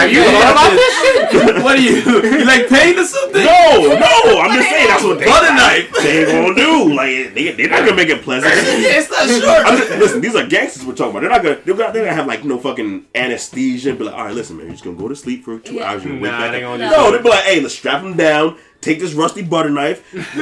Have 0.00 0.10
you 0.12 0.24
thought 0.24 0.52
about 0.52 0.70
this 0.72 0.94
shit? 1.00 1.62
what 1.62 1.76
are 1.76 1.80
you? 1.80 1.96
You 2.38 2.44
like 2.44 2.68
pain 2.68 2.98
or 2.98 3.04
something? 3.04 3.44
no, 3.44 3.94
no, 3.94 4.40
I'm 4.40 4.56
just 4.56 4.68
saying 4.70 4.88
that's 4.88 5.04
what 5.04 5.18
they 5.18 5.26
Butter 5.26 5.54
knife. 5.54 5.92
they 6.02 6.24
gonna 6.26 6.54
do. 6.54 6.94
Like, 6.94 7.34
they, 7.34 7.52
they're 7.52 7.68
not 7.70 7.80
gonna 7.84 7.94
make 7.96 8.08
it 8.08 8.22
pleasant. 8.22 8.52
it's 8.56 9.10
not 9.10 9.28
short. 9.28 9.66
I'm 9.66 9.76
just, 9.78 9.90
listen, 9.98 10.20
these 10.20 10.34
are 10.36 10.46
gangsters 10.46 10.84
we're 10.84 10.94
talking 10.94 11.10
about. 11.10 11.20
They're 11.20 11.30
not 11.30 11.42
gonna, 11.42 11.60
they're 11.64 11.74
gonna, 11.76 11.92
they're 11.92 12.04
gonna 12.04 12.16
have 12.16 12.26
like 12.26 12.44
no 12.44 12.58
fucking 12.58 13.06
anesthesia 13.14 13.90
and 13.90 13.98
be 13.98 14.04
like, 14.04 14.14
all 14.14 14.24
right, 14.24 14.34
listen, 14.34 14.56
man, 14.56 14.66
you're 14.66 14.72
just 14.74 14.84
gonna 14.84 14.96
go 14.96 15.08
to 15.08 15.16
sleep 15.16 15.44
for 15.44 15.58
two 15.58 15.74
Yeah. 15.76 15.90
hours. 15.90 16.04
You're 16.04 16.14
wake 16.14 16.22
Nah, 16.32 16.38
back 16.40 16.52
they 16.52 16.64
up. 16.64 16.78
gonna 16.78 16.90
No, 16.90 17.10
they'll 17.12 17.22
be 17.22 17.28
like, 17.30 17.44
hey, 17.44 17.60
let's 17.60 17.74
strap 17.74 18.02
him 18.02 18.16
down. 18.16 18.58
Take 18.80 18.98
this 19.00 19.12
rusty 19.12 19.42
butter 19.42 19.68
knife. 19.70 20.02
Rusty. 20.14 20.40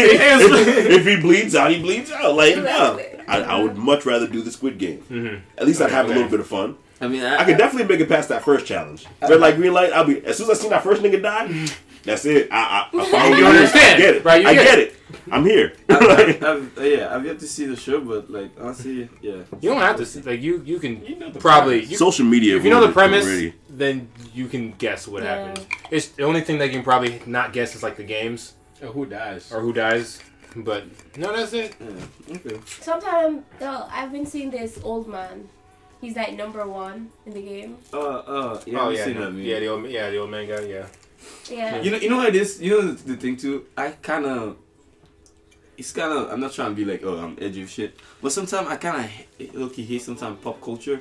if, 0.00 0.90
if 0.90 1.06
he 1.06 1.16
bleeds 1.20 1.54
out, 1.54 1.70
he 1.70 1.80
bleeds 1.80 2.10
out. 2.12 2.34
Like, 2.34 2.56
no. 2.56 3.00
I, 3.28 3.40
I 3.42 3.60
would 3.60 3.76
much 3.76 4.06
rather 4.06 4.26
do 4.28 4.40
the 4.42 4.52
Squid 4.52 4.78
Game. 4.78 5.02
Mhm. 5.10 5.40
At 5.58 5.66
least 5.66 5.80
I'd 5.80 5.90
have 5.90 6.06
a 6.06 6.08
little 6.08 6.28
bit 6.28 6.38
of 6.40 6.46
fun. 6.46 6.76
I 7.00 7.08
mean, 7.08 7.22
I 7.24 7.44
could 7.44 7.58
definitely 7.58 7.88
make 7.88 8.00
it 8.00 8.08
past 8.08 8.28
that 8.30 8.44
first 8.44 8.64
challenge. 8.66 9.04
Red 9.20 9.40
light, 9.40 9.56
green 9.56 9.72
light. 9.74 9.92
I'll 9.92 10.04
be 10.06 10.24
as 10.24 10.36
soon 10.38 10.50
as 10.50 10.58
I 10.58 10.62
see 10.62 10.68
that 10.70 10.82
first 10.84 11.02
nigga 11.02 11.20
die. 11.22 11.66
That's 12.04 12.24
it. 12.24 12.48
I, 12.52 12.88
I, 12.92 12.98
I 12.98 13.04
follow 13.10 13.28
You 13.30 13.36
the 13.36 13.42
rules. 13.42 13.56
understand, 13.56 13.94
I 13.94 13.98
get 13.98 14.14
it. 14.14 14.24
right? 14.24 14.42
You 14.42 14.48
I 14.48 14.54
get 14.54 14.64
get 14.64 14.78
it. 14.78 14.95
I'm 15.30 15.44
here. 15.44 15.72
I've, 15.88 16.42
I've, 16.42 16.78
uh, 16.78 16.82
yeah, 16.82 17.14
I've 17.14 17.24
yet 17.24 17.38
to 17.40 17.46
see 17.48 17.66
the 17.66 17.76
show, 17.76 18.00
but 18.00 18.30
like 18.30 18.50
honestly, 18.60 19.08
yeah. 19.22 19.42
You 19.60 19.70
don't 19.70 19.80
have 19.80 19.96
to. 19.96 20.06
see- 20.06 20.22
Like 20.22 20.40
you, 20.42 20.62
you 20.64 20.78
can 20.78 21.04
You 21.04 21.16
know 21.16 21.30
the 21.30 21.38
probably. 21.40 21.84
You, 21.84 21.96
Social 21.96 22.24
media. 22.26 22.56
if 22.56 22.64
you 22.64 22.70
know 22.70 22.84
the 22.86 22.92
premise, 22.92 23.24
already. 23.26 23.54
then 23.70 24.08
you 24.34 24.48
can 24.48 24.72
guess 24.72 25.06
what 25.08 25.22
Yeah. 25.22 25.46
happens. 25.48 25.66
It's 25.90 26.08
the 26.08 26.24
only 26.24 26.40
thing 26.42 26.58
that 26.58 26.66
you 26.66 26.72
can 26.72 26.82
probably 26.82 27.20
not 27.26 27.52
guess 27.52 27.74
is 27.74 27.82
like 27.82 27.96
the 27.96 28.04
games 28.04 28.54
Oh, 28.82 28.88
who 28.92 29.06
dies? 29.06 29.52
or 29.52 29.60
who 29.60 29.72
dies. 29.72 30.20
But 30.56 30.84
no, 31.18 31.36
that's 31.36 31.52
it. 31.52 31.74
yeah. 31.80 32.36
Okay. 32.36 32.60
Sometimes 32.80 33.42
though 33.58 33.86
I've 33.90 34.10
been 34.12 34.26
seeing 34.26 34.50
this 34.50 34.78
old 34.82 35.06
man. 35.08 35.48
He's 36.00 36.14
like 36.16 36.34
number 36.36 36.66
one 36.66 37.10
in 37.24 37.32
the 37.32 37.42
game. 37.42 37.78
Uh, 37.92 37.98
uh, 37.98 38.60
yeah, 38.66 38.78
oh 38.80 38.88
I've 38.90 38.96
yeah, 38.96 39.04
seen 39.04 39.14
no, 39.14 39.30
that 39.32 39.40
yeah, 39.40 39.60
the 39.60 39.66
old, 39.68 39.86
yeah, 39.88 40.10
the 40.10 40.18
old 40.18 40.30
man 40.30 40.46
guy, 40.46 40.60
yeah. 40.60 40.86
Yeah. 41.50 41.80
You 41.80 41.90
know, 41.90 41.96
you 41.96 42.10
know 42.10 42.18
what 42.18 42.28
it 42.28 42.36
is. 42.36 42.60
You 42.60 42.70
know 42.70 42.80
the, 42.92 43.12
the 43.12 43.16
thing 43.16 43.36
too. 43.36 43.64
I 43.76 43.90
kind 44.02 44.26
of, 44.26 44.56
it's 45.76 45.92
kind 45.92 46.12
of. 46.12 46.30
I'm 46.32 46.40
not 46.40 46.52
trying 46.52 46.70
to 46.70 46.74
be 46.76 46.84
like, 46.84 47.02
oh, 47.04 47.18
I'm 47.18 47.36
edgy 47.40 47.62
of 47.62 47.70
shit, 47.70 47.98
but 48.22 48.32
sometimes 48.32 48.68
I 48.68 48.76
kind 48.76 49.10
of 49.38 49.54
look 49.54 49.76
hate 49.76 50.02
sometimes 50.02 50.38
pop 50.42 50.60
culture. 50.60 51.00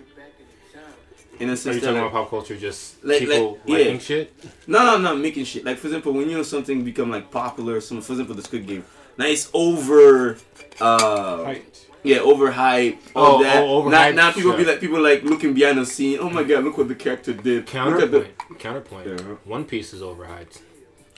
In 1.38 1.49
a 1.49 1.51
Are 1.51 1.55
sense 1.57 1.75
you 1.75 1.81
that, 1.81 1.88
talking 1.88 2.01
like, 2.01 2.11
about 2.11 2.21
pop 2.23 2.29
culture? 2.29 2.55
Just 2.57 3.03
Like- 3.03 3.19
people 3.19 3.59
like, 3.65 3.67
liking 3.67 3.93
yeah. 3.95 3.99
shit. 3.99 4.33
no, 4.67 4.85
no, 4.85 4.97
no, 4.97 5.15
making 5.17 5.43
shit. 5.43 5.65
Like 5.65 5.77
for 5.77 5.88
example, 5.88 6.13
when 6.13 6.29
you 6.29 6.38
know 6.38 6.43
something 6.43 6.83
become 6.83 7.09
like 7.11 7.29
popular, 7.29 7.81
some 7.81 7.99
for 8.01 8.13
example 8.13 8.35
the 8.35 8.41
Squid 8.43 8.65
Game. 8.65 8.85
Now 9.17 9.25
it's 9.25 9.49
over. 9.53 10.38
Uh, 10.79 11.43
Height. 11.43 11.85
Yeah, 12.03 12.17
overhype. 12.19 12.97
All 13.15 13.38
Oh, 13.38 13.43
that. 13.43 13.63
oh, 13.63 13.89
now, 13.89 14.03
overhyped, 14.11 14.15
now 14.15 14.31
people 14.31 14.53
be 14.55 14.63
like 14.63 14.79
people 14.79 15.01
like 15.01 15.23
looking 15.23 15.53
behind 15.53 15.77
the 15.79 15.85
scene. 15.85 16.19
Oh 16.21 16.29
my 16.29 16.43
god, 16.43 16.63
look 16.63 16.77
what 16.77 16.88
the 16.88 16.95
character 16.95 17.33
did. 17.33 17.65
Look 17.73 18.01
at 18.01 18.11
the. 18.11 18.27
Counterpoint. 18.57 18.59
Counterpoint. 18.59 19.07
Yeah. 19.07 19.35
One 19.43 19.65
Piece 19.65 19.91
is 19.93 20.01
overhyped. 20.01 20.61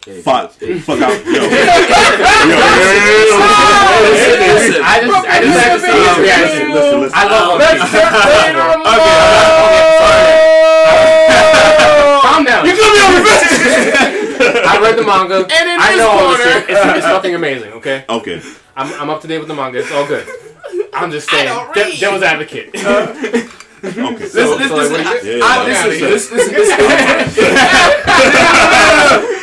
Hey, 0.06 0.22
Fuck. 0.22 0.58
hey. 0.58 0.80
Fuck 0.80 1.02
out. 1.02 1.26
Yo. 1.26 1.32
Yo. 1.34 1.40
Listen, 1.42 1.68
listen. 2.48 3.37
I 5.38 5.46
just 5.46 5.60
have 5.62 5.78
to 5.78 5.86
say 5.86 5.94
his 5.94 6.18
reaction. 6.18 6.74
Listen. 6.74 7.12
I 7.14 7.24
love 7.30 7.60
Let's 7.60 7.78
just 7.78 7.94
say 7.94 8.02
on! 8.58 8.82
Okay, 8.82 9.14
okay, 9.68 9.84
sorry. 10.02 10.26
Calm 12.26 12.42
down. 12.44 12.66
You 12.66 12.74
killed 12.74 12.94
me 12.94 13.02
on 13.06 13.14
the. 13.14 13.22
I 14.68 14.80
read 14.82 14.98
the 14.98 15.04
manga. 15.06 15.36
And 15.36 15.70
in 15.70 15.78
I 15.80 15.96
know 15.96 16.10
all 16.10 16.30
this 16.30 16.42
shit. 16.42 16.70
It's, 16.70 16.98
it's 16.98 17.06
nothing 17.06 17.36
amazing, 17.36 17.72
okay? 17.74 18.06
Okay. 18.10 18.42
I'm, 18.76 18.94
I'm 19.00 19.10
up 19.10 19.22
to 19.22 19.28
date 19.28 19.40
with 19.40 19.48
the 19.48 19.54
manga. 19.56 19.80
It's 19.80 19.92
all 19.92 20.08
good. 20.08 20.28
I'm 20.94 21.12
just 21.12 21.30
saying. 21.30 21.54
De- 21.74 21.98
devil's 21.98 22.24
advocate. 22.24 22.74
Uh, 22.86 23.14
Okay. 23.84 24.28
So, 24.28 24.58
listen, 24.58 24.68
so, 24.68 24.76
listen, 24.76 24.94
this 24.98 25.06
like, 25.06 25.22
this 25.22 25.40
yeah, 25.40 25.66
this 25.66 25.78
yeah, 25.78 25.88
this 25.88 26.02
yeah, 26.02 26.08
this, 26.10 26.30
this, 26.30 26.50
this, 26.50 26.50
this, 26.50 26.68
this, 26.68 26.78
this, 26.78 27.36
this, 27.36 27.54
this, 28.16 28.26
this, 29.22 29.37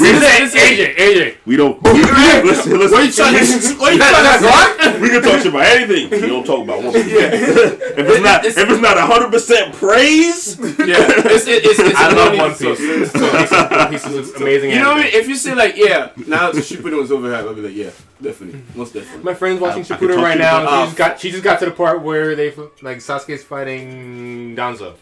listen. 0.00 0.42
we 0.42 0.48
said 0.48 0.68
AJ, 0.76 0.96
AJ. 0.96 1.36
We 1.46 1.56
don't. 1.56 1.82
listen, 1.82 2.78
listen. 2.78 2.92
What 2.92 3.06
you 3.06 3.12
trying 3.12 3.34
to? 3.34 3.78
What 3.78 3.92
you 3.92 3.98
trying 3.98 4.40
to? 4.40 4.46
What? 4.46 5.00
We 5.00 5.08
can 5.10 5.22
talk 5.22 5.38
shit 5.38 5.46
about 5.46 5.64
anything. 5.66 6.10
We 6.10 6.28
don't 6.28 6.44
talk 6.44 6.62
about 6.64 6.82
one. 6.82 6.92
if 6.94 7.96
it's 7.98 8.22
not, 8.22 8.44
if 8.44 8.56
it's 8.56 8.80
not 8.80 8.96
hundred 8.98 9.30
percent 9.30 9.74
praise, 9.74 10.58
Yeah, 10.58 10.96
it's 11.08 11.46
it, 11.46 11.64
it's 11.64 11.78
it's. 11.78 11.98
I 11.98 12.12
love 12.12 12.36
One 12.38 12.50
Piece. 12.54 12.62
One 12.62 12.76
Piece, 12.76 13.52
One 13.52 13.90
Piece 13.90 14.06
is 14.06 14.34
amazing. 14.34 14.70
You 14.70 14.80
know 14.80 14.90
what 14.90 14.98
I 14.98 15.02
mean? 15.04 15.14
If 15.14 15.28
you 15.28 15.36
say 15.36 15.54
like, 15.54 15.76
yeah, 15.76 16.10
now 16.26 16.52
the 16.52 16.60
Shippuden 16.60 16.98
was 16.98 17.10
overhyped, 17.10 17.46
I'll 17.48 17.54
be 17.54 17.62
like, 17.62 17.74
yeah, 17.74 17.90
definitely, 18.20 18.62
most 18.74 18.94
definitely. 18.94 19.22
My 19.24 19.34
friend's 19.34 19.60
watching 19.60 19.82
I- 19.82 19.94
I 19.94 19.98
Shippuden 19.98 20.22
right 20.22 20.38
now. 20.38 20.60
She 20.60 20.86
just 20.86 20.96
got 20.96 21.20
she 21.20 21.30
just 21.30 21.42
got 21.44 21.58
to 21.60 21.66
the 21.66 21.70
part 21.70 22.02
where 22.02 22.34
they 22.34 22.50
like 22.82 22.98
Sasuke's 22.98 23.42
fighting 23.42 24.54
Danzo. 24.56 24.94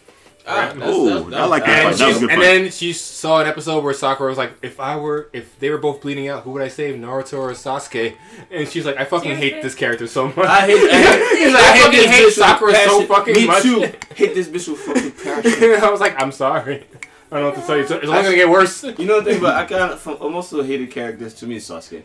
Ah, 0.47 0.73
that's- 0.75 0.97
Ooh, 0.97 1.09
that's- 1.31 1.35
I 1.35 1.45
like 1.47 1.65
that 1.65 1.87
And, 1.87 1.89
fight. 1.91 1.99
That 1.99 2.07
was 2.09 2.17
a 2.17 2.21
good 2.21 2.31
and 2.31 2.41
fight. 2.41 2.47
then 2.47 2.71
she 2.71 2.93
saw 2.93 3.41
an 3.41 3.47
episode 3.47 3.85
where 3.85 3.93
Sakura 3.95 4.29
was 4.31 4.39
like, 4.39 4.53
"If 4.63 4.81
I 4.81 4.97
were, 4.97 5.29
if 5.33 5.59
they 5.61 5.71
were 5.71 5.79
both 5.79 6.01
bleeding 6.01 6.29
out, 6.29 6.43
who 6.45 6.51
would 6.53 6.63
I 6.63 6.69
save, 6.69 6.97
Naruto 6.97 7.35
or 7.39 7.51
Sasuke?" 7.53 8.15
And 8.51 8.69
she's 8.69 8.85
like, 8.87 8.97
"I 8.97 9.05
fucking 9.05 9.37
hate 9.37 9.63
this 9.63 9.75
character 9.75 10.07
so 10.07 10.27
much." 10.29 10.39
I 10.39 10.61
hate, 10.67 10.91
I 10.91 11.37
hate, 11.37 11.53
like, 11.53 11.63
I 11.63 11.79
fucking 11.79 11.99
fucking 11.99 12.11
hate 12.11 12.27
bitch 12.29 12.33
Sakura 12.33 12.75
so 12.75 12.79
passion. 12.79 13.07
fucking 13.07 13.35
Me 13.35 13.47
much. 13.47 13.63
too. 13.63 13.81
Hate 14.17 14.35
this 14.35 14.49
bitch 14.49 14.69
with 14.69 14.81
fucking 14.81 15.13
passion. 15.45 15.85
I 15.85 15.91
was 15.91 16.01
like, 16.01 16.21
"I'm 16.21 16.33
sorry. 16.33 16.85
I 17.33 17.39
don't 17.39 17.43
know 17.43 17.51
what 17.51 17.61
to 17.61 17.67
tell 17.67 17.77
you. 17.77 17.83
It's 17.83 17.91
it's 17.93 18.05
only 18.07 18.23
gonna 18.23 18.35
get 18.35 18.49
worse." 18.51 18.83
You 18.83 19.05
know 19.07 19.21
the 19.21 19.33
thing, 19.33 19.41
but 19.43 19.55
I 19.55 19.65
kind 19.67 19.93
of, 19.93 20.01
from 20.01 20.19
most 20.33 20.53
of 20.53 20.59
the 20.59 20.65
hated 20.65 20.91
characters 20.91 21.35
to 21.35 21.47
me 21.47 21.57
is 21.57 21.69
Sasuke. 21.69 22.03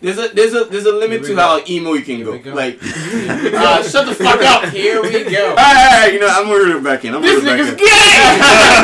There's 0.00 0.18
a 0.18 0.28
there's 0.28 0.52
a 0.52 0.64
there's 0.64 0.84
a 0.84 0.92
limit 0.92 1.22
to 1.24 1.30
we 1.30 1.34
how 1.36 1.60
emo 1.68 1.94
you 1.94 2.02
can 2.02 2.22
go. 2.22 2.38
go. 2.38 2.52
Like, 2.52 2.78
Uh, 2.82 3.82
shut 3.90 4.06
the 4.06 4.14
fuck 4.14 4.42
up. 4.42 4.68
Here 4.68 5.00
we 5.02 5.24
go. 5.24 5.50
alright, 5.50 6.12
you 6.12 6.20
know, 6.20 6.28
I'm 6.28 6.44
gonna 6.46 6.64
reel 6.64 6.76
it 6.76 6.84
back 6.84 7.04
in. 7.06 7.14
I'm 7.14 7.22
This 7.22 7.42
nigga's 7.42 7.74
gay. 7.74 7.86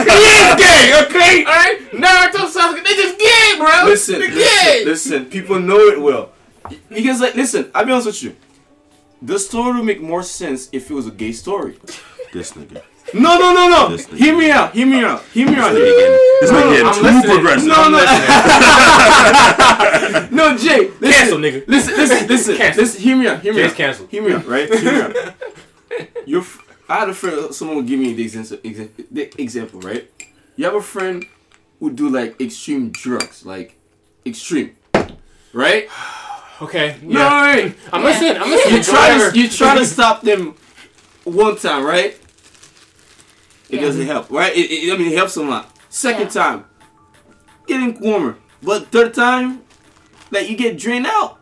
he 0.13 0.23
is 0.41 0.55
gay. 0.57 1.05
Okay. 1.05 1.45
All 1.45 1.53
right. 1.53 1.79
Naruto 1.93 2.47
Sasuke. 2.51 2.83
They 2.83 2.97
just 2.97 3.19
gay, 3.19 3.59
bro. 3.59 3.85
Listen, 3.85 4.21
They're 4.21 4.31
listen, 4.31 4.85
listen. 4.87 5.25
People 5.27 5.61
know 5.61 5.79
it 5.81 6.01
well. 6.01 6.33
Because 6.89 7.21
like, 7.21 7.35
listen, 7.35 7.71
I'll 7.75 7.85
be 7.85 7.93
honest 7.93 8.07
with 8.07 8.23
you. 8.23 8.37
The 9.21 9.39
story 9.39 9.77
would 9.77 9.85
make 9.85 10.01
more 10.01 10.23
sense 10.23 10.69
if 10.73 10.91
it 10.91 10.95
was 10.95 11.07
a 11.07 11.11
gay 11.11 11.33
story. 11.33 11.79
this 12.33 12.53
nigga, 12.53 12.83
No, 13.15 13.39
no, 13.39 13.53
no, 13.53 13.69
no. 13.69 13.89
Hear 14.17 14.35
me 14.37 14.51
out. 14.51 14.73
Hear 14.75 14.87
me 14.87 15.05
out. 15.05 15.23
Hear 15.35 15.47
me 15.47 15.55
out. 15.57 15.73
this 15.73 15.81
nigga 15.81 15.99
getting, 15.99 16.19
this 16.41 16.51
No, 16.51 16.57
nigga 16.57 16.65
no, 16.65 16.71
getting 16.71 16.87
I'm 16.87 16.95
too 16.95 17.03
listening. 17.03 17.37
progressive. 17.37 17.69
No, 17.69 17.89
no. 17.91 17.99
No, 20.31 20.57
Jay. 20.57 20.91
Listen, 21.01 21.13
cancel, 21.13 21.39
nigga. 21.39 21.65
Listen, 21.69 21.95
listen, 21.97 22.27
listen. 22.29 22.57
Cancel. 22.57 22.83
listen 22.83 23.01
hear 23.01 23.17
me 23.17 23.27
out. 23.29 23.41
Hear 23.41 23.53
me 23.53 23.61
Jay's 23.63 23.71
out. 23.73 23.77
canceled. 23.77 24.11
Hear 24.11 24.23
me 24.23 24.33
out, 24.33 24.47
right? 24.47 24.73
Hear 24.73 24.93
me 24.93 25.01
out. 25.01 25.35
Your, 26.27 26.41
f- 26.41 26.59
I 26.89 27.01
had 27.01 27.09
a 27.11 27.15
friend. 27.15 27.55
Someone 27.55 27.77
would 27.79 27.87
give 27.87 28.01
me 28.01 28.13
the 28.15 28.23
example, 28.23 28.59
the 29.11 29.41
example, 29.41 29.81
right? 29.81 30.09
You 30.57 30.65
have 30.65 30.75
a 30.75 30.83
friend 30.83 31.25
who 31.81 31.91
do 31.93 32.09
like 32.09 32.41
extreme 32.41 32.91
drugs, 32.91 33.45
like 33.45 33.77
extreme, 34.27 34.77
right? 35.53 35.89
Okay. 36.61 36.97
No, 37.03 37.19
Yeah. 37.19 37.43
right. 37.43 37.75
I'm 37.93 38.03
Yeah. 38.03 38.09
listening. 38.09 38.37
I'm 38.41 38.49
listening. 38.51 38.77
You 38.77 38.83
try 38.85 39.19
to 39.31 39.39
you 39.39 39.49
try 39.49 39.75
to 39.77 39.85
stop 39.85 40.23
them 40.23 40.55
one 41.25 41.57
time, 41.57 41.83
right? 41.85 42.17
It 43.73 43.77
Yeah. 43.81 43.87
doesn't 43.87 44.07
help, 44.07 44.31
right? 44.31 44.55
It, 44.55 44.71
it- 44.71 44.93
I 44.93 44.97
mean, 44.97 45.09
it 45.11 45.17
helps 45.17 45.35
a 45.37 45.43
lot. 45.43 45.69
Second 45.89 46.27
Yeah. 46.35 46.43
time, 46.43 46.65
getting 47.67 47.99
warmer, 48.01 48.37
but 48.63 48.93
third 48.93 49.15
time, 49.15 49.63
like 50.31 50.49
you 50.49 50.57
get 50.57 50.79
drained 50.79 51.07
out, 51.07 51.39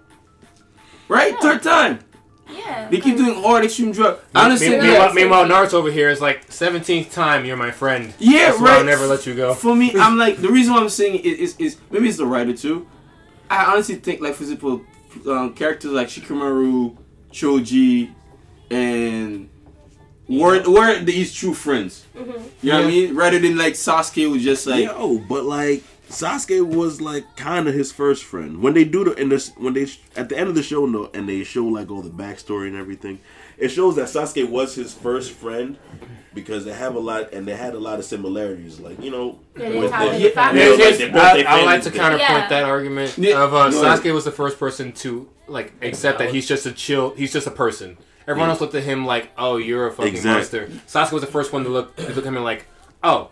right? 1.08 1.34
Yeah. 1.34 1.40
Third 1.40 1.62
time, 1.62 1.98
Yeah. 2.48 2.88
they 2.88 2.98
keep 3.00 3.16
doing 3.16 3.34
hard 3.42 3.64
extreme 3.64 3.90
drug. 3.92 4.18
I 4.34 4.38
Me- 4.38 4.44
understand. 4.44 4.82
Meanwhile, 4.82 5.08
that. 5.08 5.14
meanwhile, 5.14 5.44
Naruto 5.44 5.74
over 5.74 5.90
here 5.90 6.08
is 6.08 6.20
like 6.20 6.46
17th 6.50 7.12
time 7.12 7.44
you're 7.44 7.56
my 7.56 7.72
friend. 7.72 8.12
Yeah, 8.20 8.50
That's 8.50 8.60
right. 8.60 8.78
I'll 8.78 8.84
never 8.84 9.06
let 9.06 9.26
you 9.26 9.34
go. 9.34 9.54
For 9.54 9.74
me, 9.74 9.92
I'm 9.98 10.16
like 10.24 10.36
the 10.38 10.48
reason 10.50 10.72
why 10.74 10.80
I'm 10.80 10.88
saying 10.88 11.16
it 11.16 11.26
is, 11.26 11.56
is 11.58 11.76
maybe 11.90 12.08
it's 12.08 12.18
the 12.18 12.26
writer 12.26 12.52
too. 12.56 12.86
I 13.50 13.64
honestly 13.72 13.96
think 13.96 14.20
like 14.20 14.34
for 14.36 14.44
example, 14.44 14.82
um, 15.26 15.52
characters 15.54 15.90
like 15.90 16.06
Shikamaru, 16.08 16.96
Choji, 17.32 18.10
and 18.70 19.48
were 20.38 20.62
were 20.70 20.98
these 21.00 21.34
true 21.34 21.54
friends. 21.54 22.04
mhm. 22.16 22.42
You 22.62 22.70
know 22.72 22.78
what 22.78 22.86
I 22.86 22.88
mean? 22.88 23.14
Rather 23.16 23.38
than 23.38 23.56
like 23.58 23.74
Sasuke 23.74 24.30
was 24.30 24.42
just 24.42 24.66
like 24.66 24.84
Yo, 24.84 25.18
but 25.28 25.44
like 25.44 25.82
Sasuke 26.08 26.66
was 26.66 27.00
like 27.00 27.24
kind 27.36 27.68
of 27.68 27.74
his 27.74 27.92
first 27.92 28.24
friend. 28.24 28.60
When 28.62 28.74
they 28.74 28.84
do 28.84 29.04
the 29.04 29.12
in 29.14 29.28
this 29.28 29.52
when 29.56 29.74
they 29.74 29.86
at 30.16 30.28
the 30.28 30.38
end 30.38 30.48
of 30.48 30.54
the 30.54 30.62
show 30.62 30.86
no, 30.86 31.10
and 31.14 31.28
they 31.28 31.42
show 31.44 31.64
like 31.64 31.90
all 31.90 32.02
the 32.02 32.10
backstory 32.10 32.68
and 32.68 32.76
everything, 32.76 33.20
it 33.58 33.68
shows 33.68 33.96
that 33.96 34.08
Sasuke 34.08 34.48
was 34.48 34.74
his 34.74 34.92
first 34.94 35.30
friend 35.32 35.76
because 36.34 36.64
they 36.64 36.72
have 36.72 36.94
a 36.94 36.98
lot 37.00 37.32
and 37.32 37.46
they 37.46 37.56
had 37.56 37.74
a 37.74 37.78
lot 37.78 37.98
of 37.98 38.04
similarities. 38.04 38.78
Like 38.80 39.02
you 39.02 39.10
know, 39.10 39.38
Yeah, 39.56 39.68
with 39.80 39.90
have 39.92 40.12
the- 40.12 40.18
Yeah, 40.18 40.28
the 40.28 40.34
family. 40.34 40.68
like 40.70 40.78
here's- 40.78 40.98
they 40.98 41.08
both 41.10 41.22
I, 41.22 41.36
their 41.38 41.48
I 41.48 41.56
would 41.56 41.66
like 41.66 41.82
to 41.82 41.90
counterpoint 41.90 42.28
Yeah. 42.30 42.48
that 42.48 42.64
argument 42.64 43.18
Yeah, 43.18 43.42
of 43.42 43.54
uh, 43.54 43.70
go. 43.70 43.82
Sasuke 43.82 44.12
was 44.14 44.24
the 44.24 44.32
first 44.32 44.58
person 44.58 44.92
to 45.04 45.28
like 45.48 45.72
accept 45.82 46.18
that 46.18 46.30
he's 46.34 46.46
just 46.46 46.66
a 46.66 46.72
chill. 46.72 47.10
He's 47.14 47.32
just 47.32 47.46
a 47.46 47.50
person. 47.52 47.96
Everyone 48.30 48.48
Yeah. 48.48 48.52
else 48.52 48.60
looked 48.60 48.74
at 48.76 48.84
him 48.84 49.04
like, 49.04 49.28
"Oh, 49.36 49.56
you're 49.56 49.88
a 49.88 49.90
fucking 49.92 50.14
Exactly. 50.14 50.60
monster." 50.60 50.70
Sasuke 50.88 51.12
was 51.12 51.22
the 51.22 51.26
first 51.30 51.52
one 51.52 51.64
to 51.64 51.68
look 51.70 51.96
to 51.96 52.02
look 52.08 52.18
at 52.18 52.24
him 52.24 52.36
like, 52.36 52.64
"Oh, 53.02 53.28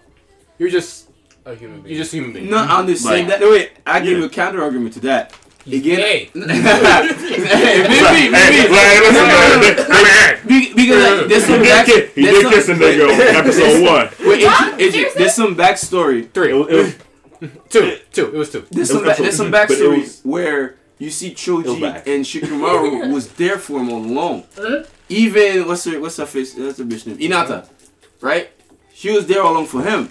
you're 0.58 0.70
just 0.70 1.08
A 1.46 1.54
human 1.54 1.80
being. 1.82 1.94
you're 1.94 2.02
just 2.02 2.12
a 2.12 2.16
human 2.16 2.32
being." 2.32 2.50
no, 2.50 2.58
I'm 2.58 2.86
just 2.88 3.04
saying 3.04 3.28
Like- 3.28 3.38
that. 3.40 3.48
Wait, 3.48 3.70
I 3.86 4.00
give 4.00 4.10
Yeah. 4.12 4.18
you 4.18 4.24
a 4.24 4.28
counter 4.28 4.60
argument 4.62 4.94
to 4.94 5.00
that. 5.00 5.32
He's 5.64 5.80
Again, 5.80 5.96
gay. 5.98 6.30
maybe, 6.34 6.48
maybe, 6.48 8.32
Hey, 8.34 8.68
like, 8.68 9.00
listen, 9.02 9.26
man. 9.28 10.38
Be- 10.46 10.72
because 10.74 11.18
like, 11.20 11.28
there's 11.28 11.44
some 11.44 11.62
back, 11.62 11.86
He 11.86 11.92
there's 11.92 12.14
did 12.14 12.42
some- 12.42 12.52
kiss 12.52 12.68
a 12.68 12.74
nigga 12.74 13.04
on 13.12 13.20
episode 13.36 13.82
one. 13.86 14.08
Wait, 14.26 14.44
What? 14.44 14.74
Adrian, 14.74 14.74
Adrian, 14.74 14.92
Seriously? 14.92 15.18
there's 15.18 15.34
some 15.34 15.54
backstory 15.56 16.32
Three, 16.32 16.50
It 16.50 16.54
was, 16.54 16.68
it 16.68 16.74
was, 17.40 17.50
two, 17.68 17.96
two. 18.12 18.26
It 18.26 18.32
was 18.34 18.50
two. 18.50 18.64
There's 18.70 18.88
It 18.90 18.92
some, 18.94 19.04
was 19.04 19.16
ba- 19.16 19.22
there's 19.22 19.36
some 19.36 19.50
but 19.50 19.70
it 19.70 19.78
backstory 19.78 20.00
was- 20.00 20.20
where 20.22 20.76
you 20.98 21.10
see 21.10 21.32
Choji 21.32 21.82
and 22.06 22.24
Shikamaru 22.24 23.12
was 23.14 23.32
there 23.34 23.58
for 23.58 23.80
him 23.80 23.90
all 23.90 24.04
along. 24.04 24.44
Uh-huh. 24.56 24.84
Even 25.08 25.66
what's 25.66 25.84
her 25.84 26.00
what's 26.00 26.16
her 26.16 26.26
face? 26.26 26.54
That's 26.54 26.78
the 26.78 26.84
bitch 26.84 27.06
name. 27.06 27.18
Hinata, 27.18 27.68
right? 28.20 28.50
She 28.92 29.10
was 29.12 29.26
there 29.26 29.42
all 29.42 29.52
along 29.52 29.66
for 29.66 29.82
him. 29.82 30.08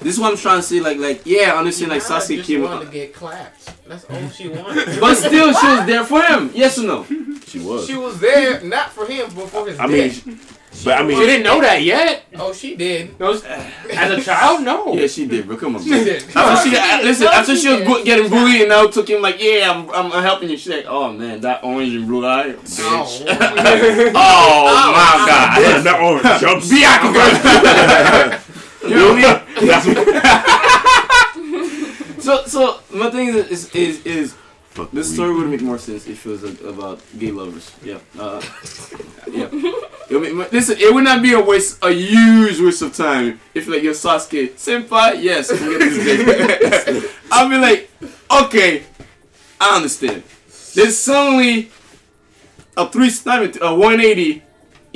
This 0.00 0.14
is 0.14 0.20
what 0.20 0.32
I'm 0.32 0.36
trying 0.36 0.58
to 0.58 0.62
say. 0.62 0.80
Like, 0.80 0.98
like 0.98 1.22
yeah, 1.24 1.52
I 1.54 1.58
understand. 1.58 1.90
Like 1.90 2.02
Nada 2.02 2.24
Sasuke 2.24 2.36
just 2.36 2.48
came, 2.48 2.62
wanted 2.62 2.86
to 2.86 2.90
get 2.90 3.14
clapped. 3.14 3.88
That's 3.88 4.04
all 4.04 4.28
she 4.30 4.48
wanted. 4.48 5.00
but 5.00 5.14
still, 5.14 5.52
she 5.54 5.66
was 5.66 5.86
there 5.86 6.04
for 6.04 6.20
him. 6.22 6.50
Yes 6.54 6.78
or 6.78 6.82
no? 6.82 7.04
she 7.46 7.60
was. 7.60 7.86
she 7.86 7.96
was 7.96 8.18
there 8.20 8.60
not 8.62 8.90
for 8.90 9.06
him, 9.06 9.30
but 9.34 9.48
for 9.48 9.66
his 9.66 9.78
I 9.78 9.86
mean, 9.86 10.10
dick. 10.10 10.38
But 10.84 10.98
I 11.00 11.02
mean, 11.02 11.18
She 11.18 11.26
didn't 11.26 11.44
know 11.44 11.60
that 11.60 11.82
yet. 11.82 12.24
Oh, 12.36 12.52
she 12.52 12.76
did. 12.76 13.18
No, 13.18 13.32
as 13.32 13.42
a 13.42 14.20
child, 14.22 14.62
no. 14.64 14.94
Yeah, 14.98 15.06
she 15.06 15.26
did. 15.26 15.46
Bro, 15.46 15.56
come 15.56 15.76
on. 15.76 15.82
She 15.82 15.90
did. 15.90 16.22
After 16.34 16.64
she 16.68 16.70
No, 16.74 16.76
got, 16.78 17.00
she 17.00 17.06
listen, 17.06 17.26
did. 17.26 17.30
No, 17.32 17.38
after 17.38 17.54
she 17.56 17.60
she 17.62 17.68
was 17.68 17.78
did. 17.98 18.04
getting 18.04 18.28
bullied 18.30 18.60
and 18.62 18.68
now 18.70 18.86
took 18.86 19.08
him 19.08 19.20
like, 19.22 19.40
yeah, 19.42 19.70
I'm, 19.70 19.88
I'm, 19.90 20.12
I'm 20.12 20.22
helping 20.22 20.48
you. 20.50 20.56
She's 20.56 20.72
like, 20.72 20.86
oh 20.86 21.12
man, 21.12 21.40
that 21.40 21.62
orange 21.64 21.94
and 21.94 22.06
blue 22.06 22.24
eye, 22.26 22.52
bitch. 22.52 22.78
Oh. 24.14 24.66
Oh, 24.68 24.92
my 24.92 25.26
god. 25.26 25.60
yeah, 25.60 25.80
that 25.80 26.00
orange 26.00 26.40
jumps. 26.40 26.68
Byakugan. 26.70 27.32
you 28.88 28.96
know 28.96 29.12
what 29.12 29.42
I 29.56 29.62
mean? 32.06 32.20
So, 32.20 32.44
so 32.46 32.80
my 32.92 33.08
thing 33.10 33.28
is, 33.28 33.46
is, 33.50 33.70
is, 33.74 34.04
is 34.06 34.34
Fuck 34.76 34.90
this 34.90 35.14
story 35.14 35.34
would 35.34 35.48
make 35.48 35.62
more 35.62 35.78
sense 35.78 36.06
if 36.06 36.26
it 36.26 36.28
was 36.28 36.44
a, 36.44 36.68
about 36.68 37.00
gay 37.18 37.30
lovers. 37.30 37.72
Yeah, 37.82 37.96
uh, 38.18 38.42
yeah. 39.26 39.48
It 40.10 40.16
would 40.20 40.34
make 40.34 40.52
listen, 40.52 40.76
it 40.78 40.92
would 40.92 41.04
not 41.04 41.22
be 41.22 41.32
a 41.32 41.40
waste, 41.40 41.82
a 41.82 41.90
huge 41.90 42.60
waste 42.60 42.82
of 42.82 42.94
time 42.94 43.40
if 43.54 43.68
like 43.68 43.82
your 43.82 43.94
Sasuke 43.94 44.52
senpai, 44.52 45.22
yes, 45.22 45.48
can 45.48 45.66
we 45.66 45.78
get 45.78 46.60
this 46.60 46.84
date? 46.84 47.10
I'll 47.32 47.48
be 47.48 47.56
like, 47.56 47.90
okay, 48.30 48.82
I 49.58 49.76
understand. 49.76 50.22
There's 50.74 50.98
suddenly 50.98 51.70
a 52.76 52.86
three, 52.86 53.08
a 53.62 53.74
180. 53.74 54.42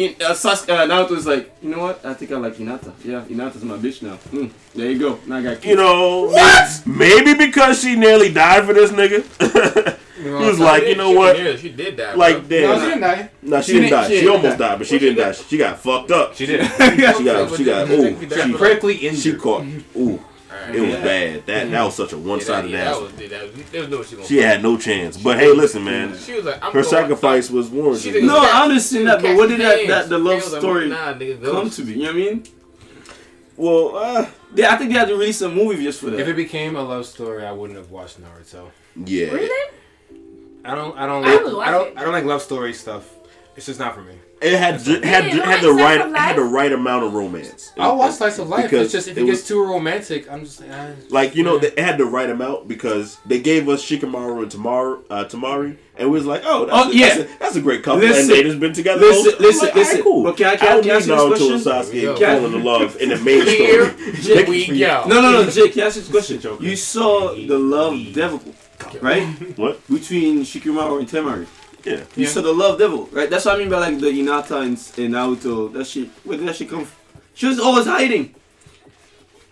In, 0.01 0.15
uh, 0.23 0.31
Sasuke, 0.33 0.71
uh, 0.71 0.87
Naruto's 0.87 1.27
like, 1.27 1.51
you 1.63 1.69
know 1.69 1.81
what? 1.81 2.03
I 2.07 2.15
think 2.15 2.33
I 2.33 2.37
like 2.37 2.55
Hinata. 2.57 2.93
Yeah, 3.05 3.21
Hinata's 3.23 3.63
my 3.65 3.77
bitch 3.77 4.01
now. 4.03 4.17
Mm, 4.33 4.51
there 4.75 4.91
you 4.91 4.99
go. 4.99 5.19
Now 5.27 5.37
I 5.37 5.43
got 5.43 5.65
you 5.65 5.77
know, 5.77 6.23
What? 6.29 6.83
maybe 6.87 7.35
because 7.35 7.83
she 7.83 7.97
nearly 7.97 8.33
died 8.33 8.65
for 8.65 8.73
this 8.73 8.93
nigga. 8.93 9.99
he 10.23 10.31
was 10.31 10.59
like, 10.59 10.85
you 10.87 10.95
know 10.97 11.11
She 11.11 11.17
what? 11.19 11.37
did- 11.37 11.61
She 11.61 11.69
did 11.69 11.97
die. 11.99 12.15
Like, 12.15 12.49
bro. 12.49 12.49
damn. 12.49 12.63
No, 12.71 12.81
she 12.81 12.87
didn't 12.89 13.01
die. 13.03 13.31
No, 13.43 13.61
she, 13.61 13.67
She 13.67 13.73
didn't 13.73 13.83
didn't- 13.91 13.91
die. 14.01 14.09
she 14.09 14.15
She, 14.15 14.21
didn't 14.23 14.37
almost 14.37 14.59
die. 14.59 14.69
died, 14.69 14.79
but 14.79 14.87
she 14.87 14.99
didn't 14.99 15.19
die. 15.19 15.33
She 15.33 15.59
got 15.59 15.79
fucked 15.81 16.11
up. 16.13 16.35
She 16.35 16.47
did. 16.47 16.65
She 16.71 16.79
got, 16.97 17.17
she 17.57 17.65
got, 17.65 17.91
ooh, 17.91 18.21
She 18.21 18.29
she, 18.31 18.55
Critically 18.55 18.95
injured. 19.07 19.23
she 19.23 19.35
caught, 19.37 19.65
ooh, 19.97 20.09
Alright. 20.09 20.27
It 20.75 20.81
was 20.81 20.95
bad. 20.97 21.47
That 21.47 21.71
that 21.71 21.83
was 21.85 21.95
such 21.97 22.13
a 22.13 22.19
one-sided 22.19 22.69
that, 22.73 22.77
yeah, 22.77 22.91
ass. 22.91 23.01
was, 23.01 23.13
that 23.13 23.43
was, 23.55 23.71
there 23.71 23.81
was 23.81 23.91
no 23.91 24.03
she 24.03 24.37
gonna 24.37 24.47
had 24.47 24.63
no 24.63 24.77
chance. 24.79 25.17
But 25.17 25.39
hey, 25.39 25.53
listen, 25.53 25.85
man, 25.85 26.17
She 26.17 26.33
was 26.35 26.45
like, 26.45 26.57
I'm 26.57 26.73
her 26.73 26.83
going- 26.83 26.85
sacrifice 26.85 27.51
was 27.51 27.69
She 27.69 27.73
warranted. 27.75 28.13
didn't 28.13 28.27
No, 28.29 28.41
catch- 28.41 28.55
I 28.55 28.63
understand 28.65 29.07
that, 29.09 29.23
but 29.23 29.37
what 29.37 29.49
did 29.49 29.61
that, 29.61 29.87
that 29.89 30.09
the 30.09 30.19
love 30.19 30.37
was 30.43 30.53
like, 30.53 30.61
story 30.61 30.89
nah, 30.89 31.15
nigga, 31.15 31.43
come 31.45 31.71
to 31.71 31.83
be? 31.83 31.93
You 31.93 31.99
know 31.99 32.05
what 32.07 32.11
I 32.11 32.19
mean? 32.19 32.45
Well, 33.57 33.97
uh, 33.97 34.27
they, 34.55 34.65
I 34.67 34.77
think 34.77 34.93
they 34.93 34.99
had 34.99 35.09
to 35.09 35.15
release 35.15 35.41
a 35.43 35.49
movie 35.49 35.83
just 35.85 36.01
for 36.01 36.11
that. 36.11 36.19
If 36.21 36.29
it 36.29 36.37
became 36.37 36.77
a 36.77 36.83
love 36.83 37.05
story, 37.07 37.45
I 37.45 37.53
wouldn't 37.53 37.79
have 37.79 37.91
watched 37.91 38.19
Naruto. 38.21 38.71
Yeah. 39.05 39.27
Really? 39.27 39.71
I 40.65 40.75
don't. 40.75 40.97
I 40.97 41.07
don't. 41.07 41.25
I 41.25 41.35
Like, 41.35 41.45
would 41.45 41.55
watch 41.55 41.69
I 41.69 41.71
don't. 41.71 41.89
it. 41.89 41.99
I 41.99 42.03
don't 42.05 42.13
like 42.13 42.25
love 42.25 42.43
story 42.43 42.73
stuff. 42.73 43.07
It's 43.57 43.67
just 43.67 43.79
not 43.79 43.95
for 43.95 44.03
me. 44.03 44.15
It 44.43 44.59
had 44.59 44.81
ju- 44.83 45.01
had 45.03 45.27
You 45.27 45.41
don't 45.41 45.47
had 45.49 45.61
the 45.63 45.73
right 45.73 46.17
had 46.17 46.37
the 46.37 46.43
right 46.43 46.73
amount 46.73 47.05
of 47.05 47.13
romance. 47.13 47.73
I'll 47.79 47.99
watch 47.99 48.15
slice 48.15 48.39
of 48.39 48.49
life. 48.49 48.65
Because 48.71 48.85
It's 48.87 48.93
just 48.93 49.09
if 49.09 49.19
it 49.19 49.21
it, 49.21 49.25
was- 49.25 49.39
gets 49.41 49.49
too 49.49 49.63
romantic, 49.63 50.31
I'm 50.33 50.45
just 50.45 50.61
like. 50.63 50.71
ah. 50.73 50.87
Like 51.11 51.37
you 51.37 51.43
know, 51.43 51.61
Yeah. 51.61 51.69
they- 51.77 51.83
had 51.83 51.99
the 51.99 52.07
right 52.07 52.31
amount 52.31 52.67
because 52.67 53.19
they 53.27 53.39
gave 53.41 53.69
us 53.69 53.85
Shikamaru 53.85 54.43
and 54.43 54.51
Temari, 54.51 55.01
uh, 55.11 55.25
Temari, 55.25 55.77
and 55.99 56.09
we 56.11 56.17
was 56.17 56.25
like, 56.25 56.41
oh, 56.47 56.65
that's, 56.65 56.87
Oh, 56.87 56.91
a, 56.91 56.95
yeah. 56.95 57.09
that's, 57.09 57.21
a, 57.21 57.39
that's 57.39 57.57
a 57.57 57.61
great 57.61 57.83
couple, 57.83 58.01
Listen. 58.01 58.23
and 58.23 58.31
they 58.31 58.43
just 58.43 58.59
been 58.61 58.73
together. 58.73 59.01
Listen, 59.03 59.25
the 59.25 59.31
whole- 59.31 59.37
I'm 59.39 59.43
listen, 59.45 59.67
like, 59.67 59.75
listen. 59.75 59.91
alright, 59.99 60.05
cool. 60.05 60.23
But 60.25 60.37
can 60.39 60.47
I- 60.47 60.57
can 60.57 60.69
I- 60.69 60.73
don't 60.73 60.83
can 60.83 60.91
I 60.91 60.95
ask 60.95 61.07
need 61.09 61.13
you 61.15 61.19
this 61.19 61.41
Naruto 61.43 61.55
and 61.55 61.63
question? 61.65 62.01
Sasuke 62.01 62.03
Yo. 62.03 62.39
falling 62.41 62.55
in 62.55 62.65
love 62.65 62.97
in 63.01 63.09
the 63.11 63.17
main 63.19 63.43
Here 63.47 63.91
story. 63.91 64.13
Jake, 64.23 64.49
we 64.49 64.79
go. 64.79 65.05
No, 65.07 65.21
no, 65.21 65.33
no, 65.43 65.51
Jake. 65.51 65.75
Can 65.75 65.83
I 65.83 65.87
ask 65.87 65.97
you 65.97 66.03
this 66.03 66.11
question? 66.11 66.41
Joker. 66.41 66.65
You 66.65 66.77
saw 66.77 67.35
the 67.35 67.59
love 67.59 67.99
devil, 68.15 68.41
right? 69.03 69.27
What? 69.59 69.87
Between 69.91 70.45
Shikamaru 70.45 71.01
and 71.01 71.09
Temari. 71.09 71.47
Yeah. 71.85 71.93
You 72.17 72.25
Yeah. 72.25 72.29
saw 72.29 72.43
the 72.43 72.53
love 72.53 72.79
devil, 72.79 73.09
right? 73.13 73.29
That's 73.31 73.45
what 73.45 73.57
I 73.57 73.59
mean 73.59 73.69
by 73.71 73.79
like 73.79 73.99
the 74.01 74.07
Hinata 74.07 74.63
and, 74.63 74.71
and 74.73 75.15
Naruto. 75.15 75.73
That 75.73 75.87
shit. 75.87 76.09
Where 76.25 76.37
did 76.39 76.47
that 76.49 76.57
shit 76.57 76.69
come 76.71 76.85
from? 76.85 76.97
She 77.35 77.47
was 77.47 77.59
always 77.59 77.87
hiding. 77.87 78.35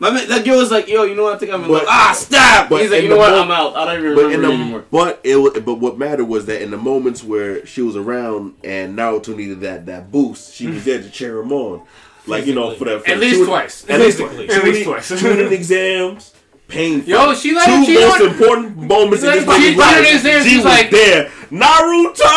My 0.01 0.11
man, 0.11 0.29
that 0.29 0.45
girl 0.45 0.59
was 0.59 0.71
like, 0.71 0.87
yo, 0.87 1.03
you 1.03 1.17
know 1.17 1.25
what? 1.25 1.35
I 1.35 1.39
think 1.39 1.51
I'm 1.53 1.65
in 1.65 1.71
love. 1.71 1.83
Ah, 1.89 2.13
stop! 2.17 2.69
but 2.69 2.83
He's 2.83 2.91
like, 2.93 3.03
you 3.03 3.09
know 3.09 3.17
what? 3.17 3.33
mo- 3.33 3.43
I'm 3.43 3.51
out. 3.51 3.75
I 3.77 3.85
don't 3.97 4.05
even 4.05 4.15
But 4.15 4.27
in 4.27 4.31
remember 4.41 4.47
the 4.47 4.63
anymore. 4.63 4.85
but 4.93 5.21
it 5.25 5.65
but 5.65 5.75
what 5.75 5.99
mattered 5.99 6.27
was 6.27 6.47
that 6.47 6.63
in 6.63 6.71
the 6.71 6.77
moments 6.77 7.25
where 7.25 7.67
she 7.67 7.83
was 7.83 7.97
around 7.97 8.55
and 8.63 8.97
Naruto 8.97 9.35
needed 9.37 9.61
that 9.63 9.87
that 9.87 10.13
boost, 10.13 10.55
she 10.55 10.69
was 10.69 10.85
there 10.85 11.03
to 11.03 11.11
cheer 11.11 11.41
him 11.41 11.53
on. 11.53 11.83
Like 12.29 12.47
you 12.47 12.55
know, 12.55 12.75
for 12.77 12.85
that 12.85 13.05
for 13.05 13.11
At 13.11 13.19
least 13.19 13.39
tutoring- 13.41 13.49
twice. 13.49 13.89
At 13.91 13.99
least 14.01 14.19
twice. 14.19 14.51
At 14.51 14.65
least 14.65 14.85
twice. 14.85 15.09
Tutoring 15.09 15.53
exams, 15.53 16.33
painful. 16.69 17.09
Yo, 17.11 17.35
she 17.35 17.55
let 17.55 17.65
Two 17.67 17.73
him 17.73 17.85
cheat 17.87 18.01
most 18.01 18.21
on. 18.21 18.29
important 18.29 18.77
moments 18.77 19.25
in 19.25 19.33
She 19.33 19.39
this 19.39 19.47
let 19.49 19.57
him 19.61 19.63
nigga's 19.63 19.69
cheat 19.69 19.81
on 19.81 19.87
life. 19.89 20.07
his 20.07 20.15
exams, 20.25 20.45
She 20.45 20.51
she's 20.51 20.57
was 20.59 20.65
like- 20.67 20.91
there. 20.91 21.31
Naruto, 21.51 22.29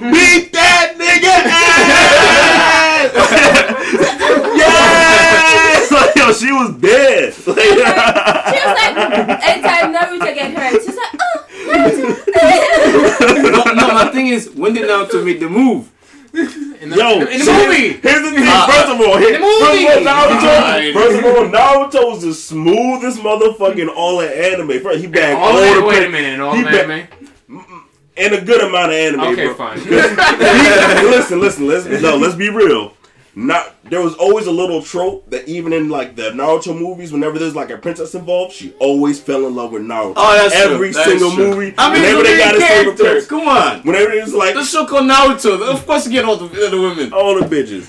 There 0.00 0.12
beat 0.12 0.52
that 0.52 0.94
nigga 0.96 1.34
ass. 1.50 3.10
yes. 4.56 5.90
Like, 5.90 6.14
yo, 6.16 6.32
she 6.32 6.52
was 6.52 6.70
dead. 6.80 7.34
She 7.34 7.50
was 7.50 7.56
like, 7.56 8.96
anytime 9.42 9.92
Naruto 9.92 10.34
get 10.34 10.54
hurt, 10.56 10.82
she's 10.82 10.96
like, 10.96 11.14
oh, 11.20 11.44
Naruto. 11.66 13.42
no, 13.52 13.72
no, 13.74 13.94
my 13.94 14.06
thing 14.12 14.28
is, 14.28 14.50
when 14.50 14.72
did 14.74 14.88
Naruto 14.88 15.24
make 15.24 15.40
the 15.40 15.48
move? 15.48 15.90
In 16.34 16.88
the, 16.90 16.96
Yo, 16.96 17.20
in 17.20 17.38
the 17.38 17.44
so 17.44 17.52
movie. 17.52 17.92
Here's 18.00 18.22
the 18.22 18.30
thing. 18.32 18.44
First 18.44 18.88
of 18.88 19.00
all, 19.00 19.18
here, 19.18 19.34
in 19.34 19.40
the 19.40 19.46
movie. 19.46 19.84
first 19.84 19.98
of 19.98 20.06
all, 20.06 20.12
Naruto. 20.12 20.92
First 20.94 21.18
of 21.18 21.24
all, 21.24 21.44
Naruto's 22.16 22.22
the 22.22 22.34
smoothest 22.34 23.18
motherfucking 23.18 23.88
all 23.94 24.20
in 24.20 24.32
anime. 24.32 24.80
First, 24.80 25.00
he 25.00 25.06
bagged 25.06 25.38
All 25.38 25.52
all 25.58 25.80
the 25.80 25.86
wait 25.86 26.06
a 26.06 26.08
minute, 26.10 26.40
all 26.40 26.54
bet- 26.54 26.90
anime. 26.90 27.08
and 28.16 28.34
a 28.34 28.40
good 28.40 28.62
amount 28.62 28.92
of 28.92 28.96
anime. 28.98 29.20
Okay, 29.20 29.46
bro. 29.46 29.54
fine. 29.54 29.78
listen, 29.88 31.40
listen, 31.40 31.68
let's 31.68 31.84
no, 31.86 32.16
let's 32.16 32.34
be 32.34 32.48
real. 32.48 32.94
Not 33.34 33.74
there 33.84 34.02
was 34.02 34.14
always 34.14 34.46
a 34.46 34.50
little 34.50 34.82
trope 34.82 35.30
that 35.30 35.48
even 35.48 35.72
in 35.72 35.88
like 35.88 36.16
the 36.16 36.30
Naruto 36.32 36.78
movies, 36.78 37.12
whenever 37.12 37.38
there's 37.38 37.54
like 37.54 37.70
a 37.70 37.78
princess 37.78 38.14
involved, 38.14 38.52
she 38.52 38.72
always 38.78 39.20
fell 39.20 39.46
in 39.46 39.54
love 39.54 39.72
with 39.72 39.82
Naruto. 39.82 40.14
Oh, 40.16 40.36
that's 40.36 40.54
every 40.54 40.92
single 40.92 41.30
true. 41.30 41.48
movie. 41.48 41.74
I 41.78 41.92
mean, 41.94 42.02
whenever 42.02 42.18
the 42.18 42.28
they 42.28 42.38
got 42.38 42.54
his 42.54 42.64
character. 42.64 43.26
Come 43.26 43.48
on. 43.48 43.80
whenever 43.82 44.12
it's 44.12 44.34
like 44.34 44.54
The 44.54 44.64
show 44.64 44.84
called 44.86 45.08
Naruto. 45.08 45.62
Of 45.66 45.86
course, 45.86 46.04
you 46.06 46.12
get 46.12 46.26
all 46.26 46.36
the, 46.36 46.46
the 46.46 46.78
women. 46.78 47.12
all 47.14 47.34
the 47.40 47.46
bitches. 47.46 47.88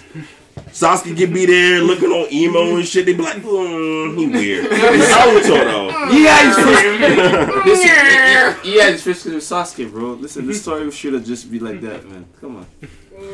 Sasuke 0.73 1.15
could 1.15 1.33
be 1.33 1.45
there 1.45 1.81
looking 1.81 2.11
all 2.11 2.25
emo 2.31 2.77
and 2.77 2.87
shit. 2.87 3.05
They 3.05 3.13
be 3.13 3.21
like, 3.21 3.43
mm, 3.43 4.17
he 4.17 4.27
weird. 4.27 4.65
Naruto 4.71 5.43
though. 5.43 5.89
Yeah, 6.09 6.45
he's 6.45 6.55
first. 6.55 7.65
Listen, 7.65 8.63
he, 8.63 8.71
he 8.71 8.79
had 8.79 8.93
his 8.93 9.03
first 9.03 9.25
with 9.25 9.35
Sasuke, 9.35 9.91
bro. 9.91 10.13
Listen, 10.13 10.47
this 10.47 10.61
story 10.61 10.89
should 10.89 11.13
have 11.13 11.25
just 11.25 11.51
be 11.51 11.59
like 11.59 11.81
that, 11.81 12.07
man. 12.09 12.25
Come 12.39 12.55
on. 12.55 12.67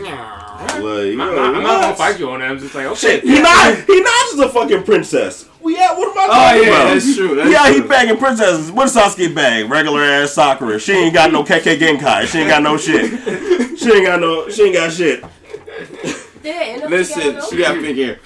Like, 0.04 0.76
I'm, 0.76 0.82
yo, 0.84 1.16
not- 1.16 1.56
I'm 1.56 1.64
not 1.64 1.82
gonna 1.82 1.96
fight 1.96 2.20
you 2.20 2.30
on 2.32 2.40
that. 2.40 2.52
I'm 2.52 2.60
just 2.60 2.76
like, 2.76 2.86
okay. 2.88 2.96
Shit, 3.00 3.24
he 3.24 3.42
not 3.42 3.76
he 3.86 4.00
not 4.02 4.26
just 4.32 4.40
a 4.40 4.50
fucking 4.50 4.84
princess. 4.84 5.48
We 5.62 5.78
at 5.78 5.98
what 5.98 6.10
am 6.10 6.18
I 6.18 6.24
Oh 6.24 6.28
talking 6.28 6.64
yeah, 6.64 6.70
about? 6.70 6.94
that's 6.94 7.16
true. 7.16 7.36
That's 7.36 7.52
yeah, 7.52 7.70
he 7.72 7.80
true. 7.80 7.88
bagging 7.90 8.18
princesses. 8.18 8.72
What 8.72 8.88
Sasuke 8.88 9.34
bag? 9.36 9.70
Regular 9.70 10.02
ass 10.04 10.32
Sakura. 10.34 10.80
She 10.80 10.94
ain't 10.94 11.14
got 11.14 11.32
no 11.32 11.44
Kekkei 11.44 11.78
Genkai. 11.78 12.28
She 12.28 12.40
ain't 12.40 12.50
got 12.50 12.64
no 12.64 12.78
shit. 12.78 13.78
She 13.80 13.92
ain't 13.92 14.06
got 14.06 14.20
no. 14.20 14.50
She 14.50 14.64
ain't 14.64 14.76
got 14.76 14.92
shit. 14.92 15.22
Did 15.22 16.16
they 16.44 16.52
end 16.74 16.84
up 16.84 16.90
Listen, 16.90 17.22
together? 17.22 17.42
she 17.50 17.58
got 17.58 17.76
pink 17.82 17.98
hair. 17.98 18.20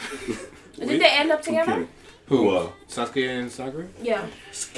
though? 0.77 0.85
Did 0.85 1.01
they 1.01 1.05
end 1.07 1.31
up 1.31 1.41
together? 1.41 1.71
Okay. 1.73 1.87
Who? 2.27 2.49
Uh, 2.49 2.69
Sasuke 2.89 3.27
and 3.39 3.51
Sakura? 3.51 3.85
Yeah. 4.01 4.25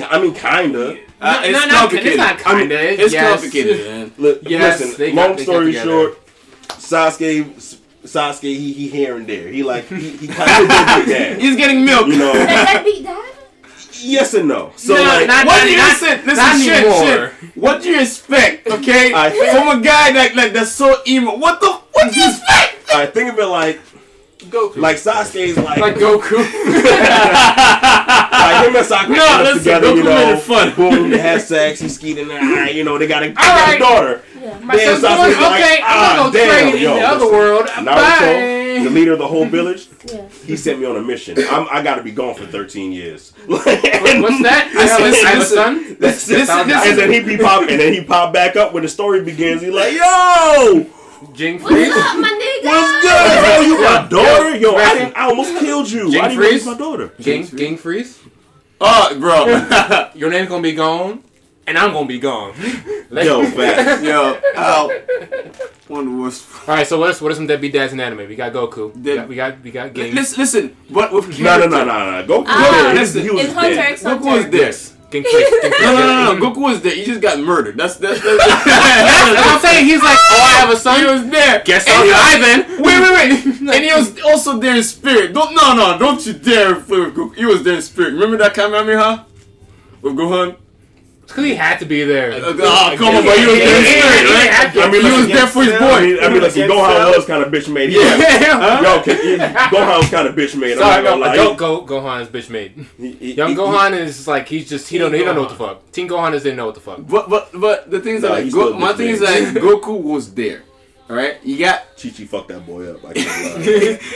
I 0.09 0.19
mean, 0.21 0.33
kinda. 0.33 0.97
Uh, 1.21 1.41
it's 1.43 1.59
no, 1.59 1.65
no, 1.67 1.75
complicated. 1.79 2.07
it's 2.13 2.17
not 2.17 2.41
I 2.47 2.51
mean, 2.53 2.69
kinda. 2.69 3.03
It's 3.03 3.13
yes. 3.13 3.31
complicated, 3.41 3.85
man. 3.87 4.11
Li- 4.17 4.39
Yes, 4.43 4.79
listen, 4.81 5.15
got- 5.15 5.15
long 5.15 5.35
got 5.35 5.39
story 5.41 5.65
together. 5.67 5.89
short, 5.89 6.24
Sasuke, 6.89 7.45
Sasuke, 8.03 8.41
he, 8.43 8.73
he 8.73 8.87
here 8.87 9.17
and 9.17 9.25
there. 9.27 9.47
He 9.49 9.63
like 9.63 9.85
he, 9.87 10.11
he 10.17 10.27
kind 10.27 10.49
of 10.49 10.69
did 11.07 11.07
that. 11.09 11.37
He's 11.39 11.55
getting 11.55 11.83
milk. 11.83 12.07
You 12.07 12.17
know, 12.17 12.33
Did 12.33 12.47
that 12.47 12.83
beat 12.85 13.03
that? 13.03 13.31
yes 14.01 14.33
and 14.35 14.47
no. 14.47 14.71
So 14.75 14.93
No, 14.93 15.01
like, 15.01 15.27
not- 15.27 15.47
What 15.47 15.63
do 15.63 15.71
you 15.71 15.77
not- 15.77 16.01
listen? 16.01 16.25
Listen, 16.25 16.35
not 16.35 16.59
shit, 16.61 16.83
anymore. 16.85 17.31
shit. 17.41 17.55
What 17.57 17.81
do 17.81 17.89
you 17.89 18.01
expect? 18.01 18.67
Okay, 18.67 19.13
I- 19.13 19.31
from 19.31 19.79
a 19.79 19.83
guy 19.83 20.11
that 20.13 20.35
like 20.35 20.53
that's 20.53 20.71
so 20.71 20.97
emo. 21.07 21.35
What 21.37 21.59
the? 21.59 21.71
What 21.93 22.13
do 22.13 22.19
you 22.19 22.25
expect? 22.29 22.93
I 22.93 23.05
think 23.07 23.31
of 23.33 23.39
it 23.39 23.45
like 23.45 23.79
Goku. 24.49 24.77
like 24.77 24.97
Sasuke's 24.97 25.57
like 25.57 25.77
like 25.77 25.95
Goku. 25.95 26.37
like 27.45 28.67
him 28.67 28.75
and 28.75 28.85
Sakura 28.85 29.17
No, 29.17 29.25
end 29.25 29.33
up 29.33 29.43
listen, 29.43 29.57
together. 29.59 29.87
Goku 29.87 29.97
you 29.97 30.03
made 30.03 30.25
know, 30.25 30.33
it 30.33 30.41
fun. 30.41 30.75
boom, 30.75 31.09
they 31.11 31.17
had 31.17 31.41
sex. 31.41 31.79
He 31.79 31.89
skied 31.89 32.17
in 32.17 32.27
there. 32.27 32.69
You 32.69 32.83
know, 32.83 32.97
they 32.97 33.07
got 33.07 33.23
a, 33.23 33.27
they 33.27 33.33
got 33.33 33.67
right. 33.67 33.75
a 33.75 33.79
daughter. 33.79 34.21
Yeah. 34.41 34.59
My 34.59 34.75
Damn, 34.75 34.99
son's 34.99 35.01
going, 35.01 35.31
Sasuke's 35.31 35.41
like, 35.41 35.61
okay, 35.63 35.77
I'm 35.77 35.83
ah, 35.85 36.15
gonna 36.17 36.31
go 36.31 36.37
damn, 36.37 36.69
trade 36.71 36.81
yo, 36.81 36.93
in 36.93 36.99
the 36.99 37.07
other 37.07 37.25
world. 37.31 37.65
Naruto, 37.67 38.83
the 38.83 38.89
leader 38.91 39.13
of 39.13 39.19
the 39.19 39.27
whole 39.27 39.45
village, 39.45 39.87
Yeah. 40.11 40.27
he 40.45 40.55
sent 40.55 40.79
me 40.79 40.85
on 40.85 40.95
a 40.97 41.01
mission. 41.01 41.37
I'm, 41.49 41.67
I 41.71 41.81
got 41.81 41.95
to 41.95 42.03
be 42.03 42.11
gone 42.11 42.35
for 42.35 42.45
13 42.45 42.91
years. 42.91 43.33
What's 43.47 43.63
that? 43.65 44.71
I 44.77 44.83
have, 44.85 45.01
a- 45.01 45.03
I 45.05 45.29
have 45.31 45.41
a 45.41 45.45
son. 45.45 45.97
That's, 45.99 46.27
Listen, 46.27 46.69
and 46.69 46.97
then 46.97 47.11
he 47.11 47.21
be 47.21 47.37
pop, 47.37 47.61
and 47.69 47.79
then 47.79 47.93
he 47.93 48.03
pop 48.03 48.33
back 48.33 48.55
up 48.55 48.73
when 48.73 48.83
the 48.83 48.89
story 48.89 49.23
begins. 49.23 49.61
He 49.61 49.71
like, 49.71 49.93
yo, 49.93 50.85
Jing 51.33 51.61
What's 51.61 51.73
Freeze. 51.75 51.91
up, 51.95 52.17
my 52.19 52.29
nigga? 52.29 52.65
what's 52.67 53.01
good? 53.01 53.45
Yo, 53.45 53.61
you 53.61 53.81
my 53.83 54.07
daughter? 54.09 54.57
Yo, 54.57 54.75
I, 54.75 55.13
I 55.15 55.23
almost 55.29 55.57
killed 55.59 55.89
you. 55.89 56.11
Jing 56.11 56.21
Why 56.21 56.27
did 56.27 56.35
you 56.35 56.41
raise 56.41 56.51
Freeze? 56.51 56.65
my 56.65 56.77
daughter? 56.77 57.13
Gang, 57.21 57.45
Ging 57.47 57.77
Freecss. 57.77 58.19
Oh, 58.81 59.17
bro. 59.19 60.09
Your 60.15 60.29
name's 60.29 60.49
gonna 60.49 60.61
be 60.61 60.73
gone, 60.73 61.23
and 61.67 61.77
I'm 61.77 61.93
gonna 61.93 62.07
be 62.07 62.19
gone. 62.19 62.53
Let- 63.09 63.25
Yo, 63.25 63.45
fat. 63.45 64.03
Yo, 64.03 64.39
ow. 64.57 64.91
One 65.87 66.07
of 66.07 66.13
the 66.13 66.19
worst. 66.19 66.47
All 66.67 66.75
right, 66.75 66.85
so 66.87 66.99
what 66.99 67.11
is 67.11 67.21
what 67.21 67.31
are 67.31 67.35
some 67.35 67.45
deadbeat 67.47 67.71
dads 67.73 67.93
in 67.93 67.99
anime? 67.99 68.27
We 68.27 68.35
got 68.35 68.51
Goku. 68.53 68.93
We 68.95 69.15
got 69.15 69.27
we 69.29 69.35
got, 69.35 69.61
we 69.61 69.71
got 69.71 69.93
Gang. 69.93 70.13
Listen, 70.15 70.39
listen. 70.39 70.75
But 70.89 71.13
with 71.13 71.39
No, 71.39 71.59
no, 71.59 71.67
no, 71.67 71.85
no, 71.85 72.11
no. 72.21 72.27
Go, 72.27 72.41
go 72.41 72.45
Ah, 72.49 72.81
there. 72.87 72.95
listen, 72.95 73.21
He 73.21 73.29
was 73.29 73.45
In 73.45 73.51
Hunter 73.53 73.75
dead. 73.75 73.91
x 73.93 74.03
Goku 74.03 74.19
was 74.25 74.43
Hunter. 74.43 74.49
there. 74.57 74.73
Ging 75.15 75.23
Freecss. 75.23 75.61
Ging 75.61 75.71
Freecss. 75.71 75.81
No, 75.81 75.93
no, 75.93 76.33
no, 76.33 76.39
no. 76.39 76.51
Goku 76.51 76.61
was 76.61 76.81
there. 76.81 76.93
He 76.93 77.05
just 77.05 77.21
got 77.21 77.39
murdered. 77.39 77.77
That's 77.77 77.95
that's. 77.95 78.21
that's, 78.21 78.45
That's 78.45 79.45
what 79.45 79.55
I'm 79.55 79.59
saying. 79.61 79.85
He's 79.85 80.01
like, 80.01 80.17
oh, 80.17 80.41
I 80.41 80.59
have 80.59 80.69
a 80.69 80.77
son. 80.77 80.99
He 80.99 81.05
was 81.05 81.29
there. 81.29 81.61
Guess 81.63 81.87
And 81.87 82.09
die 82.09 82.39
then. 82.39 82.83
Wait, 82.83 82.99
wait, 82.99 83.13
wait. 83.13 83.45
and 83.75 83.83
he 83.83 83.93
was 83.93 84.19
also 84.21 84.59
there 84.59 84.75
in 84.75 84.83
spirit. 84.83 85.33
Don't 85.33 85.55
no, 85.55 85.73
no. 85.73 85.97
Don't 85.97 86.25
you 86.25 86.33
dare 86.33 86.75
play 86.75 86.99
with 86.99 87.15
Goku. 87.15 87.35
He 87.35 87.45
was 87.45 87.63
there 87.63 87.75
in 87.75 87.81
spirit. 87.81 88.13
Remember 88.13 88.37
that 88.37 88.53
Kamehameha 88.53 89.25
with 90.01 90.15
Gohan? 90.15 90.57
Because 91.27 91.43
he 91.45 91.55
had 91.55 91.79
to 91.79 91.85
be 91.85 92.03
there. 92.03 92.31
Uh, 92.33 92.53
oh, 92.59 92.95
come 92.97 93.15
on, 93.15 93.25
but 93.25 93.37
he 93.37 93.45
was 93.45 93.57
there 93.57 93.77
in 93.77 93.83
spirit, 93.85 94.25
right? 94.31 94.77
I 94.77 94.91
mean, 94.91 95.01
he 95.05 95.11
was 95.11 95.27
there 95.27 95.47
for 95.47 95.63
his 95.63 95.73
I 95.73 95.79
boy. 95.79 96.05
mean, 96.05 96.17
I 96.23 96.29
mean, 96.29 96.41
like, 96.43 96.53
Gohan 96.53 97.15
was 97.17 97.25
kind 97.25 97.43
of 97.43 97.51
bitch 97.51 97.71
made. 97.73 97.91
Yeah. 97.91 98.01
Yeah. 98.17 98.81
Yo, 98.81 99.01
can, 99.01 99.15
Gohan 99.71 99.97
was 99.97 100.09
kind 100.09 100.27
of 100.27 100.35
bitch 100.35 100.55
made. 100.59 100.77
Sorry, 100.77 100.97
I'm 100.97 101.03
not 101.03 101.03
no, 101.03 101.09
gonna 101.11 101.25
lie. 101.25 101.33
adult 101.33 101.57
Go, 101.57 101.81
Gohan 101.85 102.21
is 102.21 102.27
bitch 102.29 102.49
made. 102.49 102.85
He- 102.97 103.11
he- 103.13 103.33
Young 103.33 103.49
he- 103.49 103.55
Gohan 103.55 103.97
is 103.97 104.27
like 104.27 104.47
he's 104.47 104.69
just 104.69 104.87
he 104.89 104.97
don't 104.97 105.13
he 105.13 105.23
don't 105.23 105.35
know 105.35 105.41
what 105.41 105.49
the 105.49 105.55
fuck. 105.55 105.91
Teen 105.91 106.07
Gohan 106.07 106.33
is 106.33 106.43
didn't 106.43 106.57
know 106.57 106.67
what 106.67 106.75
the 106.75 106.81
fuck. 106.81 106.99
But 107.07 107.29
but 107.29 107.49
but 107.59 107.89
the 107.91 107.99
thing 107.99 108.15
is 108.15 108.23
Nah, 108.23 108.29
like 108.29 108.51
Go, 108.51 108.73
my 108.77 108.93
thing 108.93 109.09
is 109.09 109.21
like, 109.21 109.43
Goku 109.63 110.01
was 110.01 110.33
there. 110.33 110.63
All 111.07 111.15
right, 111.15 111.37
you 111.43 111.59
got 111.59 111.95
Chi 112.01 112.09
Chi 112.09 112.25
fucked 112.25 112.47
that 112.47 112.65
boy 112.65 112.91
up. 112.91 113.05
I 113.05 113.13
can't 113.13 113.27
lie. 113.57 113.61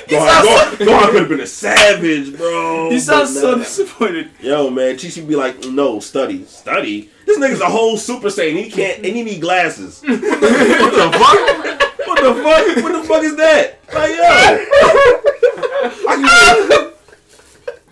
Gohan, 0.08 0.42
Gohan, 0.42 0.76
Gohan 0.88 1.06
could 1.12 1.20
have 1.20 1.30
been 1.30 1.40
a 1.42 1.46
savage, 1.46 2.36
bro. 2.36 2.90
he 2.90 3.00
sounds 3.00 3.40
so 3.40 3.60
disappointed. 3.60 4.32
Yo, 4.40 4.72
man, 4.72 4.98
Chi 4.98 5.10
Chi 5.10 5.22
be 5.22 5.36
like, 5.36 5.66
no, 5.66 6.00
study, 6.00 6.46
study. 6.46 7.12
This 7.28 7.38
nigga's 7.38 7.62
a 7.62 7.68
whole 7.70 7.96
Super 7.96 8.30
Saiyan. 8.30 8.64
He 8.64 8.72
can't, 8.72 8.98
and 9.06 9.16
he 9.16 9.22
need 9.22 9.40
glasses. 9.40 10.02
what 10.08 10.20
the 10.20 11.12
fuck? 11.14 12.08
What 12.08 12.24
the 12.24 12.34
fuck? 12.42 12.84
What 12.84 12.92
the 13.02 13.08
fuck 13.08 13.24
is 13.24 13.36
that? 13.36 13.80
Like, 13.94 14.10
yo, 14.16 14.24
I. 16.10 16.86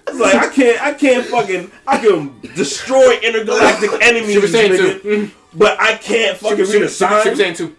It's 0.09 0.19
like 0.19 0.35
I 0.35 0.47
can't, 0.49 0.81
I 0.81 0.93
can't 0.93 1.25
fucking, 1.27 1.69
I 1.85 1.97
can 1.99 2.39
destroy 2.55 3.17
intergalactic 3.21 3.91
enemies, 4.01 4.33
Super 4.33 4.47
Saiyan 4.47 4.69
nigga, 4.99 5.31
but 5.53 5.79
I 5.79 5.95
can't 5.97 6.35
fucking 6.37 6.65
read 6.65 6.81
a 6.81 6.89
sign. 6.89 7.23
Super 7.23 7.35
Saiyan 7.35 7.55
two. 7.55 7.75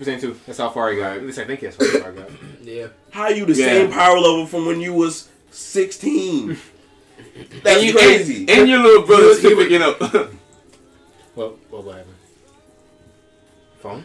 Super 0.00 0.10
Saiyan 0.10 0.20
two. 0.20 0.40
That's 0.46 0.58
how 0.58 0.70
far 0.70 0.90
he 0.90 0.98
got. 0.98 1.18
At 1.18 1.24
least 1.24 1.38
I 1.38 1.44
think 1.44 1.60
that's 1.60 1.76
how 1.76 2.00
far 2.00 2.12
he 2.12 2.18
got. 2.18 2.30
Yeah. 2.62 2.86
How 3.10 3.22
are 3.22 3.32
you 3.32 3.44
the 3.46 3.54
Yeah. 3.54 3.66
same 3.66 3.90
power 3.90 4.18
level 4.18 4.46
from 4.46 4.66
when 4.66 4.80
you 4.80 4.92
was 4.94 5.28
16. 5.50 6.56
That's 7.62 7.76
and 7.78 7.86
you, 7.86 7.92
crazy. 7.94 8.40
And, 8.42 8.50
and 8.50 8.68
your 8.68 8.78
little 8.80 9.02
brother's 9.06 9.40
He 9.42 9.48
still 9.48 9.56
picking 9.58 9.82
up. 9.82 10.00
What? 11.34 11.58
What 11.70 11.84
will 11.84 11.92
happen? 11.92 12.14
Phone. 13.80 14.04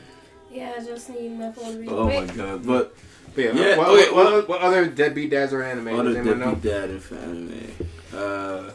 Yeah, 0.51 0.73
I 0.77 0.83
just 0.83 1.09
need 1.09 1.37
my 1.37 1.51
phone 1.51 1.79
real 1.79 1.89
oh 1.93 2.05
my 2.07 2.25
god! 2.25 2.65
But 2.65 2.95
But 3.33 3.43
yeah. 3.43 3.51
Yeah, 3.53 3.77
what, 3.77 3.87
okay, 3.89 4.11
what, 4.11 4.31
what, 4.33 4.49
what 4.49 4.61
other 4.61 4.87
deadbeat 4.87 5.29
dads 5.31 5.51
are 5.53 5.61
anime? 5.63 5.87
other 5.89 6.03
Does 6.09 6.15
anyone 6.17 6.39
know? 6.39 6.55
deadbeat 6.55 6.71
dad 6.71 6.89
and 6.91 7.03
family. 7.03 7.73
Uh, 8.13 8.71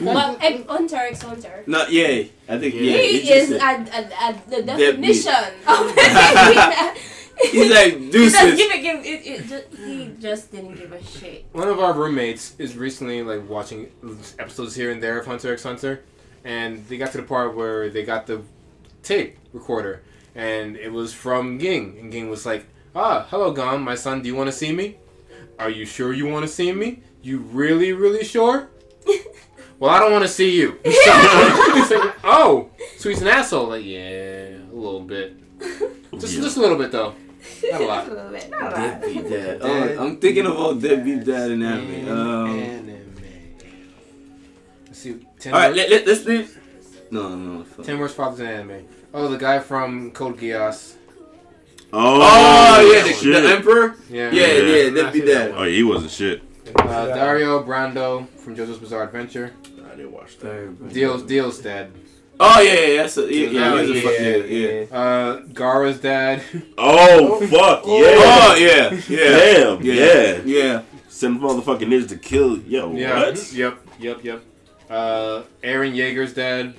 Well, 0.00 0.36
X 0.40 0.64
Hunter, 0.68 0.96
X 0.96 1.22
Hunter. 1.22 1.64
not 1.66 1.90
yeah. 1.92 2.24
I 2.48 2.58
think 2.58 2.74
yeah. 2.74 2.80
he 2.80 2.88
it's 2.88 3.30
is 3.30 3.48
just 3.48 3.62
at, 3.62 3.80
it. 3.80 3.94
at, 3.94 4.12
at 4.36 4.50
the 4.50 4.62
definition 4.62 5.34
of. 5.66 6.98
He's 7.52 7.70
like 7.70 7.94
He 7.98 8.10
just 8.10 8.12
deuces. 8.12 8.56
give 8.56 8.70
it, 8.72 8.82
give 8.82 8.96
it, 9.04 9.26
it 9.26 9.46
just, 9.48 9.66
he 9.78 10.10
just 10.18 10.50
didn't 10.52 10.74
give 10.74 10.92
a 10.92 11.02
shit. 11.02 11.46
One 11.52 11.68
of 11.68 11.78
our 11.78 11.92
roommates 11.92 12.56
is 12.58 12.76
recently 12.76 13.22
like 13.22 13.48
watching 13.48 13.90
episodes 14.38 14.74
here 14.74 14.90
and 14.90 15.00
there 15.02 15.18
of 15.20 15.26
Hunter 15.26 15.52
x 15.52 15.62
Hunter, 15.62 16.02
and 16.44 16.84
they 16.88 16.98
got 16.98 17.12
to 17.12 17.18
the 17.18 17.22
part 17.24 17.54
where 17.56 17.90
they 17.90 18.02
got 18.02 18.26
the 18.26 18.42
tape 19.02 19.38
recorder, 19.52 20.02
and 20.34 20.76
it 20.76 20.92
was 20.92 21.14
from 21.14 21.58
Ging, 21.58 21.96
and 22.00 22.10
Ging 22.10 22.28
was 22.28 22.44
like, 22.44 22.66
"Ah, 22.94 23.26
hello, 23.30 23.52
Gon, 23.52 23.82
my 23.82 23.94
son. 23.94 24.20
Do 24.22 24.28
you 24.28 24.34
want 24.34 24.48
to 24.50 24.56
see 24.56 24.72
me? 24.72 24.96
Are 25.58 25.70
you 25.70 25.86
sure 25.86 26.12
you 26.12 26.26
want 26.26 26.44
to 26.44 26.48
see 26.52 26.72
me? 26.72 27.02
You 27.22 27.38
really, 27.38 27.92
really 27.92 28.24
sure? 28.24 28.68
Well, 29.78 29.90
I 29.90 29.98
don't 30.00 30.12
want 30.12 30.22
to 30.24 30.28
see 30.28 30.56
you. 30.56 30.78
So, 31.88 31.96
like, 31.98 32.14
oh, 32.24 32.70
so 32.98 33.08
he's 33.08 33.22
an 33.22 33.28
asshole. 33.28 33.68
Like, 33.68 33.84
yeah, 33.84 34.58
a 34.70 34.74
little 34.74 35.00
bit, 35.00 35.36
just 36.18 36.34
Yeah. 36.34 36.42
just 36.42 36.56
a 36.56 36.60
little 36.60 36.76
bit 36.76 36.90
though, 36.92 37.14
not 37.70 37.80
a 37.80 37.84
lot. 37.86 38.06
Just 38.06 38.10
a 38.10 38.14
little 38.14 38.30
bit, 38.32 38.50
not 38.50 38.60
a 38.60 38.64
lot. 38.64 39.00
Deadbeat 39.00 39.30
dad. 39.30 39.58
Oh, 39.62 40.04
I'm 40.04 40.16
thinking 40.18 40.46
about 40.46 40.80
deadbeat 40.82 41.24
dad 41.24 41.50
in 41.52 41.62
anime. 41.62 42.08
Um, 42.10 42.60
Anime. 42.60 42.98
Let's 44.86 44.98
see. 44.98 45.16
Ten 45.38 45.54
all 45.54 45.60
right, 45.60 45.74
let, 45.74 45.90
let, 45.90 46.06
let's 46.06 46.24
leave. 46.26 46.58
No, 47.10 47.34
no, 47.34 47.64
fuck. 47.64 47.86
Ten 47.86 47.98
worst 47.98 48.16
fathers 48.16 48.40
in 48.40 48.46
anime. 48.46 48.86
Oh, 49.14 49.28
the 49.28 49.38
guy 49.38 49.60
from 49.60 50.10
Code 50.10 50.36
Geass. 50.38 50.94
Oh, 51.92 52.20
Oh 52.20 52.92
yeah, 52.92 53.02
the, 53.32 53.40
the 53.40 53.48
emperor. 53.56 53.96
Yeah. 54.10 54.30
Yeah, 54.30 54.46
yeah, 54.46 54.76
Yeah. 54.84 54.90
deadbeat 54.90 55.24
dad. 55.26 55.52
Oh, 55.56 55.64
he 55.64 55.82
wasn't 55.82 56.10
shit. 56.10 56.42
Uh, 56.76 57.06
Dario 57.14 57.62
Brando 57.62 58.28
from 58.38 58.56
JoJo's 58.56 58.78
Bizarre 58.78 59.04
Adventure. 59.04 59.52
I 59.90 59.96
didn't 59.96 60.12
watch 60.12 60.38
that. 60.38 60.88
Dio's 60.92 61.22
Dio's 61.22 61.58
dad. 61.60 61.90
Oh 62.40 62.60
yeah, 62.60 62.72
yeah, 62.72 63.02
that's 63.02 63.16
a, 63.16 63.22
yeah, 63.34 63.48
yeah, 63.48 63.72
Oh, 63.72 63.84
he's 63.84 63.96
yeah, 63.96 64.10
fuck- 64.10 64.20
yeah, 64.20 64.36
yeah. 64.36 64.96
Uh, 64.96 65.40
Gaara's 65.48 66.00
dad. 66.00 66.42
Oh, 66.78 67.40
fuck, 67.46 67.84
yeah. 67.84 67.92
Oh 67.94 68.56
yeah, 68.58 69.00
yeah, 69.08 69.18
Damn, 69.18 69.82
yeah, 69.82 69.94
yeah. 69.94 70.40
yeah. 70.44 70.82
Send 71.08 71.40
motherfucking 71.40 71.88
ninjas 71.88 72.08
to 72.10 72.16
kill. 72.16 72.58
Yo, 72.60 72.92
yeah. 72.94 73.18
what? 73.18 73.52
Yep. 73.52 73.78
Yep. 73.98 74.24
Yep. 74.24 74.42
Uh, 74.88 75.42
Eren 75.64 75.94
Yeager's 75.94 76.32
dad 76.34 76.74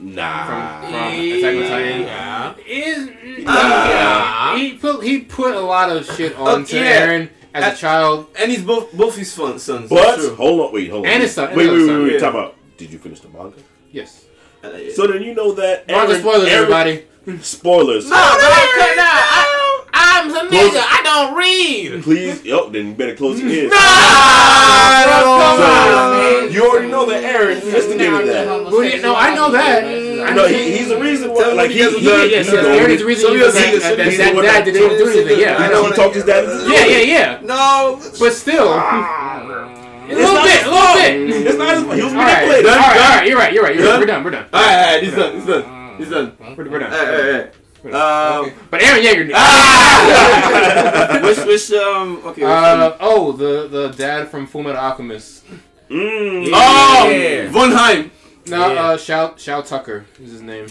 Nah. 0.00 0.80
from, 0.80 0.90
from 0.92 1.12
Attack 1.14 1.56
on 1.56 1.62
Titan. 1.68 2.00
Yeah. 2.02 2.54
Is 2.66 3.44
Ah. 3.46 4.54
he 4.56 4.74
put 4.74 5.04
he 5.04 5.20
put 5.20 5.54
a 5.54 5.60
lot 5.60 5.90
of 5.90 6.06
shit 6.06 6.36
onto 6.36 6.76
yeah. 6.76 7.06
Eren 7.06 7.28
as 7.58 7.64
Uh, 7.72 7.74
a 7.74 7.76
child. 7.76 8.26
And 8.38 8.50
he's 8.50 8.62
both 8.62 8.92
both 8.92 9.16
his 9.16 9.32
fun, 9.34 9.58
sons. 9.58 9.88
But 9.90 10.16
true. 10.16 10.34
hold 10.36 10.60
on, 10.60 10.72
wait, 10.72 10.90
hold 10.90 11.06
on. 11.06 11.12
And 11.12 11.22
his 11.22 11.32
son, 11.34 11.48
and 11.48 11.56
Wait, 11.56 11.68
wait, 11.68 11.78
wait, 11.78 11.86
son, 11.86 12.02
wait. 12.04 12.12
yeah. 12.14 12.18
Talk 12.18 12.34
about. 12.34 12.54
Did 12.76 12.90
you 12.92 12.98
finish 12.98 13.20
the 13.20 13.28
manga? 13.28 13.56
Yes. 13.92 14.24
Uh, 14.62 14.68
yeah. 14.70 14.92
So 14.94 15.06
then 15.06 15.22
you 15.22 15.34
know 15.34 15.52
that. 15.52 15.86
Manga 15.86 16.14
Eren- 16.14 16.20
spoilers, 16.20 16.48
Eren- 16.48 16.52
everybody. 16.52 17.04
Spoilers. 17.42 18.04
No, 18.04 18.16
but 18.16 18.52
I 18.60 18.64
could 18.76 18.96
not. 18.96 19.14
I, 19.30 20.20
I'm 20.20 20.30
a 20.30 20.50
nigga. 20.50 20.82
I 20.82 21.00
don't 21.04 21.36
read. 21.36 22.02
Please, 22.02 22.42
yo, 22.44 22.70
then 22.70 22.86
you 22.88 22.94
better 22.94 23.14
close 23.14 23.38
your 23.40 23.50
ears. 23.50 23.72
Ah, 23.74 25.04
come 25.04 25.58
So, 25.58 25.64
on, 25.98 26.44
man. 26.44 26.52
you 26.52 26.70
already 26.70 26.88
know 26.88 27.04
that 27.06 27.22
Eren 27.22 27.62
instigated 27.62 28.28
that. 28.28 28.46
Well, 28.46 28.82
yeah, 28.84 29.00
no, 29.00 29.14
I 29.14 29.34
know 29.34 29.50
that. 29.52 29.84
I 30.28 30.34
No, 30.34 30.42
know 30.42 30.48
he, 30.48 30.76
he's 30.78 30.88
the 30.88 31.00
reason 31.00 31.30
why. 31.32 31.42
Tell 31.42 31.56
Like 31.56 31.68
me 31.68 31.74
he, 31.74 31.78
he 31.80 31.84
hasn't 31.84 32.02
he, 32.02 32.08
done- 32.08 32.20
he, 32.20 32.30
yes, 32.30 32.46
he, 32.48 32.52
yes, 32.54 32.62
go- 32.64 32.78
Eren 32.78 32.88
is 32.90 32.98
the 33.00 33.06
reason 33.06 33.24
Some 33.24 33.34
he 33.36 33.40
of 33.40 33.46
was 33.46 33.54
your 33.54 33.62
that, 33.62 33.68
singers- 33.68 33.82
that, 33.82 33.96
that, 33.96 34.06
he's 34.06 34.16
the 34.18 34.22
that 34.24 34.34
one 34.34 34.44
dad 34.44 34.64
that 34.64 34.72
didn't 34.72 34.98
do 34.98 35.08
anything. 35.08 35.38
Yeah, 35.40 35.56
I 35.58 35.64
he, 35.66 35.70
know. 35.72 35.84
he 35.86 35.92
talked 35.92 36.14
his 36.14 36.24
dad 36.24 36.44
into 36.44 36.70
Yeah, 36.70 36.84
yeah, 36.86 36.98
yeah. 37.14 37.40
No. 37.42 38.00
But 38.20 38.32
still, 38.32 38.68
a 38.68 40.08
little 40.08 40.42
bit, 40.42 40.64
a 40.64 40.70
little 40.70 40.94
bit. 40.94 41.46
It's 41.46 41.58
not 41.58 41.74
his 41.74 41.84
fault. 41.84 41.96
He 41.96 42.02
was 42.02 42.12
All 42.12 42.18
right, 42.18 42.42
all 42.42 42.48
manipulated. 42.48 42.66
right, 42.66 42.76
all 42.78 43.16
right. 43.16 43.26
You're 43.28 43.38
right. 43.38 43.52
You're 43.52 43.62
right. 43.64 43.74
You're 43.76 43.84
right. 43.84 43.98
Done? 43.98 44.00
We're 44.00 44.06
done. 44.06 44.24
We're 44.24 44.30
done. 44.30 44.46
All 44.52 44.60
right, 44.62 44.74
all 44.74 44.92
right, 44.94 45.02
he's 45.02 45.14
done. 45.14 45.34
He's 45.34 45.46
done. 45.46 45.64
He's 45.98 46.10
done. 46.10 46.36
We're, 46.56 46.70
we're 46.70 46.78
done. 46.78 46.92
All 46.92 46.98
right, 46.98 47.08
all 47.08 47.32
right, 47.32 47.54
We're 47.84 47.92
all 47.92 48.42
done. 48.42 48.42
right. 48.42 48.52
Um, 48.52 48.66
But 48.70 48.80
Eren 48.80 49.02
Yeager. 49.04 49.30
ah! 49.34 51.20
which, 51.24 51.38
which, 51.46 51.72
um, 51.72 52.16
okay. 52.24 52.42
which 52.42 52.50
Uh, 52.50 52.96
oh, 53.00 53.32
the 53.32 53.68
the 53.68 53.88
dad 53.90 54.28
from 54.28 54.46
Fullmetal 54.46 54.76
Alchemist. 54.76 55.44
Mm. 55.90 56.50
oh, 56.52 57.08
Yeah. 57.10 57.48
Von 57.50 57.70
Heim. 57.72 58.10
No, 58.50 58.72
Yeah. 58.72 58.84
uh, 58.88 58.96
Shou 58.96 59.30
Shou 59.36 59.62
Tucker 59.62 60.04
is 60.22 60.32
his 60.32 60.42
name. 60.42 60.66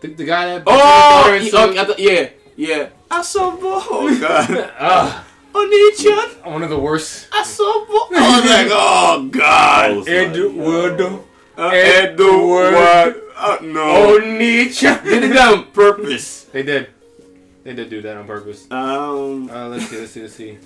The, 0.00 0.08
the 0.08 0.24
guy 0.24 0.46
that. 0.46 0.62
Oh, 0.66 1.38
he- 1.40 1.50
daughter 1.50 1.72
okay, 1.72 1.78
I 1.80 1.94
yeah, 1.98 2.28
yeah. 2.56 2.88
I 3.10 3.22
saw 3.22 3.50
Bo. 3.56 3.82
Oh, 3.90 4.18
God. 4.20 4.70
Ah, 4.78 5.24
Oni-chan. 5.54 6.52
one 6.52 6.62
of 6.62 6.70
the 6.70 6.78
worst. 6.78 7.28
I 7.32 7.42
saw 7.44 7.86
Bo. 7.86 8.08
I 8.16 8.40
was 8.40 8.50
like, 8.50 8.68
oh, 8.70 9.28
God. 9.30 9.90
I 9.90 9.96
was 9.96 10.06
like, 10.08 10.16
Eduardo. 10.16 11.24
Uh, 11.56 11.70
Edward. 11.72 12.74
Edward. 12.74 13.22
Uh, 13.36 13.58
no. 13.62 14.18
Onicha. 14.18 15.02
Did 15.04 15.24
it 15.24 15.36
on 15.36 15.70
purpose. 15.72 16.44
They 16.52 16.62
did. 16.64 16.88
They 17.62 17.72
did 17.74 17.88
do 17.88 18.02
that 18.02 18.16
on 18.16 18.26
purpose. 18.26 18.66
Um, 18.70 19.48
Uh, 19.48 19.68
let's 19.68 19.86
see, 19.88 19.98
let's 20.00 20.12
see, 20.12 20.22
let's 20.22 20.34
see. 20.34 20.58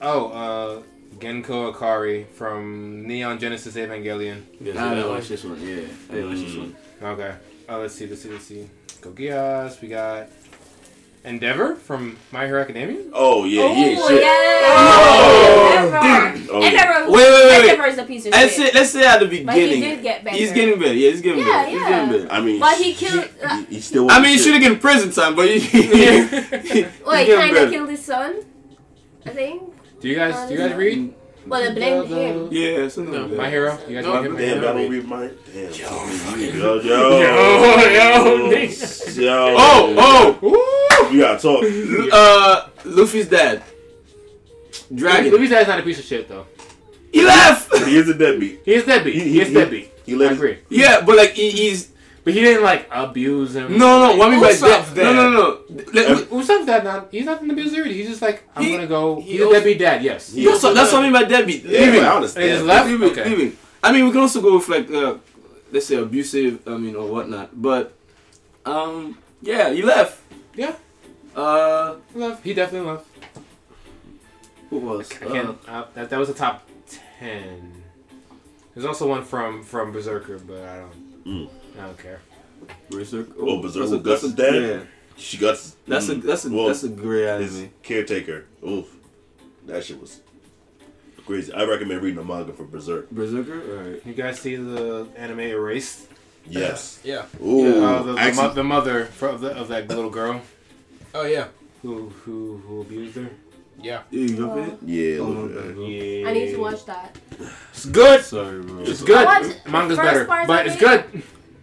Oh, 0.00 0.28
uh, 0.32 0.82
Gendo 1.20 1.72
Ikari 1.74 2.26
from 2.28 3.06
Neon 3.06 3.38
Genesis 3.38 3.74
Evangelion. 3.76 4.42
I 4.60 4.64
didn't 4.64 5.08
watch 5.08 5.28
this 5.28 5.44
one. 5.44 5.60
Yeah, 5.60 5.82
I 6.08 6.14
didn't 6.14 6.28
watch 6.30 6.38
this 6.40 6.56
one. 6.56 6.76
Okay. 7.02 7.34
Uh, 7.68 7.78
let's 7.78 7.94
see, 7.94 8.06
let's 8.06 8.22
see, 8.22 8.30
let's 8.30 8.44
see. 8.44 8.68
Gogias, 9.02 9.80
we 9.80 9.88
got 9.88 10.28
Endeavor 11.24 11.74
from 11.76 12.16
My 12.32 12.46
Hero 12.46 12.60
Academia. 12.62 13.02
Oh 13.12 13.44
yeah, 13.44 13.62
oh, 13.62 13.74
he 13.74 13.84
ain't 13.84 14.00
shit. 14.08 14.22
yeah. 14.22 15.84
Endeavor. 15.84 16.52
Oh, 16.52 16.60
yeah. 16.60 16.68
Endeavor. 16.68 17.10
Wait, 17.10 17.16
wait, 17.16 17.30
wait, 17.30 17.48
wait. 17.48 17.70
Endeavor 17.70 17.86
is 17.88 17.98
a 17.98 18.04
piece 18.04 18.26
of 18.26 18.32
Let's 18.32 18.54
shit. 18.56 18.72
say, 18.72 18.78
let's 18.78 18.90
say 18.90 19.06
at 19.06 19.18
the 19.20 19.26
beginning. 19.26 19.46
But 19.46 19.54
he 19.56 19.60
beginning. 19.66 19.82
did 19.96 20.02
get 20.02 20.24
better. 20.24 20.36
He's 20.36 20.52
getting 20.52 20.78
better. 20.80 20.94
Yeah, 20.94 21.10
he's 21.10 21.20
getting 21.20 21.38
Yeah, 21.40 21.44
better. 21.46 21.68
He's 21.70 21.80
yeah. 21.80 21.88
getting 22.06 22.22
better. 22.22 22.32
I 22.32 22.40
mean, 22.40 22.60
But 22.60 22.76
he 22.78 22.94
killed. 22.94 23.28
Uh, 23.42 23.56
He, 23.58 23.64
he 23.76 23.80
still. 23.80 24.10
I 24.10 24.20
mean, 24.20 24.30
he 24.30 24.38
should 24.38 24.54
have 24.54 24.62
shit. 24.62 24.62
getting 24.62 24.78
prison 24.78 25.10
time, 25.12 25.36
but 25.36 25.48
he, 25.48 25.58
he's 25.60 26.30
wait, 26.32 27.26
getting 27.26 27.36
kind 27.38 27.56
of 27.56 27.70
killed 27.70 27.90
his 27.90 28.04
son. 28.04 28.42
I 29.26 29.30
think. 29.30 29.69
Do 30.00 30.08
you 30.08 30.14
guys, 30.14 30.48
do 30.48 30.54
you 30.54 30.58
guys 30.60 30.74
read 30.76 31.14
Well, 31.46 31.60
they 31.62 31.74
blamed 31.74 32.08
him. 32.08 32.48
Yeah, 32.50 32.88
something 32.88 33.12
like 33.14 33.30
that. 33.30 33.36
My 33.36 33.50
Hero? 33.50 33.78
You 33.88 33.94
guys 33.96 34.04
No, 34.04 34.22
read 34.22 34.26
him? 34.30 34.36
Damn, 34.36 34.58
I 34.58 34.60
don't 34.80 34.90
read 34.90 35.04
mine. 35.06 35.30
Damn. 35.52 35.72
Yo, 35.72 35.72
yo, 35.74 36.80
Yo, 36.80 37.90
yo, 37.90 38.50
yo. 39.16 39.54
Oh, 39.58 40.38
oh, 40.42 41.10
You 41.12 41.20
gotta 41.20 41.38
talk. 41.38 41.64
uh, 42.12 42.68
Luffy's 42.84 43.28
dad. 43.28 43.62
Dragon. 44.94 45.30
Louis 45.32 45.48
Dad's 45.48 45.68
not 45.68 45.78
a 45.78 45.82
piece 45.82 45.98
of 45.98 46.04
shit 46.04 46.28
though. 46.28 46.46
He 47.12 47.22
left. 47.24 47.74
He 47.86 47.96
is 47.96 48.08
a 48.08 48.14
deadbeat. 48.14 48.60
He 48.64 48.74
is 48.74 48.84
deadbeat. 48.84 49.14
He- 49.14 49.20
He, 49.20 49.30
he- 49.30 49.40
is 49.40 49.48
he- 49.48 49.54
deadbeat. 49.54 49.92
He 50.06 50.14
I 50.14 50.16
let 50.16 50.30
his, 50.30 50.38
agree. 50.38 50.58
Yeah, 50.68 51.00
but 51.02 51.16
like 51.16 51.30
he, 51.32 51.50
he's 51.50 51.92
But 52.30 52.34
he 52.34 52.40
didn't 52.46 52.62
like 52.62 52.86
abuse 52.90 53.56
him. 53.56 53.76
no, 53.76 53.98
no. 54.08 54.16
What 54.16 54.28
I 54.28 54.30
mean 54.30 54.40
by 54.40 54.52
Usopp's 54.52 54.92
that? 54.92 55.04
No, 55.04 55.12
no, 55.12 55.30
no. 55.30 55.46
Let- 55.92 56.28
Usopp's 56.30 56.66
dad 56.66 56.84
not. 56.84 57.08
He's 57.10 57.24
not 57.26 57.42
an 57.42 57.50
abuser. 57.50 57.84
He's 57.84 58.08
just 58.08 58.22
like 58.22 58.44
I'm 58.54 58.62
He- 58.64 58.72
gonna 58.72 58.86
go. 58.86 59.20
he 59.20 59.32
He's 59.32 59.40
a 59.40 59.50
deadbeat 59.50 59.78
dad. 59.78 60.02
Yes. 60.02 60.32
He- 60.32 60.44
That's 60.44 60.62
what, 60.62 60.74
that's 60.74 60.92
what 60.92 61.00
I 61.00 61.04
mean 61.04 61.12
by 61.12 61.24
deadbeat. 61.24 61.64
Yeah, 61.64 61.80
Leaving. 61.80 62.04
I 62.04 62.14
understand. 62.16 62.48
just 62.50 62.64
left. 62.64 62.86
Leaving. 62.88 63.10
Okay. 63.10 63.24
Leaving. 63.30 63.56
I 63.82 63.92
mean, 63.92 64.04
we 64.06 64.10
can 64.12 64.20
also 64.20 64.40
go 64.40 64.56
with 64.56 64.68
like, 64.68 64.90
uh, 64.90 65.14
let's 65.72 65.86
say 65.86 65.96
abusive. 65.96 66.60
I 66.68 66.76
mean, 66.76 66.94
or 66.94 67.06
whatnot. 67.10 67.50
But, 67.60 67.92
um, 68.66 69.18
yeah, 69.42 69.72
he 69.72 69.82
left. 69.82 70.20
Yeah. 70.54 70.74
Uh, 71.34 71.94
Left. 72.14 72.42
He 72.44 72.52
definitely 72.54 72.90
left. 72.90 73.06
who 74.68 74.78
was? 74.78 75.10
I 75.22 75.26
can't. 75.26 75.58
Uh, 75.66 75.84
that, 75.94 76.10
that 76.10 76.18
was 76.18 76.28
a 76.28 76.34
top 76.34 76.66
ten. 77.18 77.82
There's 78.74 78.84
also 78.86 79.08
one 79.08 79.24
from 79.24 79.62
from 79.62 79.92
Berserker, 79.92 80.38
but 80.38 80.58
I 80.62 80.76
don't. 80.80 81.24
Mm. 81.24 81.48
I 81.78 81.82
don't 81.86 81.98
care. 81.98 82.20
Berserk. 82.90 83.28
Oh, 83.38 83.60
Berserk 83.62 83.80
that's 83.82 83.92
a- 83.92 83.96
with 83.96 84.04
Guts' 84.04 84.22
that's 84.22 84.32
a- 84.32 84.36
dad? 84.36 84.54
Yeah. 84.62 84.80
She 85.16 85.36
got. 85.36 85.56
That's 85.86 86.08
a 86.08 86.14
mm, 86.14 86.22
that's 86.22 86.44
a 86.46 86.50
well, 86.50 86.66
that's 86.68 86.82
a 86.84 86.88
great 86.88 87.40
his 87.40 87.58
anime. 87.58 87.70
caretaker. 87.82 88.46
Oof, 88.66 88.86
that 89.66 89.84
shit 89.84 90.00
was 90.00 90.20
crazy. 91.26 91.52
I 91.52 91.64
recommend 91.64 92.02
reading 92.02 92.16
the 92.16 92.24
manga 92.24 92.52
for 92.52 92.64
Berserk. 92.64 93.10
Berserker. 93.10 93.60
Alright. 93.78 94.06
You 94.06 94.14
guys 94.14 94.40
see 94.40 94.56
the 94.56 95.06
anime 95.16 95.40
Erased? 95.40 96.06
Yes. 96.48 97.00
Yeah. 97.04 97.26
Ooh, 97.42 97.64
Yeah. 97.80 97.84
Uh, 97.86 98.02
the, 98.02 98.12
the, 98.14 98.20
actually- 98.20 98.42
mo- 98.48 98.54
the 98.54 98.64
mother 98.64 99.04
fro- 99.06 99.32
of, 99.34 99.40
the, 99.42 99.50
of 99.56 99.68
that 99.68 99.88
little 99.88 100.10
girl 100.10 100.40
Oh 101.14 101.24
yeah. 101.24 101.48
who 101.82 102.08
who 102.24 102.56
who 102.66 102.80
abused 102.80 103.16
her. 103.16 103.28
Yeah. 103.82 104.02
You 104.10 104.28
jump 104.36 104.56
in 104.56 104.64
it? 104.70 104.78
yeah. 104.84 105.18
Oh, 105.20 105.32
okay. 105.50 106.20
Yeah. 106.22 106.28
I 106.28 106.32
need 106.32 106.50
to 106.52 106.56
watch 106.60 106.84
that. 106.86 107.16
It's 107.72 107.84
good. 107.86 108.24
Sorry, 108.24 108.62
bro. 108.62 108.80
It's 108.82 109.02
good. 109.02 109.26
Manga's 109.66 109.98
better, 109.98 110.24
but 110.24 110.66
it's 110.66 110.76
good. 110.76 111.04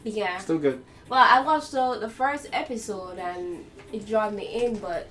Yeah. 0.08 0.38
Still 0.40 0.58
good. 0.58 0.84
Well, 1.10 1.20
I 1.26 1.42
watched 1.42 1.72
the, 1.72 1.98
the 2.00 2.10
first 2.10 2.48
episode 2.52 3.18
and 3.18 3.66
it 3.94 4.06
dragged 4.06 4.36
me 4.36 4.66
in, 4.66 4.78
but 4.80 5.08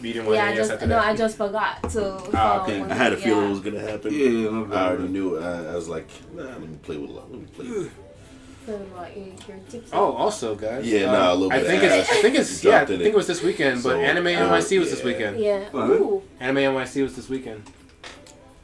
You 0.00 0.12
didn't 0.12 0.26
want 0.26 0.36
Yeah, 0.36 0.44
to 0.46 0.52
I 0.52 0.56
just 0.56 0.70
after 0.72 0.86
no, 0.86 0.94
that. 0.96 1.06
I 1.08 1.16
just 1.16 1.36
forgot 1.36 1.90
to. 1.90 2.30
Ah, 2.34 2.62
okay. 2.62 2.82
I 2.82 2.94
had 2.94 3.12
a 3.12 3.16
yeah. 3.16 3.24
feeling 3.24 3.46
it 3.46 3.50
was 3.50 3.60
gonna 3.60 3.80
happen. 3.80 4.12
Yeah, 4.14 4.28
yeah, 4.28 4.50
my. 4.50 4.76
I 4.76 4.88
already 4.88 5.08
knew. 5.08 5.36
it. 5.36 5.42
I, 5.42 5.72
I 5.72 5.74
was 5.74 5.88
like, 5.88 6.06
nah, 6.34 6.42
let 6.44 6.60
me 6.60 6.78
play 6.82 6.96
with 6.98 7.10
love. 7.10 7.30
Let 7.30 7.40
me 7.40 7.46
play. 7.46 7.66
With 7.68 7.92
So, 8.66 8.86
like, 8.96 9.16
you're, 9.16 9.56
you're. 9.72 9.82
Oh, 9.92 10.12
also, 10.12 10.54
guys. 10.54 10.86
Yeah, 10.90 11.06
um, 11.06 11.12
nah, 11.12 11.32
a 11.32 11.34
little 11.34 11.52
I 11.52 11.58
bit 11.58 11.66
think 11.66 11.82
of 11.82 11.90
it's. 11.92 12.10
I 12.10 12.22
think 12.22 12.34
it's. 12.36 12.64
Yeah, 12.64 12.82
I 12.82 12.84
think 12.86 13.00
it 13.02 13.14
was 13.14 13.26
this 13.26 13.42
weekend. 13.42 13.82
But 13.82 13.90
So, 13.90 14.00
Anime 14.00 14.26
uh, 14.26 14.30
NYC 14.30 14.78
was 14.78 14.90
this 14.90 15.02
weekend. 15.02 15.40
Yeah. 15.40 15.68
Ooh. 15.74 16.22
Anime 16.40 16.56
NYC 16.74 17.02
was 17.02 17.16
this 17.16 17.28
weekend. 17.28 17.62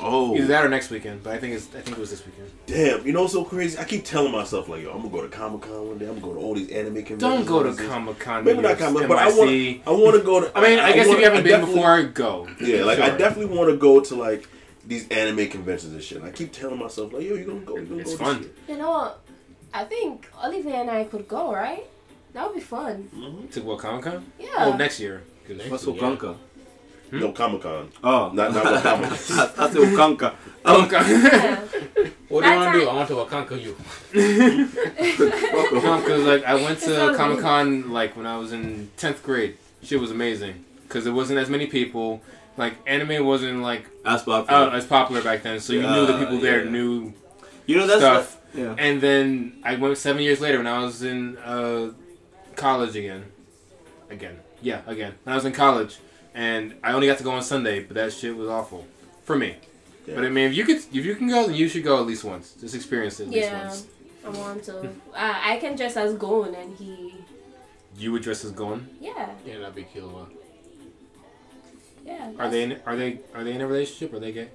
Oh, 0.05 0.35
Either 0.37 0.47
that 0.49 0.65
or 0.65 0.69
next 0.69 0.91
weekend. 0.91 1.23
But 1.23 1.35
I 1.35 1.39
think 1.39 1.55
it's. 1.55 1.67
I 1.75 1.81
think 1.81 1.97
it 1.97 2.01
was 2.01 2.11
this 2.11 2.25
weekend. 2.27 2.51
damn! 2.67 3.07
You 3.07 3.13
know 3.13 3.23
what's 3.23 3.33
so 3.33 3.45
crazy? 3.45 3.79
I 3.79 3.85
keep 3.85 4.05
telling 4.05 4.33
myself 4.33 4.69
like, 4.69 4.83
yo, 4.83 4.91
I'm 4.91 4.99
gonna 4.99 5.11
go 5.11 5.23
to 5.23 5.29
Comic 5.29 5.63
Con 5.63 5.89
one 5.89 5.99
day. 5.99 6.07
I'm 6.07 6.19
gonna 6.21 6.35
go 6.35 6.41
to 6.41 6.41
all 6.41 6.55
these 6.55 6.71
anime 6.71 6.95
conventions. 7.05 7.21
Don't 7.21 7.45
go 7.47 7.63
to 7.63 7.69
and. 7.71 7.79
Comic 7.79 8.19
Con. 8.19 8.45
Maybe 8.45 8.61
not 8.61 8.79
Comic, 8.79 9.07
but 9.09 9.19
I 9.19 9.29
want. 9.29 9.51
I 9.87 9.91
want 9.91 10.17
to 10.17 10.23
go 10.23 10.41
to. 10.41 10.59
I 10.59 10.61
mean, 10.63 10.79
I, 10.79 10.93
guess 10.93 11.07
wanna- 11.07 11.19
if 11.19 11.19
you 11.19 11.25
haven't 11.25 11.39
I 11.41 11.43
been 11.43 11.51
definitely- 11.61 11.75
before, 11.75 12.03
go. 12.03 12.49
Yeah, 12.61 12.85
like 12.85 12.99
I 12.99 13.11
definitely 13.17 13.57
want 13.57 13.71
to 13.71 13.77
go 13.77 14.01
to 14.01 14.15
like 14.15 14.49
these 14.87 15.09
anime 15.09 15.49
conventions 15.49 15.93
and 15.93 16.03
shit. 16.03 16.19
And 16.19 16.27
I 16.27 16.31
keep 16.33 16.53
telling 16.53 16.79
myself 16.79 17.13
like, 17.13 17.23
yo, 17.23 17.35
you 17.35 17.45
gonna 17.45 17.61
go? 17.61 17.77
You 17.77 17.85
gonna 17.87 18.01
It's 18.01 18.13
go 18.17 18.25
fun. 18.25 18.41
This 18.43 18.51
You 18.69 18.79
know 18.79 18.91
what? 18.91 19.21
I 19.75 19.85
think 19.85 20.29
Olivia 20.45 20.75
and 20.75 20.91
I 20.91 21.05
could 21.05 21.27
go, 21.29 21.53
right? 21.55 21.85
That 22.35 22.47
would 22.47 22.55
be 22.57 22.61
fun. 22.61 23.09
year. 23.15 23.29
Mhm. 23.31 23.51
To 23.53 23.61
what 23.63 23.79
Comic 23.79 24.05
Con? 24.05 24.27
Yeah. 24.41 24.49
Oh, 24.59 24.77
next 24.77 24.99
year. 25.01 25.23
'Cause- 25.47 25.57
Next 25.59 25.71
What's 25.71 25.87
year, 25.87 25.95
Okanka? 25.97 26.37
Hmm? 27.13 27.21
No 27.21 27.33
Comic 27.33 27.61
Con, 27.61 27.91
Oh, 28.03 28.31
not 28.33 28.55
not 28.55 28.65
what 28.65 28.83
Comic. 28.83 29.11
I 29.13 29.17
said 29.17 29.77
Okanka. 29.77 30.35
Comic 30.65 30.91
Con. 30.91 31.05
Yeah. 31.11 31.61
What 32.29 32.43
do 32.43 32.49
you 32.51 32.57
want 32.57 32.73
to 32.73 32.81
do? 32.81 32.89
I 32.89 32.95
want 32.95 33.09
to 33.09 33.25
conquer 33.27 33.57
you. 33.57 33.77
No, 35.83 36.01
because 36.01 36.25
like 36.25 36.45
I 36.45 36.55
went 36.55 36.79
to 36.81 37.15
Comic 37.17 37.41
Con 37.41 37.91
like 37.93 38.17
when 38.17 38.27
I 38.27 38.39
was 38.39 38.53
in 38.53 38.91
tenth 38.97 39.23
grade. 39.23 39.57
Shit 39.83 40.01
was 40.01 40.11
amazing 40.11 40.65
because 40.85 41.05
there 41.05 41.13
wasn't 41.13 41.39
as 41.39 41.51
many 41.51 41.67
people. 41.67 42.23
Like 42.57 42.75
anime 42.87 43.27
wasn't 43.27 43.61
like 43.63 43.87
That's 44.05 44.27
uh, 44.27 44.71
as 44.73 44.87
popular 44.87 45.23
back 45.23 45.43
then, 45.43 45.61
so 45.61 45.73
you 45.75 45.83
knew 45.83 46.07
the 46.07 46.13
Yeah, 46.15 46.19
people 46.21 46.39
there 46.39 46.65
yeah. 46.65 46.71
knew 46.71 47.13
you 47.67 47.77
know 47.77 47.87
that's 47.87 48.01
stuff. 48.01 48.41
yeah. 48.55 48.75
And 48.79 49.01
then 49.01 49.61
I 49.65 49.77
went 49.77 49.97
seven 49.99 50.23
years 50.23 50.41
later 50.41 50.59
when 50.59 50.67
I 50.67 50.79
was 50.85 51.03
in 51.03 51.37
uh, 51.39 51.93
college 52.57 52.95
again. 52.97 53.25
Again, 54.11 54.39
yeah, 54.61 54.81
again. 54.87 55.15
When 55.25 55.33
I 55.33 55.37
was 55.37 55.45
in 55.47 55.53
college, 55.53 55.99
and 56.35 56.75
I 56.83 56.93
only 56.93 57.07
got 57.07 57.19
to 57.19 57.25
go 57.25 57.31
on 57.33 57.43
Sunday, 57.43 57.81
but 57.81 57.95
that 57.95 58.13
shit 58.13 58.37
was 58.37 58.49
awful 58.49 58.87
for 59.25 59.37
me. 59.37 59.57
Yeah. 60.07 60.15
But 60.17 60.25
I 60.25 60.29
mean, 60.31 60.49
if 60.51 60.57
you 60.57 60.65
could, 60.65 60.77
if 60.79 61.05
you 61.05 61.15
can 61.15 61.29
go, 61.29 61.47
then 61.47 61.55
you 61.55 61.69
should 61.69 61.85
go 61.85 61.99
at 62.01 62.07
least 62.07 62.25
once. 62.25 62.55
Just 62.61 62.75
experience 62.75 63.21
it 63.21 63.25
at 63.25 63.31
least 63.31 63.47
Yeah. 63.49 63.67
once. 63.69 63.87
I 64.25 64.29
want 64.31 64.63
to. 64.65 64.79
Uh, 64.81 64.91
I 65.15 65.59
can 65.59 65.77
dress 65.77 65.97
as 65.97 66.15
Gon 66.15 66.55
and 66.55 66.77
he. 66.77 67.15
You 67.97 68.13
would 68.13 68.23
dress 68.23 68.45
as 68.45 68.53
Gon. 68.53 68.89
Yeah. 69.01 69.29
Yeah, 69.47 69.59
that'd 69.59 69.75
be 69.75 69.85
killer. 69.85 70.27
Yeah. 72.05 72.33
Are 72.39 72.49
they 72.49 72.63
in, 72.65 72.81
are 72.87 72.97
they 72.97 73.21
are 73.35 73.45
they 73.45 73.53
in 73.53 73.61
a 73.61 73.67
relationship? 73.67 74.13
Or 74.13 74.17
are 74.17 74.21
they 74.21 74.33
gay? 74.33 74.49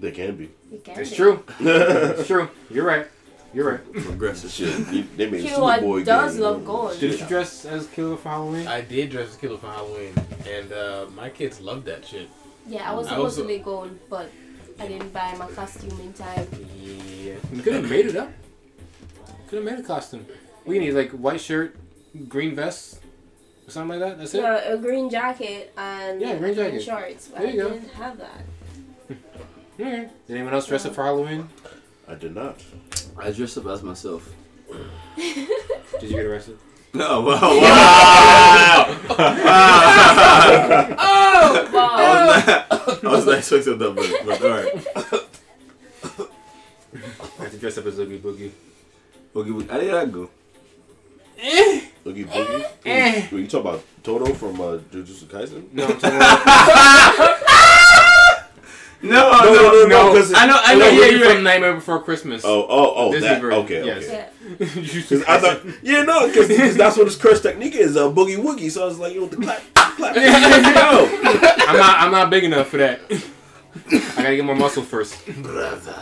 They 0.00 0.10
can 0.10 0.36
be. 0.36 0.50
You 0.70 0.78
can 0.82 0.98
It's 1.00 1.10
be. 1.10 1.16
true. 1.16 1.44
It's 1.60 2.26
true. 2.26 2.48
You're 2.70 2.86
right. 2.86 3.06
You're 3.54 3.70
right. 3.72 3.92
Progressive. 3.92 4.50
Shit, 4.50 4.88
you- 4.92 5.04
they 5.16 5.28
made 5.30 5.44
Killua 5.44 5.78
Superboy 5.78 6.04
does 6.04 6.34
game, 6.34 6.42
love 6.42 6.64
gold. 6.64 6.98
Didn't 6.98 7.20
you 7.20 7.26
dress 7.26 7.64
as 7.66 7.86
Killua 7.86 8.18
for 8.18 8.28
Halloween? 8.30 8.66
I 8.66 8.80
did 8.80 9.10
dress 9.10 9.28
as 9.28 9.36
Killua 9.36 9.58
for 9.60 9.66
Halloween, 9.66 10.14
and 10.48 10.72
uh, 10.72 11.06
my 11.14 11.28
kids 11.28 11.60
loved 11.60 11.84
that 11.86 12.04
shit. 12.06 12.28
Yeah, 12.66 12.90
I 12.90 12.94
was 12.94 13.06
I 13.08 13.10
supposed 13.10 13.38
to 13.38 13.44
be 13.44 13.58
gold, 13.58 13.90
but 14.08 14.30
I 14.80 14.86
didn't 14.88 15.12
buy 15.12 15.34
my 15.38 15.48
costume 15.48 16.00
in 16.00 16.12
time. 16.14 16.46
Yeah. 16.80 17.34
You 17.52 17.62
could 17.62 17.74
have 17.74 17.90
made 17.90 18.06
it 18.06 18.16
up. 18.16 18.30
Could 19.48 19.56
have 19.56 19.64
made 19.64 19.78
a 19.84 19.86
costume. 19.86 20.24
We 20.64 20.78
need 20.78 20.92
like 20.92 21.10
white 21.10 21.40
shirt, 21.40 21.76
green 22.28 22.54
vest, 22.54 23.00
or 23.66 23.70
something 23.70 24.00
like 24.00 24.08
that. 24.08 24.18
That's 24.18 24.32
it. 24.34 24.40
Yeah, 24.42 24.72
a 24.72 24.78
green 24.78 25.10
jacket 25.10 25.72
and 25.76 26.20
Yeah, 26.20 26.36
green 26.36 26.54
jacket. 26.54 26.74
and 26.74 26.82
shorts. 26.82 27.28
But 27.28 27.40
There 27.42 27.50
you 27.50 27.60
I 27.60 27.62
go. 27.64 27.70
didn't 27.74 27.90
have 27.90 28.16
that. 28.18 28.40
Alright. 29.80 30.26
Did 30.26 30.34
anyone 30.36 30.54
else 30.54 30.66
dress 30.68 30.86
up 30.86 30.94
for 30.94 31.02
Halloween? 31.04 31.48
I 32.08 32.14
did 32.14 32.34
not. 32.34 32.62
I 33.18 33.30
dressed 33.30 33.58
up 33.58 33.66
as 33.66 33.82
myself. 33.82 34.28
Did 35.16 35.48
you 36.02 36.08
get 36.10 36.26
arrested? 36.26 36.58
No, 36.94 37.20
wow, 37.26 37.40
wow. 37.40 38.98
Oh, 41.44 41.70
wow. 41.72 41.96
I 41.98 41.98
was 42.26 42.46
not, 42.46 43.04
I 43.04 43.06
was 43.16 43.26
not 43.26 43.38
expecting 43.38 43.78
that, 43.78 43.94
but, 43.94 44.08
but 44.26 44.42
alright. 44.42 44.74
I 47.38 47.42
had 47.42 47.52
to 47.52 47.58
dress 47.58 47.78
up 47.78 47.86
as 47.86 47.98
Oogie 47.98 48.18
Boogie. 48.18 48.50
Okay, 49.34 49.50
we- 49.50 49.66
how 49.66 49.78
did 49.78 49.92
that 49.92 50.12
go? 50.12 50.28
Oogie 52.06 52.24
Boogie. 52.24 52.64
Eh. 52.84 53.28
Wait, 53.32 53.40
you 53.40 53.46
talk 53.48 53.60
about 53.62 53.82
Todo 54.02 54.32
from 54.34 54.60
uh, 54.60 54.78
Jujutsu 54.92 55.24
Kaisen? 55.24 55.72
No, 55.72 55.84
I'm 55.86 55.98
talking 55.98 56.16
about 56.16 57.41
No, 59.02 59.30
no, 59.32 59.52
no, 59.52 59.84
no, 59.86 60.12
'cause- 60.12 60.32
I 60.32 60.46
know, 60.46 60.54
I 60.56 60.72
I 60.72 60.74
know, 60.74 60.78
know 60.80 60.90
yeah, 60.90 61.06
you're 61.06 61.18
from 61.20 61.34
right. 61.36 61.42
Nightmare 61.42 61.74
Before 61.74 62.00
Christmas. 62.02 62.44
Oh, 62.44 62.66
oh, 62.68 62.92
oh, 62.96 63.12
Disney 63.12 63.28
that. 63.28 63.40
version, 63.40 63.60
Okay, 63.64 63.84
yes. 63.84 64.04
okay. 64.06 64.28
Yeah. 64.58 64.66
Because 64.92 65.24
I 65.24 65.38
thought, 65.38 65.60
yeah, 65.82 66.02
no, 66.02 66.26
because 66.28 66.76
that's 66.76 66.96
what 66.96 67.06
his 67.06 67.16
curse 67.16 67.40
technique 67.40 67.74
is, 67.74 67.96
uh, 67.96 68.08
boogie 68.10 68.36
woogie. 68.38 68.70
So 68.70 68.82
I 68.82 68.86
was 68.86 68.98
like, 68.98 69.14
yo, 69.14 69.26
the 69.26 69.36
clap, 69.36 69.60
clap. 69.74 70.14
no. 70.16 71.08
I'm 71.66 71.76
not. 71.76 71.98
I'm 72.00 72.12
not 72.12 72.30
big 72.30 72.44
enough 72.44 72.68
for 72.68 72.76
that. 72.78 73.00
I 73.90 73.98
gotta 74.22 74.36
get 74.36 74.44
more 74.44 74.54
muscle 74.54 74.82
first. 74.82 75.24
Brother. 75.26 75.94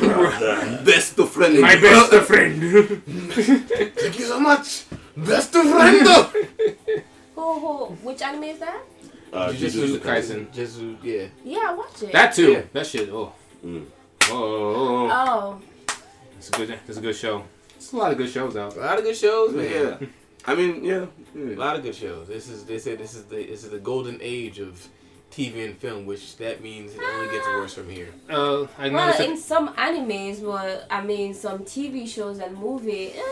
Brother. 0.00 0.82
Best 0.84 1.18
of 1.18 1.30
friend. 1.30 1.60
My 1.60 1.76
best 1.76 2.12
friend. 2.26 2.60
Thank 3.32 4.18
you 4.18 4.24
so 4.26 4.40
much. 4.40 4.84
Best 5.16 5.54
of 5.54 5.62
friend. 5.70 6.06
Who, 7.36 7.58
who, 7.60 7.84
which 8.02 8.20
anime 8.20 8.44
is 8.44 8.58
that? 8.58 8.80
Uh, 9.34 9.50
Jujutsu 9.50 9.98
Jujutsu 9.98 9.98
Kaisen. 9.98 10.52
Just 10.52 10.80
yeah. 11.02 11.26
Yeah, 11.44 11.70
I 11.70 11.74
watch 11.74 12.02
it. 12.02 12.12
That 12.12 12.32
too. 12.34 12.52
Yeah. 12.52 12.62
That 12.72 12.86
shit. 12.86 13.08
Oh. 13.10 13.32
Mm. 13.66 13.84
Oh, 14.30 14.32
oh, 14.32 15.10
oh. 15.10 15.10
Oh, 15.10 15.60
It's 16.38 16.48
a 16.50 16.52
good. 16.52 16.78
It's 16.86 16.98
a 16.98 17.00
good 17.00 17.16
show. 17.16 17.42
It's 17.74 17.92
a 17.92 17.96
lot 17.96 18.12
of 18.12 18.18
good 18.18 18.30
shows 18.30 18.56
out. 18.56 18.76
A 18.76 18.80
lot 18.80 18.98
of 18.98 19.04
good 19.04 19.16
shows, 19.16 19.52
man. 19.52 19.70
Yeah. 19.70 20.06
I 20.46 20.54
mean, 20.54 20.84
yeah. 20.84 21.06
A 21.34 21.56
lot 21.56 21.76
of 21.76 21.82
good 21.82 21.96
shows. 21.96 22.28
This 22.28 22.48
is 22.48 22.64
they 22.64 22.78
say 22.78 22.94
this 22.94 23.14
is 23.14 23.24
the 23.24 23.44
this 23.44 23.64
is 23.64 23.70
the 23.70 23.80
golden 23.80 24.18
age 24.22 24.60
of 24.60 24.88
TV 25.34 25.64
and 25.64 25.76
film, 25.78 26.06
which 26.06 26.36
that 26.36 26.62
means 26.62 26.94
it 26.94 27.00
only 27.14 27.28
gets 27.34 27.46
worse 27.46 27.74
from 27.74 27.88
here. 27.90 28.08
Uh, 28.30 28.66
I 28.78 28.88
well, 28.90 29.06
noticed. 29.08 29.20
in 29.20 29.36
some 29.36 29.68
animes, 29.74 30.42
but 30.44 30.86
I 30.90 31.02
mean, 31.02 31.34
some 31.34 31.60
TV 31.60 32.06
shows 32.08 32.38
and 32.38 32.56
movie, 32.56 33.12
eh, 33.14 33.22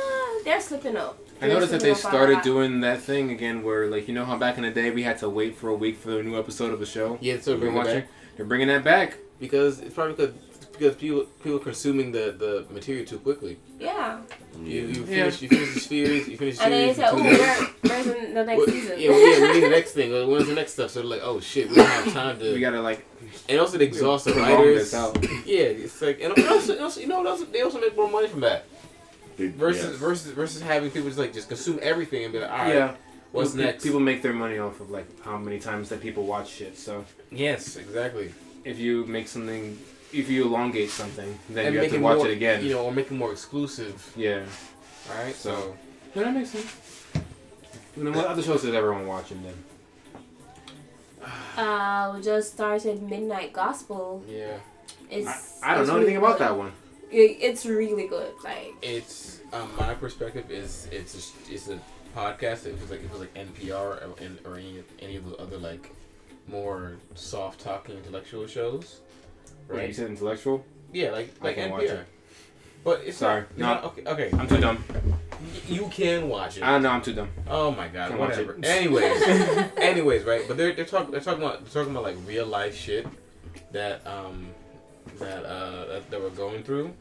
they're 0.45 0.61
slipping 0.61 0.97
up. 0.97 1.19
I 1.41 1.47
They're 1.47 1.55
noticed 1.55 1.73
that 1.73 1.81
they 1.81 1.95
slipping 1.95 2.07
up 2.07 2.13
a 2.13 2.17
started 2.17 2.35
lot. 2.35 2.45
doing 2.45 2.81
that 2.81 3.01
thing 3.01 3.31
again, 3.31 3.63
where 3.63 3.87
like 3.89 4.09
you 4.09 4.15
know 4.15 4.25
how 4.25 4.37
back 4.37 4.57
in 4.59 4.63
the 4.65 4.71
day 4.71 4.91
we 4.91 5.03
had 5.03 5.19
to 5.19 5.29
wait 5.29 5.57
for 5.57 5.69
a 5.69 5.75
week 5.75 5.97
for 5.97 6.19
a 6.21 6.23
new 6.23 6.39
episode 6.39 6.73
of 6.73 6.81
a 6.83 6.87
show. 6.87 7.19
Yeah, 7.21 7.39
so 7.41 7.53
We've 7.53 7.61
bring 7.61 7.73
been 7.73 7.79
watching. 7.79 8.01
back 8.01 8.09
They're 8.37 8.47
bringing 8.47 8.69
that 8.69 8.85
back. 8.85 9.19
because 9.41 9.81
it's 9.81 9.95
probably 9.95 10.15
because 10.15 10.35
because 10.73 10.95
people 10.97 11.25
people 11.43 11.57
are 11.57 11.65
consuming 11.71 12.13
the 12.13 12.35
the 12.39 12.67
material 12.73 13.05
too 13.07 13.19
quickly. 13.19 13.59
Yeah, 13.79 14.21
You 14.65 14.81
you 14.83 15.01
Yeah. 15.01 15.31
finish 15.31 15.43
you 15.43 15.49
finish 15.49 15.75
the 15.75 15.81
spheres, 15.81 16.29
you 16.29 16.37
finish 16.37 16.57
the 16.59 16.65
and 16.65 16.73
then 16.73 16.89
you 16.89 16.95
series. 16.95 16.97
say, 16.97 17.13
"Oh, 17.13 17.17
two 17.17 17.23
days. 17.23 17.39
where, 17.39 18.03
where's 18.03 18.07
the 18.35 18.45
next 18.45 18.59
Well, 18.59 18.67
season?" 18.67 19.01
Yeah, 19.01 19.11
well, 19.11 19.41
yeah, 19.41 19.41
we 19.49 19.55
need 19.55 19.63
the 19.65 19.69
next 19.79 19.93
thing. 19.93 20.13
Well, 20.13 20.27
When's 20.31 20.47
the 20.49 20.55
next 20.55 20.73
stuff? 20.75 20.91
So 20.91 21.01
they're 21.01 21.09
like, 21.11 21.21
oh 21.23 21.41
shit, 21.41 21.69
we 21.69 21.77
don't 21.77 21.87
have 21.87 22.13
time 22.13 22.39
to. 22.39 22.53
We 22.55 22.61
gotta 22.61 22.81
like 22.83 23.05
and 23.49 23.59
also 23.61 23.77
it 23.77 23.83
exhausts 23.83 24.27
the 24.27 24.33
prolong 24.33 24.53
writers. 24.53 24.93
Yeah, 25.47 25.85
it's 25.85 26.01
like 26.03 26.21
and 26.21 26.33
also, 26.49 26.79
also 26.83 27.01
you 27.01 27.07
know 27.09 27.19
what 27.19 27.27
else? 27.27 27.43
They 27.53 27.63
also 27.63 27.81
make 27.81 27.97
more 27.97 28.11
money 28.11 28.29
from 28.29 28.41
that 28.41 28.65
They- 29.37 29.49
versus 29.49 29.85
yes. 29.91 29.95
versus 29.97 30.33
versus 30.33 30.63
having 30.63 30.91
people 30.91 31.09
just 31.09 31.19
like 31.19 31.33
just 31.33 31.49
consume 31.49 31.79
everything 31.83 32.25
and 32.25 32.33
be 32.33 32.39
like, 32.41 32.51
all 32.51 32.59
right, 32.59 32.75
Yeah. 32.75 32.95
what's 33.33 33.51
People- 33.53 33.67
next? 33.67 33.85
People 33.85 34.01
make 34.01 34.23
their 34.23 34.33
money 34.35 34.59
off 34.59 34.81
of 34.81 34.91
like 34.91 35.07
how 35.23 35.39
many 35.39 35.59
times 35.59 35.89
that 35.91 36.01
people 36.01 36.25
watch 36.25 36.49
shit. 36.51 36.79
So 36.79 37.05
yes, 37.31 37.77
exactly. 37.77 38.33
if 38.65 38.79
you 38.79 39.05
make 39.07 39.27
something, 39.27 39.77
if 40.13 40.29
you 40.29 40.45
elongate 40.45 40.91
something, 40.91 41.39
then 41.49 41.67
and 41.67 41.75
you 41.75 41.81
have 41.83 41.91
to 41.93 41.99
watch 41.99 42.19
more, 42.19 42.29
it 42.29 42.33
again. 42.33 42.65
You 42.65 42.71
know, 42.75 42.85
or 42.85 42.93
make 42.93 43.07
it 43.07 43.15
more 43.15 43.33
exclusive. 43.33 44.13
yeah. 44.17 44.45
All 45.11 45.17
right, 45.25 45.35
So- 45.35 45.51
so 45.57 45.77
No, 46.15 46.25
that 46.25 46.35
makes 46.35 46.51
sense. 46.51 46.77
And 47.97 48.07
then 48.07 48.15
what 48.15 48.27
other 48.27 48.43
shows 48.43 48.65
is 48.65 48.75
everyone 48.75 49.07
watching 49.07 49.43
then? 49.43 49.55
Uh, 51.57 52.13
we 52.17 52.23
just 52.23 52.53
started 52.53 53.03
Midnight 53.03 53.53
Gospel. 53.53 54.25
yeah, 54.29 54.57
It's 55.11 55.61
I, 55.63 55.73
I 55.73 55.75
don't 55.75 55.83
it's 55.83 55.91
know 55.91 55.97
anything 55.99 56.15
really 56.15 56.27
about 56.27 56.39
good. 56.39 56.49
that 56.49 56.57
one. 56.57 56.73
It, 57.11 57.39
it's 57.41 57.67
really 57.67 58.07
good. 58.09 58.33
Like 58.43 58.75
it's 58.83 59.41
um, 59.53 59.69
my 59.79 59.95
perspective 59.95 60.51
is 60.51 60.89
it's 60.91 61.13
just, 61.15 61.35
it's 61.51 61.69
a 61.69 61.79
podcast. 62.17 62.67
It 62.67 62.81
was 62.81 62.91
like 62.91 63.03
it 63.05 63.11
was 63.13 63.21
like 63.21 63.35
NPR 63.35 63.73
or, 63.75 64.11
and- 64.21 64.39
or 64.47 64.57
any 64.57 64.83
any 65.01 65.17
of 65.17 65.29
the 65.29 65.37
other 65.37 65.59
like 65.59 65.91
more 66.49 66.95
soft 67.15 67.61
talking 67.61 67.97
intellectual 67.97 68.47
shows, 68.47 69.01
Right. 69.77 69.89
You 69.89 69.95
said 69.95 70.09
intellectual? 70.11 70.65
Yeah, 70.93 71.11
like 71.11 71.31
I 71.41 71.45
like 71.45 71.57
NPR. 71.57 71.71
watch 71.71 71.83
it. 71.85 72.07
But 72.85 73.03
it's 73.05 73.17
Sorry, 73.19 73.45
not, 73.57 73.59
no. 73.59 73.67
not 73.67 73.85
okay. 73.85 74.27
Okay, 74.27 74.37
I'm 74.37 74.49
too 74.49 74.59
dumb. 74.59 74.85
You 75.69 75.87
can 75.89 76.29
watch 76.29 76.57
it. 76.57 76.63
I 76.65 76.79
know 76.79 76.91
I'm 76.91 77.01
too 77.03 77.13
dumb. 77.13 77.29
Oh 77.49 77.71
my 77.71 77.87
god, 77.89 78.09
Can't 78.09 78.21
watch 78.21 78.31
whatever. 78.31 78.55
it. 78.55 78.65
Anyways, 78.67 79.23
anyways, 79.77 80.25
right? 80.25 80.43
But 80.49 80.57
they're 80.57 80.73
they're 80.73 80.85
talking 80.85 81.13
they're 81.13 81.21
talking 81.21 81.43
about 81.43 81.65
they're 81.65 81.73
talking 81.83 81.93
about 81.97 82.03
like 82.03 82.17
real 82.27 82.47
life 82.47 82.77
shit 82.77 83.07
that 83.71 84.05
um 84.07 84.49
that 85.19 85.45
uh 85.45 85.87
that, 85.87 86.11
that 86.11 86.21
we're 86.21 86.31
going 86.31 86.65
through, 86.65 86.93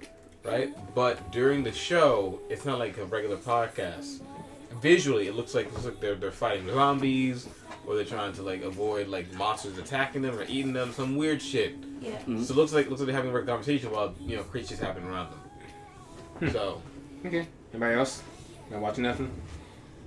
right? 0.43 0.69
But 0.93 1.31
during 1.31 1.63
the 1.63 1.71
show, 1.71 2.39
it's 2.49 2.63
not 2.63 2.77
like 2.77 2.97
a 2.99 3.05
regular 3.05 3.37
podcast. 3.37 4.21
Visually, 4.81 5.27
it 5.27 5.35
looks 5.35 5.53
like 5.53 5.67
it 5.67 5.73
looks 5.73 5.85
like 5.85 5.99
they're 5.99 6.15
they're 6.15 6.31
fighting 6.31 6.67
zombies 6.67 7.47
or 7.85 7.95
they're 7.95 8.05
trying 8.05 8.33
to 8.33 8.41
like 8.41 8.63
avoid 8.63 9.07
like 9.07 9.31
monsters 9.33 9.77
attacking 9.77 10.21
them 10.21 10.37
or 10.37 10.43
eating 10.43 10.73
them, 10.73 10.91
some 10.93 11.15
weird 11.15 11.41
shit. 11.41 11.75
Yeah. 12.01 12.17
Mhm. 12.27 12.43
So 12.43 12.53
it 12.53 12.57
looks 12.57 12.73
like 12.73 12.89
looks 12.89 12.99
like 13.01 13.07
they're 13.07 13.15
having 13.15 13.35
a 13.35 13.41
conversation 13.43 13.91
while 13.91 14.13
you 14.19 14.37
know 14.37 14.43
creatures 14.43 14.79
happen 14.79 15.03
around 15.03 15.31
them. 15.31 15.39
Hmm. 16.39 16.49
So 16.49 16.81
Okay. 17.25 17.47
Anybody 17.73 17.95
else? 17.95 18.23
Not 18.71 18.81
watching 18.81 19.03
nothing? 19.03 19.31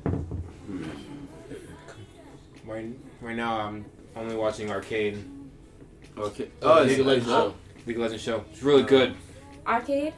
Hmm. 0.04 0.82
Right, 2.66 2.86
right 3.20 3.36
now 3.36 3.60
I'm 3.60 3.84
only 4.16 4.36
watching 4.36 4.70
Arcade 4.70 5.22
Okay. 6.16 6.48
oh, 6.62 6.78
Oh, 6.78 6.82
League 6.82 6.90
it's 6.92 7.00
of 7.00 7.06
Legends 7.06 7.28
show. 7.28 7.54
League 7.86 7.96
of 7.96 8.02
Legends 8.02 8.22
show. 8.22 8.44
It's 8.50 8.62
really 8.62 8.80
uh-huh. 8.82 8.88
good. 8.88 9.14
Arcade. 9.66 10.14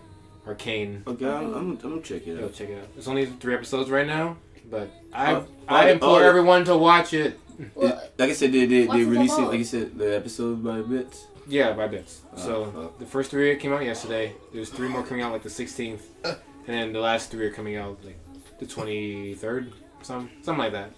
Arcane. 0.47 1.03
Okay, 1.07 1.27
I'm, 1.27 1.55
I'm, 1.55 1.71
I'm 1.71 1.77
gonna 1.77 2.01
check 2.03 2.27
it 2.27 2.35
out. 2.37 2.41
Go 2.41 2.49
check 2.51 2.69
it 2.69 2.79
out. 2.83 2.89
It's 2.97 3.09
only 3.09 3.27
three 3.27 3.55
episodes 3.55 3.91
right 3.91 4.07
now, 4.07 4.37
but 4.71 4.89
I 5.13 5.35
Oh, 5.35 5.47
I 5.69 5.91
implore 5.91 6.21
oh. 6.23 6.29
everyone 6.29 6.65
to 6.67 6.77
watch 6.77 7.13
it. 7.15 7.39
Well, 7.75 7.89
It- 7.89 8.13
like 8.19 8.31
I 8.31 8.33
said, 8.35 8.53
they 8.53 8.67
they, 8.67 8.87
they 8.87 9.05
released 9.05 9.39
it. 9.39 9.43
Like 9.43 9.59
you 9.59 9.65
said, 9.65 9.97
the 9.99 10.17
episode 10.17 10.63
by 10.65 10.81
bits. 10.83 11.27
Yeah, 11.49 11.73
by 11.73 11.87
bits. 11.89 12.23
Oh, 12.37 12.41
So 12.47 12.65
fuck. 12.73 12.99
the 12.99 13.07
first 13.07 13.31
three 13.31 13.55
came 13.57 13.73
out 13.73 13.85
yesterday. 13.85 14.35
There's 14.53 14.69
three 14.71 14.89
more 14.89 15.03
coming 15.05 15.23
out 15.23 15.33
like 15.33 15.43
the 15.45 15.49
16th, 15.49 16.01
and 16.25 16.37
then 16.67 16.93
the 16.93 17.01
last 17.01 17.31
three 17.31 17.47
are 17.47 17.53
coming 17.53 17.77
out 17.77 17.99
like 18.05 18.19
the 18.59 18.67
23rd, 18.67 19.73
some 20.03 20.29
something 20.43 20.59
like 20.65 20.73
that. 20.73 20.91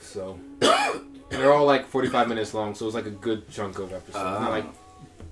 So 0.00 0.38
and 0.60 1.40
they're 1.40 1.52
all 1.52 1.66
like 1.66 1.86
45 1.86 2.28
minutes 2.28 2.54
long, 2.54 2.74
so 2.74 2.86
it's 2.86 2.94
like 2.94 3.06
a 3.06 3.10
good 3.10 3.48
chunk 3.50 3.78
of 3.78 3.92
episodes, 3.92 4.16
Ah. 4.16 4.40
not 4.40 4.50
like 4.50 4.66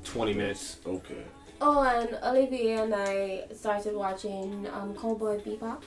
20 0.04 0.32
minutes. 0.34 0.76
Okay. 0.86 1.24
Oh, 1.60 1.82
and 1.82 2.16
Olivia 2.22 2.84
and 2.84 2.94
I 2.94 3.46
started 3.54 3.94
watching 3.94 4.66
um, 4.72 4.94
Cowboy 4.94 5.40
Bebop. 5.40 5.82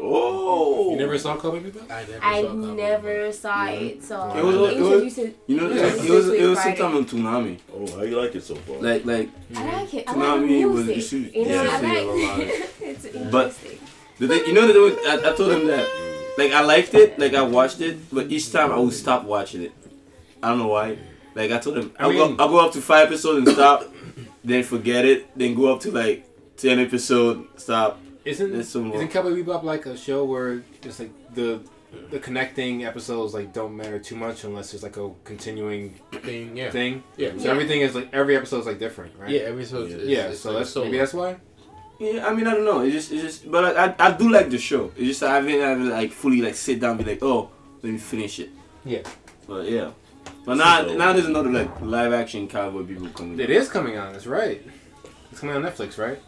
Oh. 0.00 0.90
You 0.92 0.96
never 0.96 1.18
saw 1.18 1.36
Cowboy 1.36 1.60
Bebop? 1.60 1.90
I 1.90 2.04
never 2.04 2.24
I 2.24 2.42
saw 2.42 2.52
never 2.54 3.32
saw 3.32 3.66
it, 3.66 4.02
so 4.02 4.32
It 4.36 4.44
was- 4.44 4.54
it 4.54 4.60
was- 4.60 4.72
introduced 4.76 5.18
it. 5.18 5.36
You 5.46 5.56
know, 5.56 5.68
Yeah, 5.70 5.86
it, 5.86 5.94
was 5.94 6.04
it 6.04 6.10
was 6.10 6.26
week 6.30 6.40
Friday. 6.62 6.76
sometime 6.78 6.96
on 6.96 7.04
Toonami. 7.06 7.58
Oh, 7.74 7.96
how 7.96 8.02
you 8.02 8.20
like 8.20 8.34
it 8.34 8.42
so 8.44 8.54
far? 8.56 8.76
Like 8.80 9.04
like 9.04 9.28
I 9.56 9.64
like 9.72 9.94
it. 9.94 10.04
I 10.08 10.12
like 10.14 10.40
was- 10.40 10.50
music. 10.50 10.96
you 10.96 11.02
should- 11.02 11.34
you 11.34 11.44
know, 11.46 11.50
yeah, 11.54 11.60
I 11.60 11.64
you 11.64 11.70
should 11.70 11.82
like 11.82 11.98
have 11.98 12.06
a 12.06 12.26
lot 12.26 12.40
it's 12.80 13.04
But- 13.30 13.46
interesting. 13.46 13.78
the 14.18 14.28
thing, 14.28 14.42
you 14.46 14.52
know 14.54 14.66
the 14.66 15.00
I, 15.10 15.30
I 15.32 15.36
told 15.36 15.52
him 15.52 15.66
that 15.66 15.86
like 16.38 16.52
I 16.52 16.62
liked 16.62 16.94
it, 16.94 17.18
like 17.18 17.34
I 17.34 17.42
watched 17.42 17.80
it, 17.80 17.98
but 18.12 18.30
each 18.30 18.50
time 18.52 18.72
I 18.72 18.78
would 18.78 18.92
stop 18.94 19.24
watching 19.24 19.62
it. 19.62 19.72
I 20.42 20.48
don't 20.50 20.58
know 20.58 20.68
why. 20.68 20.96
Like 21.34 21.50
I 21.52 21.58
told 21.58 21.76
him, 21.78 21.92
I 21.98 22.04
I'll, 22.04 22.10
mean- 22.10 22.36
go, 22.36 22.42
I'll 22.44 22.48
go 22.50 22.58
up 22.64 22.72
to 22.72 22.80
five 22.80 23.06
episodes 23.08 23.38
and 23.46 23.48
stop, 23.56 23.84
then 24.44 24.62
forget 24.64 25.04
it, 25.04 25.26
then 25.36 25.54
go 25.54 25.72
up 25.72 25.80
to 25.80 25.90
like 25.90 26.24
ten 26.56 26.78
episode, 26.78 27.46
stop. 27.56 28.00
Isn't 28.24 28.52
There's 28.52 28.68
some 28.68 28.84
more. 28.84 28.96
isn't 28.96 29.08
Cowboy 29.10 29.30
Bebop 29.42 29.62
like 29.62 29.86
a 29.86 29.96
show 29.96 30.24
where 30.24 30.62
it's 30.82 30.98
like 30.98 31.12
the 31.34 31.60
the 32.10 32.18
connecting 32.18 32.84
episodes 32.84 33.32
like 33.32 33.52
don't 33.54 33.74
matter 33.74 33.98
too 33.98 34.14
much 34.16 34.44
unless 34.44 34.72
there's 34.72 34.82
like 34.82 34.96
a 34.98 35.10
continuing 35.24 35.94
thing. 36.22 36.54
Yeah. 36.56 36.70
thing? 36.70 37.02
Yeah. 37.16 37.30
So 37.38 37.44
Yeah. 37.44 37.50
everything 37.52 37.80
is 37.80 37.94
like 37.94 38.10
every 38.12 38.36
episode 38.36 38.60
is 38.60 38.66
like 38.66 38.78
different, 38.78 39.12
right? 39.18 39.30
Yeah. 39.30 39.40
Every 39.40 39.62
episode. 39.62 39.90
Yeah. 39.90 39.96
is- 39.96 40.08
Yeah, 40.08 40.26
is 40.28 40.40
so 40.40 40.50
like 40.50 40.58
that's 40.60 40.70
solo. 40.70 40.86
maybe 40.86 40.98
that's 40.98 41.14
why. 41.14 41.36
Yeah, 41.98 42.26
I 42.28 42.34
mean 42.34 42.46
I 42.46 42.54
don't 42.54 42.64
know. 42.64 42.80
It's 42.82 42.94
just 42.94 43.12
it's 43.12 43.22
just, 43.22 43.50
but 43.50 43.64
I 43.76 43.86
I, 43.86 43.94
I 43.98 44.12
do 44.12 44.30
like 44.30 44.50
the 44.50 44.58
show. 44.58 44.92
It's 44.96 45.06
just 45.06 45.22
I 45.22 45.36
haven't, 45.36 45.54
I 45.62 45.68
haven't 45.70 45.88
like 45.90 46.12
fully 46.12 46.42
like 46.42 46.54
sit 46.54 46.80
down 46.80 46.96
and 46.96 47.04
be 47.04 47.10
like, 47.12 47.22
oh, 47.22 47.50
let 47.82 47.90
me 47.92 47.98
finish 47.98 48.38
it. 48.40 48.50
Yeah. 48.84 49.02
But 49.46 49.68
yeah. 49.70 49.90
But 50.44 50.56
now 50.56 50.86
So- 50.86 50.94
now 50.96 51.12
there's 51.14 51.26
another 51.26 51.50
like 51.50 51.80
live 51.80 52.12
action 52.12 52.46
cowboy 52.48 52.82
Bebop 52.82 53.14
coming. 53.14 53.40
It 53.40 53.48
is 53.50 53.68
coming 53.70 53.96
on. 53.98 54.12
That's 54.12 54.26
right. 54.26 54.60
It's 55.30 55.40
coming 55.40 55.56
on 55.56 55.62
Netflix, 55.62 55.96
right? 55.98 56.18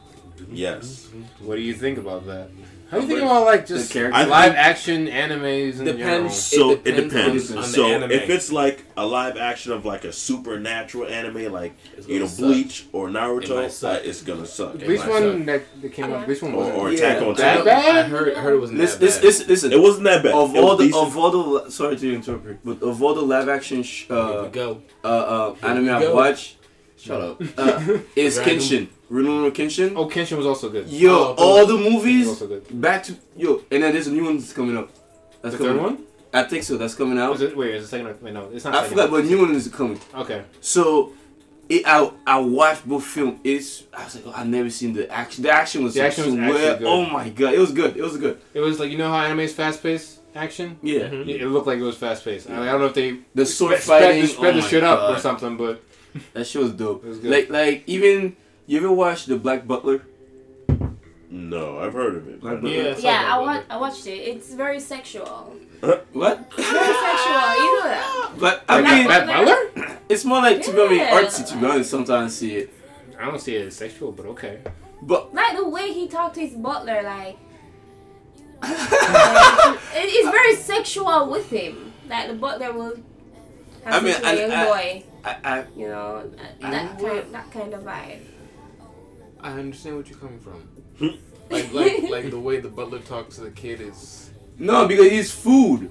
Yes. 0.50 1.08
What 1.40 1.56
do 1.56 1.62
you 1.62 1.74
think 1.74 1.98
about 1.98 2.26
that? 2.26 2.48
How 2.90 2.98
do 2.98 3.02
you 3.04 3.08
think 3.08 3.22
about 3.22 3.44
like 3.44 3.66
just 3.66 3.86
The 3.88 3.92
character- 3.94 4.26
live 4.26 4.52
action 4.56 5.06
animes 5.06 5.78
in 5.78 5.84
Depends. 5.84 6.34
So 6.36 6.72
it 6.72 6.80
It 6.84 6.92
depends. 6.96 7.46
depends 7.48 7.50
on 7.52 7.56
the 7.58 7.62
so 7.62 7.86
anime. 7.86 8.10
if 8.10 8.28
it's 8.28 8.50
like 8.50 8.84
a 8.96 9.06
live 9.06 9.36
action 9.36 9.70
of 9.70 9.84
like 9.84 10.02
a 10.04 10.12
supernatural 10.12 11.06
anime, 11.06 11.52
like 11.52 11.74
It's 11.96 12.08
you 12.08 12.14
know 12.18 12.24
gonna 12.26 12.28
suck. 12.28 12.38
Bleach 12.46 12.86
or 12.92 13.08
It 13.08 13.12
Naruto, 13.12 13.54
might 13.62 13.70
suck. 13.72 13.98
uh, 13.98 14.08
it's 14.08 14.22
gonna 14.22 14.44
suck. 14.44 14.72
general? 14.76 14.82
It 14.82 14.86
Bleach 14.88 15.00
might 15.00 15.08
one 15.08 15.38
suck. 15.38 15.46
that, 15.46 15.82
that 15.82 15.92
came 15.92 16.12
out. 16.12 16.26
Bleach 16.26 16.42
one 16.42 16.52
Or, 16.52 16.56
wasn't. 16.56 16.78
or 16.78 16.90
Yeah. 16.92 16.98
Attack 16.98 17.22
on 17.22 17.34
Titan. 17.36 17.68
I 17.68 18.02
heard. 18.02 18.34
I 18.34 18.40
heard 18.40 18.54
it 18.54 18.60
wasn't 18.60 18.78
This 18.80 18.92
that 18.94 19.00
this 19.00 19.14
bad. 19.14 19.22
this 19.22 19.46
listen. 19.48 19.72
It 19.72 19.80
wasn't 19.80 20.04
that 20.04 20.22
bad. 20.24 20.34
of 20.34 20.50
It 20.56 20.58
was 20.60 20.64
all 20.64 20.76
the 20.76 20.84
decent. 20.86 21.06
of 21.06 21.16
all 21.16 21.30
the 21.30 21.70
sorry 21.70 21.96
to 21.96 22.12
interpret, 22.12 22.58
but 22.64 22.82
of 22.82 23.00
all 23.00 23.14
the 23.14 23.22
live 23.22 23.48
action 23.48 23.84
sh- 23.84 24.06
uh, 24.10 24.46
go. 24.48 24.82
uh, 25.04 25.06
uh, 25.06 25.54
Here 25.54 25.70
anime 25.70 25.88
I've 25.90 26.02
go. 26.02 26.14
watched, 26.16 26.56
shut 27.00 27.20
up. 27.20 27.42
Uh, 27.58 27.98
is 28.16 28.34
Dragon- 28.36 28.58
Kenshin. 28.58 28.88
Rurouni 29.10 29.50
Kenshin. 29.52 29.92
Oh, 29.96 30.06
Kenshin 30.08 30.36
was 30.36 30.46
also 30.46 30.68
good. 30.70 30.88
Yo, 30.88 31.10
Oh, 31.10 31.34
all 31.36 31.66
the 31.66 31.76
movies 31.76 32.28
also 32.28 32.46
good. 32.46 32.80
back 32.80 33.02
to 33.04 33.14
yo, 33.36 33.62
and 33.70 33.82
then 33.82 33.92
there's 33.92 34.06
a 34.06 34.12
new 34.12 34.24
one 34.24 34.36
that's 34.38 34.52
coming 34.52 34.76
up. 34.76 34.88
That's 35.42 35.56
The 35.56 35.58
coming 35.64 35.82
third 35.82 35.82
one? 35.82 35.98
I 36.32 36.44
think 36.44 36.62
so. 36.62 36.76
That's 36.76 36.94
coming 36.94 37.18
out. 37.18 37.32
Was 37.32 37.42
it, 37.42 37.56
wait, 37.56 37.74
is 37.74 37.84
it 37.84 37.88
second? 37.88 38.06
Or, 38.06 38.16
wait, 38.20 38.32
no, 38.34 38.48
it's 38.52 38.64
not. 38.64 38.74
I 38.74 38.82
second. 38.82 38.90
forgot, 38.90 39.10
but 39.10 39.24
a 39.24 39.26
new 39.26 39.40
one 39.40 39.52
is 39.54 39.66
coming. 39.66 39.98
Okay. 40.14 40.44
So, 40.60 41.12
it, 41.68 41.82
I 41.86 42.08
I 42.24 42.38
watched 42.38 42.86
both 42.86 43.04
film. 43.04 43.40
It's 43.42 43.82
I 43.92 44.04
was 44.04 44.14
like, 44.14 44.24
oh, 44.28 44.32
I've 44.36 44.46
never 44.46 44.70
seen 44.70 44.92
the 44.92 45.10
action. 45.10 45.42
The 45.42 45.50
action 45.50 45.82
was 45.82 45.94
The 45.94 46.02
action 46.02 46.24
was 46.26 46.34
so 46.34 46.40
actually 46.40 46.62
well. 46.62 46.78
good. 46.78 46.86
Oh 46.86 47.06
my 47.06 47.28
god, 47.30 47.54
it 47.54 47.58
was 47.58 47.72
good. 47.72 47.96
It 47.96 48.02
was 48.02 48.16
good. 48.16 48.40
It 48.54 48.60
was 48.60 48.78
like 48.78 48.90
you 48.92 48.98
know 48.98 49.08
how 49.10 49.24
anime 49.24 49.40
is 49.40 49.52
fast 49.54 49.82
paced 49.82 50.20
action. 50.36 50.78
Yeah, 50.82 51.08
Mhm. 51.08 51.28
It, 51.28 51.42
it 51.42 51.48
looked 51.48 51.66
like 51.66 51.78
it 51.80 51.82
was 51.82 51.96
fast 51.96 52.24
paced. 52.24 52.48
I, 52.48 52.52
mean, 52.52 52.62
I 52.68 52.72
don't 52.72 52.80
know 52.82 52.86
if 52.86 52.94
they 52.94 53.18
the 53.34 53.44
sword 53.46 53.78
sped, 53.80 54.00
fighting. 54.02 54.26
sped, 54.26 54.36
sped 54.36 54.46
oh 54.46 54.56
the 54.56 54.62
my 54.62 54.68
shit 54.68 54.84
up 54.84 55.16
or 55.16 55.18
something, 55.18 55.56
but 55.56 55.82
That 56.32 56.46
shit 56.46 56.62
was 56.62 56.72
dope. 56.72 57.04
was 57.04 57.18
good. 57.18 57.30
Like 57.30 57.50
like 57.50 57.84
even 57.86 58.36
you 58.66 58.78
ever 58.78 58.90
watch 58.92 59.26
the 59.26 59.36
Black 59.36 59.66
Butler? 59.66 60.02
No, 61.32 61.78
I've 61.78 61.92
heard 61.92 62.16
of 62.16 62.26
it. 62.28 62.42
Like, 62.42 62.60
but- 62.60 62.70
Yeah. 62.70 62.82
It's 62.82 63.02
Yeah, 63.04 63.22
I, 63.26 63.30
all 63.36 63.46
wa- 63.46 63.62
I 63.70 63.76
watched 63.76 64.06
it. 64.08 64.18
It's 64.18 64.52
very 64.54 64.80
sexual. 64.80 65.54
What? 66.12 66.52
Very 66.54 66.66
sexual. 66.66 67.40
You 67.62 67.70
know 67.78 67.82
that. 67.84 68.32
But 68.38 68.64
I 68.68 68.80
Like 68.80 68.92
mean, 68.92 69.06
Black 69.06 69.26
Butler? 69.26 69.96
it's 70.08 70.24
more 70.24 70.38
like 70.42 70.60
to 70.62 70.72
be 70.72 71.00
honest, 71.00 71.40
artsy. 71.42 71.48
To 71.52 71.56
be 71.58 71.66
honest, 71.66 71.90
sometimes 71.90 72.32
I 72.32 72.34
see 72.34 72.54
it. 72.56 72.74
I 73.18 73.26
don't 73.26 73.40
see 73.40 73.54
it 73.56 73.66
as 73.68 73.76
sexual, 73.76 74.10
but 74.12 74.26
okay. 74.26 74.58
But 75.02 75.32
Like 75.32 75.56
the 75.56 75.68
way 75.68 75.92
he 75.92 76.08
talked 76.08 76.34
to 76.34 76.40
his 76.40 76.54
butler, 76.54 77.02
like. 77.02 77.36
like, 78.62 79.78
it's 79.94 80.30
very 80.30 80.54
sexual 80.56 81.30
with 81.30 81.48
him. 81.50 81.92
Like 82.08 82.28
the 82.28 82.34
butler 82.34 82.72
will 82.72 82.96
have 83.84 84.02
I 84.02 84.04
mean, 84.04 84.12
sex 84.14 84.20
with 84.20 84.26
I- 84.28 84.32
a 84.34 84.40
young 84.40 84.50
I- 84.52 84.64
boy. 84.66 85.04
I, 85.24 85.36
I 85.44 85.64
You 85.76 85.88
know, 85.88 86.28
that, 86.36 86.54
I- 86.62 86.70
that 86.70 86.98
kind, 87.00 87.34
that 87.34 87.50
kind 87.52 87.74
of 87.74 87.82
vibe. 87.82 88.20
I 89.40 89.52
understand 89.52 89.96
what 89.96 90.08
you're 90.08 90.18
coming 90.18 90.38
from. 90.40 90.62
Hmm. 90.98 91.16
like, 91.50 91.72
like, 91.72 92.02
like 92.10 92.30
the 92.30 92.38
way 92.38 92.60
the 92.60 92.68
butler 92.68 92.98
talks 93.00 93.36
to 93.36 93.42
the 93.42 93.50
kid 93.50 93.80
is. 93.80 94.30
no 94.58 94.86
because 94.86 95.10
he's 95.10 95.32
food. 95.32 95.90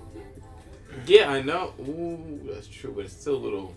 Yeah, 1.08 1.32
I 1.32 1.42
know. 1.42 1.74
Ooh, 1.80 2.42
that's 2.52 2.68
true, 2.68 2.94
but 2.96 3.06
it's 3.06 3.14
still 3.14 3.36
a 3.36 3.44
little. 3.44 3.76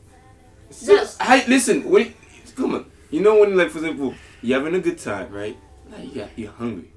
It's 0.69 0.79
still- 0.83 0.97
Yes. 0.97 1.17
I 1.21 1.45
listen 1.47 1.89
when 1.89 2.15
come 2.57 2.75
on. 2.75 2.91
You 3.11 3.21
know 3.21 3.41
when 3.41 3.57
like 3.57 3.71
for 3.71 3.79
example 3.79 4.15
you're 4.43 4.59
having 4.59 4.75
a 4.75 4.81
good 4.83 4.99
time, 4.99 5.31
right? 5.33 5.57
Now 5.91 5.99
you 5.99 6.15
got 6.15 6.29
you're 6.37 6.53
hungry. 6.53 6.91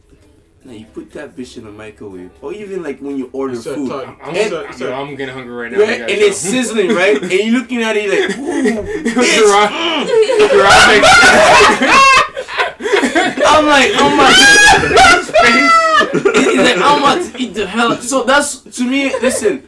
Now 0.65 0.71
you 0.73 0.85
put 0.87 1.11
that 1.11 1.35
bitch 1.35 1.57
in 1.57 1.65
the 1.65 1.71
microwave, 1.71 2.31
or 2.41 2.51
even 2.51 2.81
like 2.81 2.99
when 2.99 3.17
you 3.19 3.29
order 3.33 3.55
Start 3.55 3.75
food, 3.77 3.87
talking- 3.89 4.17
I'm, 4.19 4.35
And- 4.35 4.53
I'm, 4.55 4.77
yo, 4.79 4.93
I'm 4.93 5.15
getting 5.15 5.35
hungry 5.35 5.53
right 5.53 5.71
now. 5.71 5.77
right? 5.79 6.01
And 6.01 6.09
it's 6.09 6.37
sizzling, 6.37 6.89
right? 6.95 7.21
and 7.21 7.31
you're 7.31 7.59
looking 7.59 7.83
at 7.83 7.95
it 7.95 8.09
like, 8.09 8.35
ooh, 8.39 8.73
bitch. 9.13 9.45
I'm 13.47 13.65
like, 13.65 13.91
oh 13.95 14.09
my. 14.17 14.31
he's 16.33 16.57
like, 16.57 16.77
I'm 16.77 16.99
about 16.99 17.21
to 17.31 17.37
eat 17.41 17.53
the 17.53 17.65
hell. 17.67 17.95
So 17.97 18.23
that's 18.23 18.57
to 18.61 18.83
me. 18.83 19.13
Listen, 19.19 19.67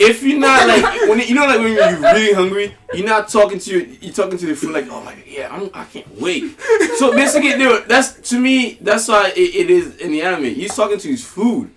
if 0.00 0.22
you're 0.22 0.38
not 0.38 0.66
like 0.72 0.82
when 1.08 1.20
you 1.20 1.34
know 1.34 1.46
like 1.46 1.58
when 1.60 1.72
you're 1.74 2.00
really 2.00 2.32
hungry, 2.32 2.74
you're 2.94 3.06
not 3.06 3.28
talking 3.28 3.58
to 3.58 3.70
your, 3.70 3.82
you're 4.00 4.12
talking 4.12 4.38
to 4.38 4.46
the 4.46 4.54
food 4.56 4.72
like, 4.72 4.88
oh 4.90 5.02
my 5.04 5.14
god, 5.14 5.24
yeah, 5.26 5.54
I'm, 5.54 5.70
I 5.74 5.84
can't 5.84 6.20
wait. 6.20 6.58
So 6.96 7.12
basically, 7.12 7.52
dude, 7.56 7.86
that's 7.86 8.14
to 8.30 8.40
me. 8.40 8.78
That's 8.80 9.06
why 9.08 9.28
it, 9.36 9.54
it 9.54 9.70
is 9.70 9.96
in 9.98 10.12
the 10.12 10.22
anime. 10.22 10.44
He's 10.54 10.74
talking 10.74 10.98
to 10.98 11.08
his 11.08 11.24
food. 11.24 11.70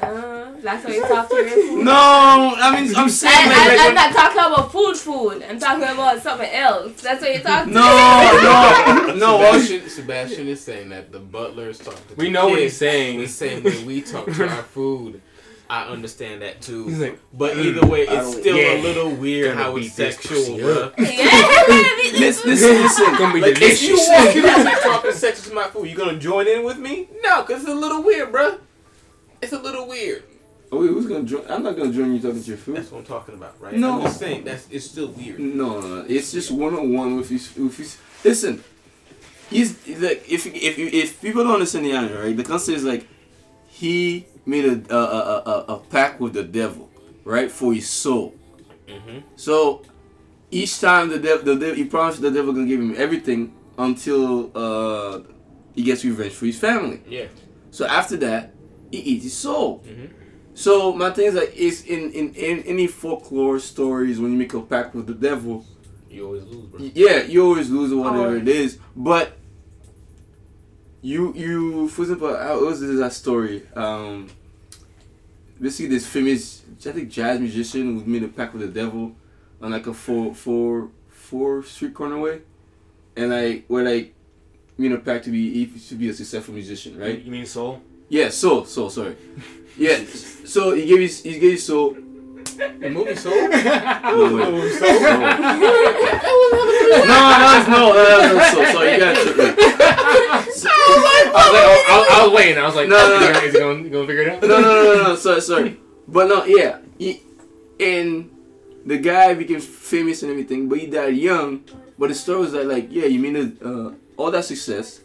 Uh, 0.00 0.52
that's 0.62 0.84
how 0.84 0.90
you 0.90 1.00
talk 1.02 1.28
to 1.28 1.34
your 1.34 1.48
food. 1.48 1.84
No, 1.84 2.54
I 2.56 2.80
mean 2.80 2.94
I'm 2.94 3.08
saying 3.08 3.34
I, 3.36 3.46
like, 3.46 3.56
I, 3.56 3.66
like 3.66 3.80
I'm 3.80 3.86
when- 3.86 3.94
not 3.96 4.12
talking 4.14 4.38
about 4.38 4.70
food, 4.72 4.96
food. 4.96 5.42
I'm 5.42 5.58
talking 5.58 5.82
about 5.82 6.22
something 6.22 6.48
else. 6.50 7.02
That's 7.02 7.20
what 7.20 7.32
you're 7.34 7.42
talking 7.42 7.72
no, 7.72 7.82
no, 8.42 9.14
no. 9.16 9.38
Sebastian, 9.60 9.88
Sebastian 9.90 10.48
is 10.48 10.60
saying 10.60 10.88
that 10.90 11.10
the 11.10 11.18
butler 11.18 11.68
is 11.70 11.78
talking. 11.78 11.98
To 12.10 12.14
We 12.14 12.26
the 12.26 12.30
know 12.30 12.48
what 12.48 12.60
he's 12.60 12.76
saying. 12.76 13.18
The 13.18 13.26
same 13.26 13.64
way 13.64 13.82
we 13.84 14.00
talk 14.02 14.26
to 14.26 14.48
our 14.48 14.62
food. 14.62 15.20
I 15.70 15.84
understand 15.84 16.40
that 16.42 16.62
too. 16.62 16.86
He's 16.88 16.98
like, 16.98 17.18
but 17.32 17.54
mm, 17.56 17.64
either 17.66 17.86
way, 17.86 18.02
it's 18.08 18.36
still 18.38 18.56
Yeah. 18.56 18.80
a 18.80 18.82
little 18.82 19.10
weird 19.10 19.52
Gonna 19.54 19.62
how 19.62 19.76
it's 19.76 19.88
beat 19.88 19.96
this 19.96 20.14
sexual, 20.16 20.58
bro. 20.58 20.82
up. 20.84 20.98
Yeah. 20.98 21.04
listen, 22.18 22.50
listen, 22.50 22.82
listen. 22.82 23.14
Gonna 23.16 23.34
be 23.34 23.40
Like, 23.42 23.54
delicious. 23.56 23.90
If 24.08 24.34
you 24.34 24.42
walk 24.44 24.54
in 24.54 24.54
and 24.56 24.64
me 24.64 24.70
talking 24.82 25.12
sex 25.12 25.46
to 25.48 25.54
my 25.54 25.64
food, 25.68 25.88
you 25.88 25.94
gonna 25.96 26.18
join 26.18 26.48
in 26.48 26.64
with 26.64 26.78
me? 26.78 27.08
No, 27.22 27.42
cause 27.42 27.60
it's 27.60 27.68
a 27.68 27.74
little 27.74 28.02
weird, 28.02 28.32
bro. 28.32 28.58
It's 29.42 29.52
a 29.52 29.58
little 29.60 29.86
weird. 29.86 30.24
Oh, 30.72 30.80
wait, 30.80 30.88
who's 30.88 31.06
gonna 31.06 31.24
join? 31.24 31.44
I'm 31.50 31.62
not 31.62 31.76
gonna 31.76 31.92
join 31.92 32.14
you 32.14 32.20
talking 32.20 32.42
to 32.42 32.48
your 32.48 32.56
food. 32.58 32.76
That's 32.76 32.90
what 32.90 32.98
I'm 33.00 33.04
talking 33.04 33.34
about, 33.34 33.60
right? 33.60 33.74
No. 33.74 33.96
I'm 33.98 34.02
just 34.02 34.18
saying 34.18 34.44
that's 34.44 34.66
it's 34.70 34.86
still 34.86 35.08
weird. 35.08 35.38
No, 35.38 35.80
no, 35.80 35.86
no. 36.00 36.04
It's 36.08 36.32
just 36.32 36.50
one 36.50 36.74
on 36.74 36.92
one 36.92 37.16
with 37.16 37.28
his. 37.28 37.54
With 37.56 37.76
his. 37.76 37.96
Listen, 38.24 38.62
he's 39.50 39.76
like 40.00 40.24
if 40.30 40.46
if 40.46 40.78
if 40.78 41.20
people 41.22 41.44
don't 41.44 41.54
understand 41.54 41.84
the 41.86 41.92
anime, 41.92 42.18
right? 42.18 42.36
The 42.36 42.44
concept 42.44 42.76
is 42.78 42.84
like 42.84 43.06
he 43.68 44.26
made 44.48 44.64
a 44.64 44.94
a, 44.94 44.98
a, 44.98 45.42
a, 45.52 45.74
a 45.74 45.78
pact 45.90 46.20
with 46.20 46.32
the 46.32 46.42
devil, 46.42 46.88
right, 47.24 47.50
for 47.50 47.72
his 47.74 47.88
soul. 47.88 48.34
Mhm. 48.88 49.22
So 49.36 49.82
each 50.50 50.80
time 50.80 51.08
the 51.10 51.18
devil, 51.18 51.44
the 51.44 51.56
devil, 51.60 51.74
he 51.76 51.84
promised 51.84 52.20
the 52.22 52.30
devil 52.30 52.52
gonna 52.52 52.66
give 52.66 52.80
him 52.80 52.94
everything 52.96 53.52
until 53.76 54.50
uh, 54.56 55.20
he 55.74 55.82
gets 55.82 56.04
revenge 56.04 56.32
for 56.32 56.46
his 56.46 56.58
family. 56.58 57.00
Yeah. 57.08 57.26
So 57.70 57.86
after 57.86 58.16
that, 58.18 58.54
he 58.90 58.98
eats 58.98 59.24
his 59.24 59.34
soul. 59.36 59.84
Mhm. 59.86 60.08
So 60.54 60.92
my 60.92 61.10
thing 61.10 61.26
is 61.26 61.34
like, 61.34 61.52
it's 61.54 61.82
in, 61.84 62.10
in 62.10 62.34
in 62.34 62.60
any 62.64 62.86
folklore 62.88 63.60
stories 63.60 64.18
when 64.18 64.32
you 64.32 64.38
make 64.38 64.54
a 64.54 64.60
pact 64.60 64.94
with 64.96 65.06
the 65.06 65.14
devil, 65.14 65.64
You 66.10 66.24
always 66.26 66.44
lose, 66.44 66.66
bro. 66.70 66.80
Yeah, 66.94 67.22
you 67.32 67.44
always 67.44 67.68
lose 67.70 67.92
or 67.92 67.98
whatever 68.02 68.24
Always. 68.34 68.42
it 68.42 68.48
is. 68.48 68.78
But 68.96 69.36
you 71.02 71.32
you 71.36 71.88
for 71.88 72.02
example, 72.02 72.34
how 72.36 72.64
was 72.64 72.80
this 72.80 72.98
that 72.98 73.12
story? 73.12 73.62
Um 73.76 74.28
basically 75.60 75.88
this 75.88 76.06
famous 76.06 76.62
I 76.86 76.92
think 76.92 77.08
jazz 77.10 77.40
musician 77.40 77.82
who 77.82 78.04
made 78.04 78.22
a 78.22 78.28
pact 78.28 78.54
with 78.54 78.62
the 78.62 78.68
devil 78.68 79.14
on 79.60 79.70
like 79.72 79.86
a 79.86 79.94
four 79.94 80.34
four 80.34 80.90
four 81.08 81.62
street 81.62 81.94
corner 81.94 82.18
way. 82.18 82.42
And 83.16 83.30
like 83.30 83.64
where 83.66 83.84
like 83.84 84.14
made 84.76 84.92
a 84.92 84.98
pact 84.98 85.24
to 85.24 85.30
be 85.30 85.66
to 85.88 85.94
be 85.94 86.08
a 86.08 86.14
successful 86.14 86.54
musician, 86.54 86.98
right? 86.98 87.20
You 87.20 87.30
mean 87.30 87.46
soul? 87.46 87.82
Yeah, 88.08 88.30
soul, 88.30 88.64
soul, 88.64 88.90
sorry. 88.90 89.16
Yeah. 89.76 89.98
So 90.44 90.72
he 90.74 90.86
gave 90.86 91.00
his 91.00 91.22
he 91.22 91.38
gave 91.38 91.52
his 91.52 91.64
soul 91.66 91.94
The 91.94 92.90
movie 92.90 93.14
Soul. 93.16 93.32
no, 93.48 94.34
wait. 94.34 94.50
movie 94.50 94.78
no, 97.06 97.22
that's 97.38 97.68
no, 97.74 97.92
no, 97.92 98.32
no, 98.32 98.38
so, 98.50 98.72
so 98.72 98.82
you 98.82 98.98
gotta 98.98 99.32
trip 99.32 100.47
I 100.66 100.70
was, 100.88 101.04
like, 101.04 101.34
I, 101.34 102.18
I, 102.18 102.20
I 102.22 102.26
was 102.26 102.32
waiting. 102.36 102.58
I 102.58 102.66
was 102.66 102.74
like, 102.74 102.88
No, 102.88 102.96
no, 102.96 103.20
no. 103.32 103.38
is 103.40 103.52
he 103.52 103.58
going 103.58 103.90
to 103.90 104.06
figure 104.06 104.22
it 104.22 104.28
out? 104.28 104.42
No, 104.42 104.48
no, 104.48 104.60
no, 104.60 104.94
no, 104.94 105.02
no, 105.08 105.16
sorry, 105.16 105.40
sorry. 105.40 105.76
But 106.08 106.28
no, 106.28 106.44
yeah, 106.46 106.78
he, 106.98 107.20
and 107.78 108.30
the 108.86 108.96
guy 108.96 109.34
became 109.34 109.60
famous 109.60 110.22
and 110.22 110.30
everything, 110.30 110.66
but 110.68 110.78
he 110.78 110.86
died 110.86 111.14
young. 111.16 111.64
But 111.98 112.08
the 112.08 112.14
story 112.14 112.40
was 112.40 112.52
that, 112.52 112.66
like, 112.66 112.86
yeah, 112.90 113.04
you 113.04 113.18
mean 113.18 113.58
uh, 113.62 113.92
all 114.16 114.30
that 114.30 114.44
success, 114.46 115.00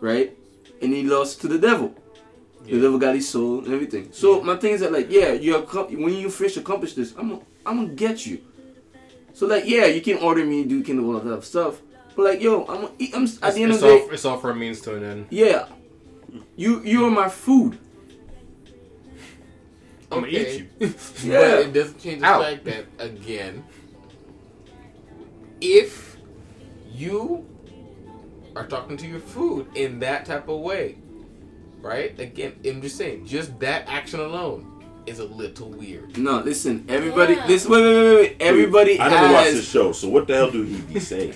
right? 0.00 0.34
And 0.80 0.94
he 0.94 1.02
lost 1.02 1.42
to 1.42 1.48
the 1.48 1.58
devil. 1.58 1.94
The 2.64 2.76
Yeah. 2.76 2.82
devil 2.82 2.98
got 2.98 3.14
his 3.14 3.28
soul 3.28 3.64
and 3.64 3.74
everything. 3.74 4.08
So 4.12 4.40
my 4.42 4.56
thing 4.56 4.72
is 4.72 4.80
that, 4.80 4.92
like, 4.92 5.10
yeah, 5.10 5.32
you 5.32 5.58
when 5.60 6.14
you 6.14 6.30
finish 6.30 6.56
accomplish 6.56 6.94
this, 6.94 7.12
I'm, 7.18 7.28
gonna- 7.28 7.42
I'm 7.66 7.76
gonna 7.76 7.94
get 7.94 8.24
you. 8.24 8.40
So 9.34 9.46
like, 9.46 9.64
yeah, 9.66 9.84
you 9.86 10.00
can 10.00 10.16
order 10.18 10.44
me, 10.44 10.64
do 10.64 10.82
can 10.82 10.96
do 10.96 11.06
all 11.06 11.16
of 11.16 11.24
that 11.24 11.44
stuff. 11.44 11.82
But 12.16 12.22
like, 12.24 12.40
yo, 12.40 12.62
I'm, 12.62 12.80
gonna 12.82 12.90
eat- 12.98 13.14
I'm 13.14 13.24
at 13.24 13.28
It's, 13.30 13.38
the 13.54 13.62
end 13.62 13.72
it's 13.72 13.82
of 13.82 13.88
the 13.88 13.94
day, 13.96 14.00
all, 14.02 14.10
it's 14.10 14.24
all 14.24 14.38
for 14.38 14.50
a 14.50 14.54
means 14.56 14.80
to 14.82 14.96
an 14.96 15.04
end. 15.04 15.26
yeah, 15.30 15.68
you 16.56 16.82
you're 16.82 17.10
my 17.10 17.28
food. 17.28 17.78
I'm 20.10 20.20
going 20.20 20.32
to 20.32 20.40
eat 20.54 20.68
you. 20.80 20.94
Yeah. 21.24 21.38
But 21.40 21.58
it 21.66 21.72
doesn't 21.72 21.98
change 22.00 22.20
the 22.20 22.26
Ow. 22.28 22.40
fact 22.42 22.64
that 22.64 22.86
again, 23.00 23.64
if 25.60 26.16
you 26.92 27.44
are 28.54 28.66
talking 28.66 28.96
to 28.98 29.06
your 29.06 29.18
food 29.20 29.66
in 29.74 29.98
that 30.00 30.24
type 30.24 30.48
of 30.48 30.60
way, 30.60 30.96
right? 31.82 32.18
Again, 32.18 32.54
I'm 32.64 32.80
just 32.80 32.96
saying, 32.96 33.26
just 33.26 33.58
that 33.60 33.86
action 33.88 34.20
alone 34.20 34.84
is 35.06 35.18
a 35.18 35.24
little 35.24 35.70
weird. 35.70 36.16
No, 36.16 36.38
listen, 36.40 36.84
everybody. 36.88 37.34
Yeah. 37.34 37.46
Listen, 37.46 37.70
wait, 37.72 37.82
wait, 37.82 37.94
wait, 38.04 38.14
wait. 38.16 38.36
Everybody 38.40 39.00
I 39.00 39.08
never 39.10 39.32
watched 39.34 39.50
the 39.50 39.56
has. 39.56 39.68
show, 39.68 39.92
so 39.92 40.08
what 40.08 40.26
the 40.26 40.34
hell 40.34 40.50
do 40.50 40.62
he 40.62 40.76
be 40.82 41.00
saying? 41.00 41.34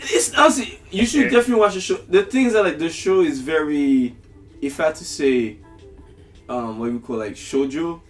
It's 0.00 0.34
honestly, 0.34 0.78
you 0.90 1.06
should 1.06 1.30
definitely 1.30 1.60
watch 1.60 1.74
the 1.74 1.80
show. 1.80 1.96
The 1.96 2.24
things 2.24 2.52
that 2.52 2.64
like 2.64 2.78
the 2.78 2.90
show 2.90 3.20
is 3.20 3.40
very, 3.40 4.14
if 4.60 4.78
I 4.80 4.86
had 4.86 4.94
to 4.96 5.04
say, 5.04 5.56
um, 6.48 6.78
what 6.78 6.92
we 6.92 6.98
call 6.98 7.16
like 7.16 7.32
shoujo, 7.34 8.00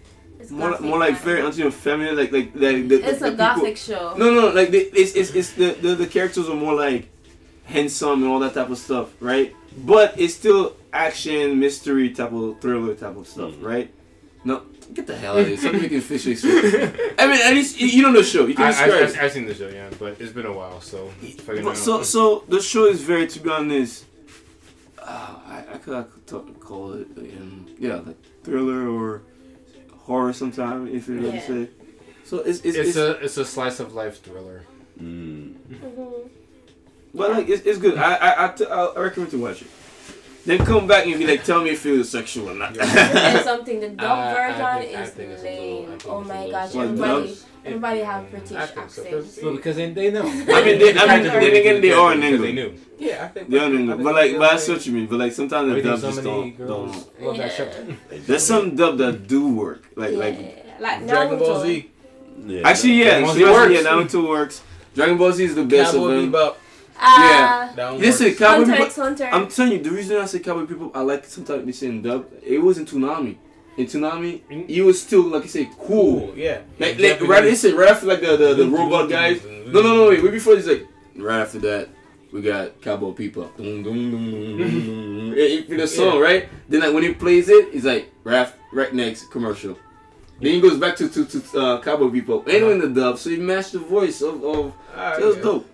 It's 0.40 0.50
more, 0.50 0.70
gothic, 0.70 0.86
more 0.86 0.98
like 0.98 1.12
yeah. 1.14 1.18
very 1.24 1.42
anti 1.42 1.70
feminine, 1.70 2.16
like 2.16 2.32
like 2.32 2.50
like 2.54 2.88
the, 2.88 2.96
It's 3.08 3.20
the 3.20 3.26
a 3.26 3.30
people- 3.30 3.36
gothic 3.36 3.76
show. 3.76 4.14
No, 4.16 4.34
no, 4.34 4.48
like 4.48 4.70
the, 4.70 4.78
it's 4.78 5.14
it's 5.14 5.30
it's 5.34 5.52
the, 5.52 5.72
the 5.80 5.94
the 5.94 6.06
characters 6.06 6.48
are 6.48 6.56
more 6.56 6.74
like 6.74 7.08
handsome 7.64 8.22
and 8.22 8.30
all 8.32 8.40
that 8.40 8.54
type 8.54 8.70
of 8.70 8.78
stuff, 8.78 9.10
right? 9.20 9.54
But 9.86 10.18
it's 10.20 10.34
still 10.34 10.76
action, 10.92 11.58
mystery 11.60 12.10
type 12.10 12.32
of 12.32 12.60
thriller 12.60 12.94
type 12.94 13.16
of 13.16 13.26
stuff, 13.28 13.52
Mhm. 13.54 13.62
right? 13.62 13.94
No, 14.44 14.62
get 14.94 15.06
the 15.06 15.16
hell 15.16 15.34
out 15.34 15.40
of 15.40 15.46
here. 15.48 15.56
Something 15.56 15.82
making 15.82 16.00
fish 16.00 16.26
exist. 16.26 16.54
I 17.18 17.26
mean, 17.26 17.40
at 17.42 17.52
least 17.54 17.80
you- 17.80 17.88
you 17.88 18.02
know 18.02 18.12
the 18.12 18.22
show. 18.22 18.46
You 18.46 18.54
can 18.54 18.66
I, 18.66 18.68
describe. 18.70 18.90
I, 18.92 18.96
it. 18.96 19.02
I've, 19.02 19.20
I've 19.24 19.32
seen 19.32 19.46
the 19.46 19.54
show, 19.54 19.68
yeah, 19.68 19.90
but 19.98 20.20
it's 20.20 20.32
been 20.32 20.46
a 20.46 20.52
while, 20.52 20.80
so 20.80 21.10
But 21.46 21.76
so 21.76 22.02
so 22.02 22.44
the 22.48 22.60
show 22.60 22.86
is 22.86 23.02
very 23.02 23.26
to 23.26 23.40
be 23.40 23.50
honest. 23.50 24.04
Uh, 24.98 25.36
I 25.46 25.58
I 25.74 25.76
could, 25.78 25.94
I 25.94 26.02
could 26.04 26.26
talk, 26.26 26.60
call 26.60 26.92
it 26.94 27.08
um, 27.18 27.66
yeah 27.78 27.96
like 27.96 28.16
thriller 28.42 28.88
or 28.88 29.22
horror 30.06 30.32
sometime 30.32 30.88
if 30.88 31.08
you 31.08 31.20
want 31.20 31.34
Yeah. 31.34 31.40
to 31.46 31.66
say. 31.66 31.70
So 32.24 32.38
it's 32.38 32.60
it's, 32.64 32.76
it's, 32.78 32.88
it's, 32.88 32.96
a 32.96 33.10
it's 33.24 33.36
a 33.36 33.44
slice 33.44 33.80
of 33.80 33.94
life 33.94 34.22
thriller. 34.22 34.62
Mm. 35.00 35.54
Mhm. 35.68 36.28
but 37.12 37.30
like 37.32 37.48
it's, 37.48 37.62
it's 37.66 37.78
good. 37.78 37.98
I 37.98 38.14
I 38.14 38.44
I, 38.44 38.48
t- 38.48 38.64
I 38.66 38.92
recommend 38.96 39.30
to 39.32 39.38
watch 39.38 39.60
it. 39.62 39.68
Then 40.46 40.58
come 40.64 40.86
back 40.86 41.06
and 41.06 41.18
be 41.18 41.26
like, 41.26 41.42
tell 41.44 41.62
me 41.62 41.70
if 41.70 41.84
it 41.86 41.92
was 41.92 42.10
sexual 42.10 42.50
or 42.50 42.54
not. 42.54 42.74
There's 42.74 43.44
something 43.50 43.80
the 43.80 43.88
dub 43.90 44.10
I- 44.18 44.30
I 44.30 44.34
version 44.34 44.82
think- 44.82 44.98
I 44.98 45.02
is 45.02 45.10
think 45.10 45.28
little- 45.30 45.44
lame. 45.44 45.98
Oh 46.06 46.20
my 46.20 46.50
gosh, 46.50 46.74
What, 46.74 46.84
everybody, 46.84 47.26
dubs? 47.28 47.44
everybody 47.64 48.00
have 48.00 48.30
British 48.30 48.52
I 48.52 48.66
think 48.66 48.78
accents. 48.78 49.38
Well, 49.42 49.54
because 49.56 49.76
they, 49.76 49.90
they 49.92 50.10
know. 50.10 50.22
I 50.26 50.26
mean, 50.26 50.46
they, 50.78 50.98
I 50.98 51.06
mean, 51.14 51.22
then 51.24 51.56
again, 51.56 51.80
they 51.80 51.92
are 51.92 52.12
in 52.12 52.20
Because 52.20 52.40
they 52.40 52.52
knew. 52.52 52.74
Yeah, 52.98 53.24
I 53.24 53.28
think. 53.28 53.48
They 53.48 53.58
are 53.58 53.66
in 53.66 53.76
I 53.76 53.80
England. 53.80 54.04
But 54.04 54.14
like, 54.14 54.32
the 54.32 54.38
but 54.38 54.44
I 54.44 54.54
other 54.54 54.58
what 54.74 54.86
you 54.86 54.92
mean. 54.92 55.06
But 55.06 55.18
like, 55.18 55.32
sometimes 55.32 55.68
the 55.68 55.74
We 55.76 55.82
think 55.82 56.00
dubs 56.00 56.02
just 56.02 56.24
many 56.24 56.50
don't, 56.52 56.66
don't. 56.68 57.22
love 57.22 57.36
that 57.38 57.58
Yeah. 57.58 58.18
There's 58.26 58.42
some 58.46 58.76
dub 58.76 58.98
that 58.98 59.26
do 59.26 59.54
work. 59.54 59.84
Like 59.96 60.12
like 60.14 60.38
Yeah, 60.38 60.74
like 60.78 61.06
Dragon 61.06 61.38
Ball 61.38 61.60
Z, 61.62 61.90
Yeah. 62.46 62.68
actually, 62.68 62.92
yeah, 62.94 63.20
Dragon 63.20 63.24
Ball 63.24 63.34
Z 63.34 63.44
works. 63.44 63.72
yeah, 63.72 63.90
Naruto 63.90 64.28
works. 64.28 64.62
Dragon 64.94 65.16
Ball 65.16 65.32
Z 65.32 65.44
is 65.44 65.54
the 65.54 65.64
best 65.64 65.92
Cowboy 65.92 66.04
of 66.12 66.20
them. 66.20 66.32
Bebop. 66.32 66.54
Ah, 66.98 67.72
That 67.76 67.92
one 67.92 68.00
Listen. 68.00 68.34
Cowboy 68.34 68.64
Hunter 68.64 68.72
Bebop. 68.82 68.86
x 68.86 68.96
Hunter. 68.96 69.28
I'm 69.32 69.48
telling 69.48 69.72
you, 69.72 69.78
the 69.80 69.90
reason 69.90 70.16
I 70.16 70.26
say 70.26 70.38
Cowboy 70.38 70.66
People, 70.66 70.90
I 70.94 71.00
like 71.00 71.24
sometimes 71.24 71.64
they 71.66 71.72
say 71.72 71.88
in 71.88 72.02
dub. 72.02 72.26
It 72.42 72.58
was 72.58 72.78
in 72.78 72.86
Toonami. 72.86 73.36
In 73.76 73.86
Toonami, 73.86 74.68
he 74.70 74.82
was 74.82 75.02
still 75.02 75.22
like 75.22 75.42
you 75.42 75.48
say 75.48 75.68
cool. 75.78 76.28
Cool, 76.28 76.38
yeah. 76.38 76.60
Like, 76.78 76.96
Yeah, 76.98 77.10
like 77.10 77.20
right, 77.22 77.28
Japanese. 77.28 77.64
listen, 77.64 77.76
right 77.76 77.90
after 77.90 78.06
like 78.06 78.20
the 78.20 78.36
the, 78.36 78.54
the 78.54 78.66
robot 78.68 79.10
guys. 79.10 79.42
No, 79.66 79.82
no, 79.82 79.96
no, 79.96 80.08
wait, 80.10 80.22
wait 80.22 80.32
before 80.32 80.54
this 80.54 80.66
like 80.66 80.86
right 81.16 81.40
after 81.40 81.58
that. 81.60 81.88
We 82.32 82.42
got 82.42 82.80
Cowboy 82.80 83.12
People. 83.12 83.50
Yeah, 83.58 83.82
For 85.68 85.76
the 85.76 85.86
song, 85.88 86.20
right? 86.20 86.48
Then 86.68 86.80
like 86.80 86.94
when 86.94 87.02
he 87.02 87.14
plays 87.14 87.48
it, 87.48 87.68
it's 87.72 87.84
like 87.84 88.10
right, 88.24 88.48
right 88.72 88.92
next 88.94 89.30
commercial. 89.30 89.76
Then 90.40 90.54
he 90.54 90.60
goes 90.60 90.78
back 90.78 90.96
to 90.96 91.08
to, 91.08 91.24
to 91.24 91.58
uh, 91.60 91.80
Cowboy 91.80 92.10
People. 92.10 92.42
And 92.46 92.64
in 92.64 92.78
the 92.80 92.88
dub, 93.00 93.18
so 93.18 93.30
he 93.30 93.36
matched 93.36 93.72
the 93.72 93.78
voice 93.80 94.20
of 94.22 94.42
of. 94.44 94.72
Ah, 94.96 95.14
So 95.16 95.22
it 95.22 95.26
was 95.26 95.36
yeah. 95.36 95.42
dope. 95.42 95.70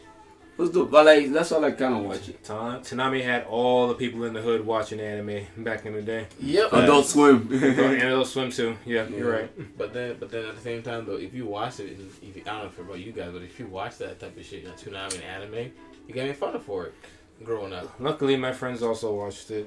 It 0.60 0.64
was 0.64 0.70
dope. 0.72 0.90
But 0.90 1.06
like 1.06 1.32
that's 1.32 1.52
why 1.52 1.64
I 1.64 1.70
kind 1.70 1.94
of 1.94 2.02
watch 2.02 2.28
it. 2.28 2.44
Ta- 2.44 2.80
Toonami 2.80 3.24
had 3.24 3.44
all 3.44 3.88
the 3.88 3.94
people 3.94 4.24
in 4.24 4.34
the 4.34 4.42
hood 4.42 4.66
watching 4.66 5.00
anime 5.00 5.46
back 5.56 5.86
in 5.86 5.94
the 5.94 6.02
day. 6.02 6.26
Yep. 6.38 6.74
Adult 6.74 7.06
Swim. 7.06 7.48
and 7.50 8.02
Adult 8.02 8.26
Swim 8.26 8.50
too. 8.50 8.76
Yeah, 8.84 9.08
you're 9.08 9.32
right. 9.32 9.78
But 9.78 9.94
then, 9.94 10.16
but 10.20 10.30
then 10.30 10.44
at 10.44 10.56
the 10.56 10.60
same 10.60 10.82
time 10.82 11.06
though, 11.06 11.16
if 11.16 11.32
you 11.32 11.46
watch 11.46 11.80
it, 11.80 11.98
if 11.98 12.36
you, 12.36 12.42
I 12.42 12.50
don't 12.50 12.58
know 12.58 12.66
if 12.66 12.78
about 12.78 12.98
you 12.98 13.10
guys, 13.10 13.30
but 13.32 13.40
if 13.40 13.58
you 13.58 13.68
watch 13.68 13.96
that 13.98 14.20
type 14.20 14.36
of 14.36 14.44
shit, 14.44 14.66
like 14.66 14.78
Toonami 14.78 15.14
and 15.14 15.24
anime, 15.24 15.72
you 16.06 16.12
get 16.12 16.26
made 16.26 16.36
fun 16.36 16.54
of 16.54 16.62
for 16.62 16.88
it 16.88 16.94
growing 17.42 17.72
up. 17.72 17.98
Luckily, 17.98 18.36
my 18.36 18.52
friends 18.52 18.82
also 18.82 19.14
watched 19.14 19.50
it, 19.50 19.66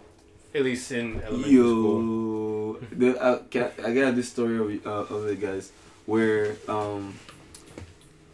at 0.53 0.61
least 0.61 0.91
in 0.91 1.19
elementary 1.23 1.53
school. 1.53 2.77
Yo, 2.91 3.09
the, 3.13 3.19
uh, 3.19 3.41
ca- 3.51 3.71
I 3.83 3.95
got 3.95 4.15
this 4.15 4.29
story 4.29 4.59
of 4.59 4.85
uh, 4.85 5.15
of 5.15 5.25
it, 5.25 5.41
guys, 5.41 5.71
where 6.05 6.55
um, 6.67 7.15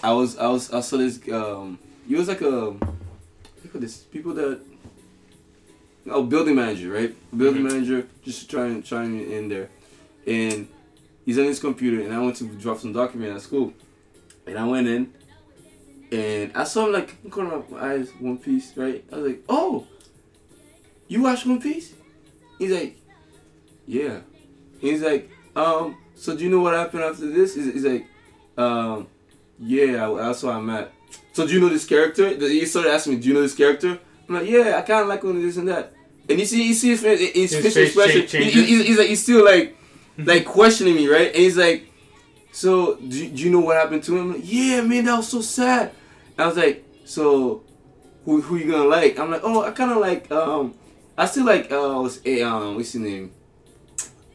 I 0.04 0.12
was 0.12 0.38
I 0.38 0.48
was 0.50 0.74
I 0.74 0.82
saw 0.82 0.98
this 0.98 1.22
um, 1.32 1.80
he 2.10 2.16
was 2.16 2.28
like 2.28 2.42
a 2.42 2.50
look 3.64 3.76
at 3.76 3.80
this 3.82 3.98
people 3.98 4.34
that 4.34 4.60
oh 6.10 6.24
building 6.24 6.56
manager 6.56 6.90
right 6.92 7.16
building 7.38 7.62
Mhm. 7.64 7.72
manager 7.72 8.08
just 8.26 8.50
trying 8.50 8.84
trying 8.84 9.32
in 9.32 9.48
there, 9.48 9.70
and 10.28 10.68
he's 11.26 11.38
on 11.40 11.46
his 11.46 11.60
computer 11.60 12.02
and 12.04 12.12
I 12.14 12.20
went 12.20 12.36
to 12.38 12.46
drop 12.64 12.80
some 12.80 12.92
document 12.94 13.36
at 13.36 13.42
school, 13.42 13.74
and 14.48 14.58
I 14.58 14.66
went 14.68 14.88
in, 14.88 15.14
and 16.12 16.52
I 16.56 16.64
saw 16.66 16.88
him 16.88 16.94
like 16.94 17.10
in 17.24 17.30
the 17.30 17.30
corner 17.30 17.54
of 17.56 17.70
my 17.72 17.80
eyes 17.94 18.10
One 18.20 18.38
Piece 18.38 18.76
right 18.76 19.04
I 19.12 19.16
was 19.18 19.26
like 19.28 19.44
oh, 19.48 19.86
you 21.08 21.22
watch 21.22 21.46
One 21.46 21.62
Piece. 21.62 21.94
He's 22.60 22.72
like, 22.72 22.98
yeah. 23.88 24.20
He's 24.82 25.02
like, 25.02 25.30
um, 25.56 25.96
so 26.16 26.36
do 26.36 26.44
you 26.44 26.50
know 26.50 26.60
what 26.60 26.74
happened 26.74 27.04
after 27.04 27.26
this? 27.30 27.56
He's, 27.56 27.72
he's 27.74 27.86
like, 27.86 28.06
um, 28.58 29.08
yeah, 29.60 30.10
I- 30.10 30.18
that's 30.24 30.44
where 30.44 30.54
I'm 30.56 30.70
at. 30.70 30.92
So 31.34 31.48
do 31.48 31.54
you 31.54 31.60
know 31.60 31.70
this 31.70 31.86
character? 31.86 32.28
He 32.30 32.66
started 32.66 32.92
asking 32.92 33.14
me, 33.16 33.20
do 33.20 33.28
you 33.30 33.34
know 33.34 33.42
this 33.42 33.56
character? 33.56 34.00
I'm 34.28 34.36
like, 34.36 34.48
yeah, 34.48 34.78
I 34.78 34.82
kind 34.82 35.02
of 35.02 35.08
like 35.08 35.24
when 35.24 35.42
this 35.42 35.58
and 35.58 35.68
that. 35.70 35.94
And 36.30 36.40
you 36.40 36.46
see, 36.46 36.68
you 36.68 36.74
see 36.74 36.90
his, 36.90 37.02
face- 37.02 37.34
his, 37.34 37.52
His 37.52 37.52
facial 37.52 37.72
face 37.72 38.16
expression. 38.16 38.44
He- 38.44 38.52
he- 38.52 38.66
he's, 38.66 38.86
he's 38.88 38.98
like, 39.00 39.08
he's 39.08 39.24
still 39.24 39.44
like, 39.46 39.78
like 40.18 40.46
questioning 40.46 40.96
me, 40.96 41.08
right? 41.08 41.28
And 41.28 41.36
he's 41.38 41.58
like, 41.58 41.86
so 42.52 42.96
do, 42.98 43.08
you- 43.26 43.30
do 43.30 43.44
you 43.44 43.50
know 43.52 43.60
what 43.62 43.78
happened 43.78 44.04
to 44.04 44.18
him? 44.18 44.22
I'm 44.24 44.34
like, 44.34 44.42
yeah, 44.44 44.82
man, 44.82 45.06
that 45.06 45.18
was 45.18 45.28
so 45.30 45.42
sad. 45.42 45.92
And 46.38 46.42
I 46.42 46.48
was 46.48 46.58
like, 46.58 46.86
so 47.06 47.64
who 48.26 48.42
who 48.42 48.58
you 48.58 48.70
gonna 48.72 48.84
like? 48.88 49.18
I'm 49.18 49.32
like, 49.32 49.42
oh, 49.44 49.64
I 49.64 49.72
kind 49.72 49.92
of 49.92 49.98
like 49.98 50.30
um, 50.32 50.74
I 51.18 51.26
still 51.26 51.46
like 51.46 51.72
uh, 51.72 51.96
what's 52.02 52.20
a 52.26 52.42
um, 52.44 52.76
what's 52.76 52.92
his 52.92 53.02
name? 53.02 53.32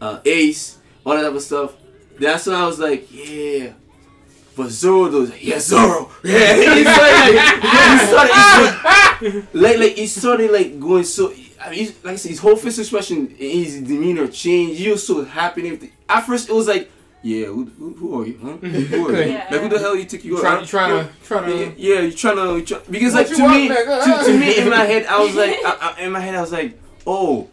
uh, 0.01 0.20
Ace, 0.25 0.79
all 1.07 1.14
that 1.14 1.22
type 1.22 1.35
of 1.35 1.43
stuff. 1.43 1.75
That's 2.18 2.47
when 2.47 2.57
I 2.57 2.66
was 2.66 2.79
like, 2.79 3.07
yeah. 3.12 3.72
But 4.57 4.71
Zoro, 4.71 5.11
was 5.11 5.31
like, 5.31 5.45
yeah, 5.45 5.59
Zoro, 5.59 6.11
yeah. 6.23 6.55
He 6.75 6.85
started, 6.85 7.41
he 7.73 7.99
started, 8.07 9.47
like, 9.53 9.79
like 9.79 9.93
he 9.97 10.07
started 10.07 10.51
like 10.51 10.79
going 10.79 11.05
so. 11.05 11.33
I 11.61 11.71
mean, 11.71 11.87
like 12.03 12.13
I 12.13 12.17
said, 12.17 12.29
his 12.31 12.39
whole 12.41 12.57
face 12.57 12.79
expression, 12.79 13.35
his 13.37 13.81
demeanor 13.81 14.29
changed. 14.29 14.79
He 14.81 14.91
was 14.91 15.07
so 15.07 15.25
happy 15.25 15.63
and 15.63 15.67
everything. 15.75 15.97
At 16.09 16.21
first, 16.27 16.49
it 16.51 16.53
was 16.53 16.69
like, 16.69 16.91
yeah, 17.23 17.47
who, 17.47 17.65
who, 17.65 17.95
who 17.95 18.21
are 18.21 18.27
you? 18.27 18.39
Huh? 18.43 18.57
Who 18.59 19.09
are 19.09 19.13
you? 19.23 19.33
Yeah. 19.33 19.49
Like, 19.51 19.61
who 19.63 19.69
the 19.71 19.79
hell 19.79 19.97
you 19.97 20.05
think 20.05 20.25
you 20.25 20.33
You 20.33 20.37
are? 20.39 20.41
trying, 20.43 20.67
trying 20.67 21.07
to, 21.09 21.13
trying 21.25 21.49
Yeah, 21.59 21.65
to. 21.71 21.81
yeah, 21.81 22.01
you're 22.01 22.11
trying 22.13 22.37
to, 22.37 22.57
you 22.59 22.65
try, 22.67 22.79
because 22.91 23.15
What 23.15 23.29
like 23.29 23.37
to 23.37 23.49
me, 23.49 23.69
to, 23.69 24.25
to 24.27 24.39
me 24.39 24.59
in 24.59 24.69
my 24.69 24.85
head, 24.85 25.07
I 25.07 25.25
was 25.25 25.35
like, 25.35 25.57
I, 25.65 25.95
I, 25.99 26.03
in 26.03 26.13
my 26.13 26.21
head, 26.21 26.35
I 26.35 26.43
was 26.43 26.53
like, 26.53 26.79
oh, 27.07 27.49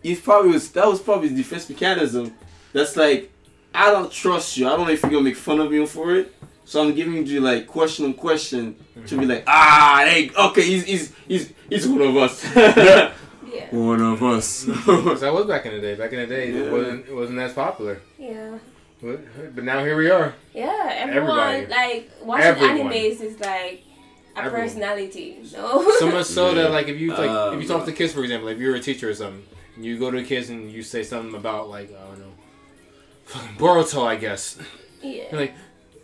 he 0.00 0.14
probably 0.14 0.52
was. 0.52 0.70
That 0.70 0.86
was 0.86 1.00
probably 1.02 1.28
his 1.30 1.36
defense 1.36 1.68
mechanism. 1.68 2.32
That's 2.72 2.94
like, 2.96 3.32
I 3.76 3.90
don't 3.90 4.10
trust 4.10 4.56
you. 4.56 4.66
I 4.66 4.70
don't 4.76 4.86
know 4.86 4.92
if 4.92 5.02
you're 5.02 5.10
gonna 5.12 5.22
make 5.24 5.36
fun 5.36 5.60
of 5.60 5.70
me 5.70 5.84
for 5.86 6.14
it. 6.16 6.32
So 6.64 6.82
I'm 6.82 6.94
giving 6.94 7.24
you 7.26 7.40
like 7.40 7.66
question 7.66 8.06
on 8.06 8.14
question 8.14 8.74
to 9.06 9.18
be 9.18 9.26
like, 9.26 9.44
ah, 9.46 10.02
hey, 10.06 10.30
okay, 10.36 10.62
he's 10.62 10.84
he's 10.84 11.12
he's 11.28 11.52
he's 11.70 11.86
one 11.88 12.02
of 12.02 12.16
us. 12.16 12.34
Yeah. 13.56 13.68
one 13.74 14.02
of 14.02 14.22
us. 14.22 14.64
Because 14.86 15.20
that 15.22 15.32
was 15.32 15.46
back 15.46 15.64
in 15.66 15.72
the 15.74 15.80
day. 15.80 15.94
Back 15.94 16.12
in 16.12 16.18
the 16.18 16.26
day, 16.26 16.52
Yeah. 16.52 16.62
it 16.64 16.72
wasn't 16.72 17.06
it 17.08 17.14
wasn't 17.14 17.38
as 17.38 17.52
popular. 17.52 18.00
Yeah. 18.18 18.58
But, 19.00 19.54
but 19.54 19.64
now 19.64 19.78
here 19.84 19.96
we 19.96 20.10
are. 20.10 20.34
Yeah. 20.52 20.90
Everyone 20.92 21.38
Everybody. 21.38 21.66
like 21.70 22.10
watching 22.22 22.44
Everyone. 22.46 22.92
animes 22.92 23.20
is 23.22 23.38
like 23.40 23.84
a 24.34 24.38
Everyone. 24.40 24.60
personality. 24.62 25.38
No. 25.54 25.90
So 25.98 26.10
much 26.10 26.26
so 26.26 26.48
Yeah. 26.48 26.54
that 26.64 26.70
like 26.72 26.88
if 26.88 26.98
you 27.00 27.10
like 27.12 27.30
Um, 27.30 27.54
if 27.54 27.62
you 27.62 27.68
talk 27.68 27.86
to 27.86 27.92
kids 27.92 28.12
for 28.12 28.22
example, 28.24 28.48
if 28.48 28.58
you're 28.58 28.74
a 28.74 28.80
teacher 28.80 29.08
or 29.08 29.14
something, 29.14 29.44
and 29.76 29.84
you 29.84 29.98
go 29.98 30.10
to 30.10 30.18
the 30.20 30.24
kids 30.26 30.50
and 30.50 30.70
you 30.70 30.82
say 30.82 31.02
something 31.02 31.34
about 31.34 31.70
like 31.70 31.88
I 31.96 32.02
don't 32.08 32.18
know, 32.18 32.32
fucking 33.26 33.56
Boruto, 33.56 34.06
I 34.06 34.16
guess. 34.16 34.58
yeah. 35.02 35.24
You're 35.30 35.40
like, 35.40 35.54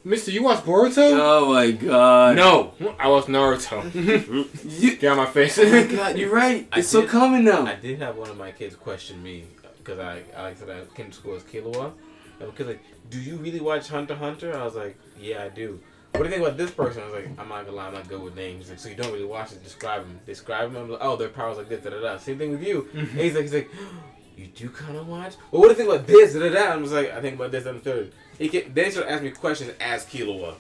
Mister, 0.05 0.31
you 0.33 0.43
watch 0.43 0.64
Boruto? 0.64 1.11
oh 1.20 1.53
my 1.55 1.70
god. 1.70 2.37
No, 2.37 2.75
I 2.99 3.09
watch 3.09 3.27
Naruto. 3.27 3.83
You, 4.64 4.97
Get 4.97 5.12
out 5.12 5.16
my 5.16 5.27
face. 5.27 5.59
oh 5.59 5.70
my 5.70 5.85
god, 5.85 6.18
you're 6.18 6.33
right. 6.35 6.66
I 6.73 6.81
It's 6.81 6.89
so 6.89 7.03
did- 7.03 7.11
common 7.11 7.45
now. 7.45 7.64
I 7.66 7.77
did 7.77 8.01
have 8.01 8.16
one 8.16 8.29
of 8.29 8.37
my 8.37 8.51
kids 8.51 8.75
question 8.75 9.23
me 9.23 9.45
because 9.79 9.99
I, 9.99 10.23
I 10.37 10.43
like 10.43 10.57
said 10.59 10.70
I 10.70 10.81
came 10.97 11.09
to 11.11 11.16
school 11.16 11.35
as 11.37 11.43
Killua. 11.45 11.93
And 12.41 12.51
because 12.51 12.66
like, 12.66 12.83
do 13.11 13.20
you 13.20 13.37
really 13.37 13.61
watch 13.61 13.89
Hunter 13.89 14.14
Hunter? 14.16 14.57
I 14.57 14.64
was 14.64 14.75
like, 14.75 14.99
yeah, 15.20 15.45
I 15.45 15.49
do. 15.49 15.79
What 16.12 16.25
do 16.25 16.29
you 16.29 16.31
think 16.35 16.43
about 16.47 16.59
this 16.59 16.70
person? 16.70 17.03
I 17.03 17.07
was 17.07 17.14
like, 17.14 17.29
I'm 17.39 17.49
not 17.49 17.64
gonna 17.64 17.77
lie, 17.77 17.87
I'm 17.87 17.95
not 17.95 18.07
good 18.09 18.20
with 18.23 18.35
names. 18.35 18.64
He's 18.64 18.70
like, 18.70 18.79
so 18.81 18.89
you 18.91 18.97
don't 18.97 19.12
really 19.12 19.25
watch 19.25 19.53
it? 19.53 19.62
Describe 19.64 20.03
them. 20.03 20.18
Describe 20.27 20.73
them. 20.73 20.83
I'm 20.85 20.91
like, 20.91 21.01
oh, 21.03 21.16
their 21.16 21.29
powers 21.31 21.57
like 21.59 21.68
this. 21.68 21.83
Da 21.83 21.91
da 21.91 22.01
da. 22.01 22.18
Same 22.18 22.39
thing 22.39 22.51
with 22.51 22.62
you. 22.64 22.89
and 22.95 23.09
he's 23.09 23.35
like, 23.35 23.43
he's 23.45 23.55
like, 23.55 23.70
you 24.37 24.47
do 24.49 24.68
kind 24.68 24.97
of 24.97 25.07
watch. 25.09 25.35
Well, 25.51 25.61
what 25.62 25.68
do 25.68 25.70
you 25.70 25.76
think 25.76 25.89
about 25.89 26.07
this? 26.07 26.33
Da 26.35 26.41
da 26.41 26.49
da. 26.51 26.72
I'm 26.72 26.83
just 26.83 26.95
like, 26.95 27.11
I 27.12 27.20
think 27.20 27.37
about 27.37 27.51
this 27.53 27.66
and 27.66 27.76
the 27.80 27.85
third. 27.85 28.12
He 28.39 28.49
can, 28.49 28.72
then 28.74 28.87
he 28.87 28.91
started 28.91 29.11
asking 29.12 29.24
me 29.28 29.30
questions 29.33 29.72
as 29.80 30.05
Killua, 30.07 30.55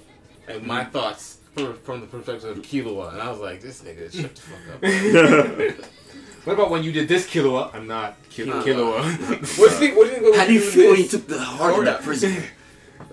and 0.48 0.62
my 0.66 0.84
thoughts 0.84 1.38
from, 1.54 1.76
from 1.78 2.00
the 2.00 2.06
perspective 2.06 2.56
of 2.58 2.62
Killua, 2.62 3.12
and 3.12 3.22
I 3.22 3.30
was 3.30 3.40
like, 3.40 3.60
this 3.60 3.82
nigga, 3.82 4.12
shut 4.12 4.34
the 4.34 4.40
fuck 4.42 5.78
up. 5.80 5.86
what 6.44 6.52
about 6.54 6.70
when 6.70 6.82
you 6.82 6.92
did 6.92 7.08
this 7.08 7.26
Killua? 7.28 7.74
I'm 7.74 7.86
not 7.86 8.16
Ki- 8.30 8.50
Uh, 8.50 8.62
Killua. 8.62 9.02
What 9.58 9.70
do 9.70 9.74
you 9.74 9.80
think? 9.80 9.96
What 9.96 10.06
do 10.08 10.14
you 10.14 10.20
think? 10.22 10.36
How 10.36 10.46
do 10.46 10.52
you 10.52 10.60
feel 10.60 10.90
when 10.92 11.00
you 11.00 11.08
took 11.08 11.26
the 11.26 11.38
heart 11.40 11.78
of 11.78 11.84
that 11.86 12.02
prisoner? 12.02 12.44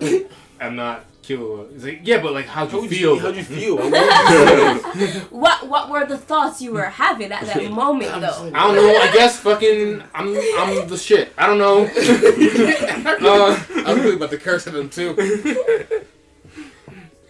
I'm 0.60 0.76
not 0.76 1.04
Killua. 1.22 1.72
It's 1.74 1.84
like, 1.84 2.00
yeah, 2.04 2.20
but 2.22 2.32
like, 2.32 2.46
how'd 2.46 2.72
you 2.72 2.80
How'd 2.80 2.90
you 2.90 2.96
feel? 2.98 3.18
How'd 3.18 3.36
you 3.36 3.42
feel? 3.44 3.76
What 3.76 3.92
did 3.92 5.00
you 5.00 5.06
feel? 5.20 5.20
What 5.38 5.68
What 5.68 5.90
were 5.90 6.06
the 6.06 6.16
thoughts 6.18 6.60
you 6.62 6.72
were 6.72 6.84
having 6.84 7.30
at 7.32 7.44
that 7.46 7.70
moment 7.82 8.10
I'm 8.12 8.20
though? 8.22 8.42
like- 8.44 8.54
I 8.54 8.66
don't 8.66 8.76
know. 8.76 8.96
I 8.96 9.12
guess 9.12 9.38
fucking 9.38 10.02
I'm 10.14 10.36
I'm 10.58 10.88
the 10.88 10.96
shit. 10.96 11.32
I 11.36 11.46
don't 11.46 11.58
know. 11.58 11.84
uh, 11.84 13.64
I 13.86 13.92
was 13.94 14.02
really 14.02 14.16
about 14.16 14.30
to 14.30 14.38
curse 14.38 14.66
at 14.66 14.74
him 14.74 14.88
too. 14.88 15.14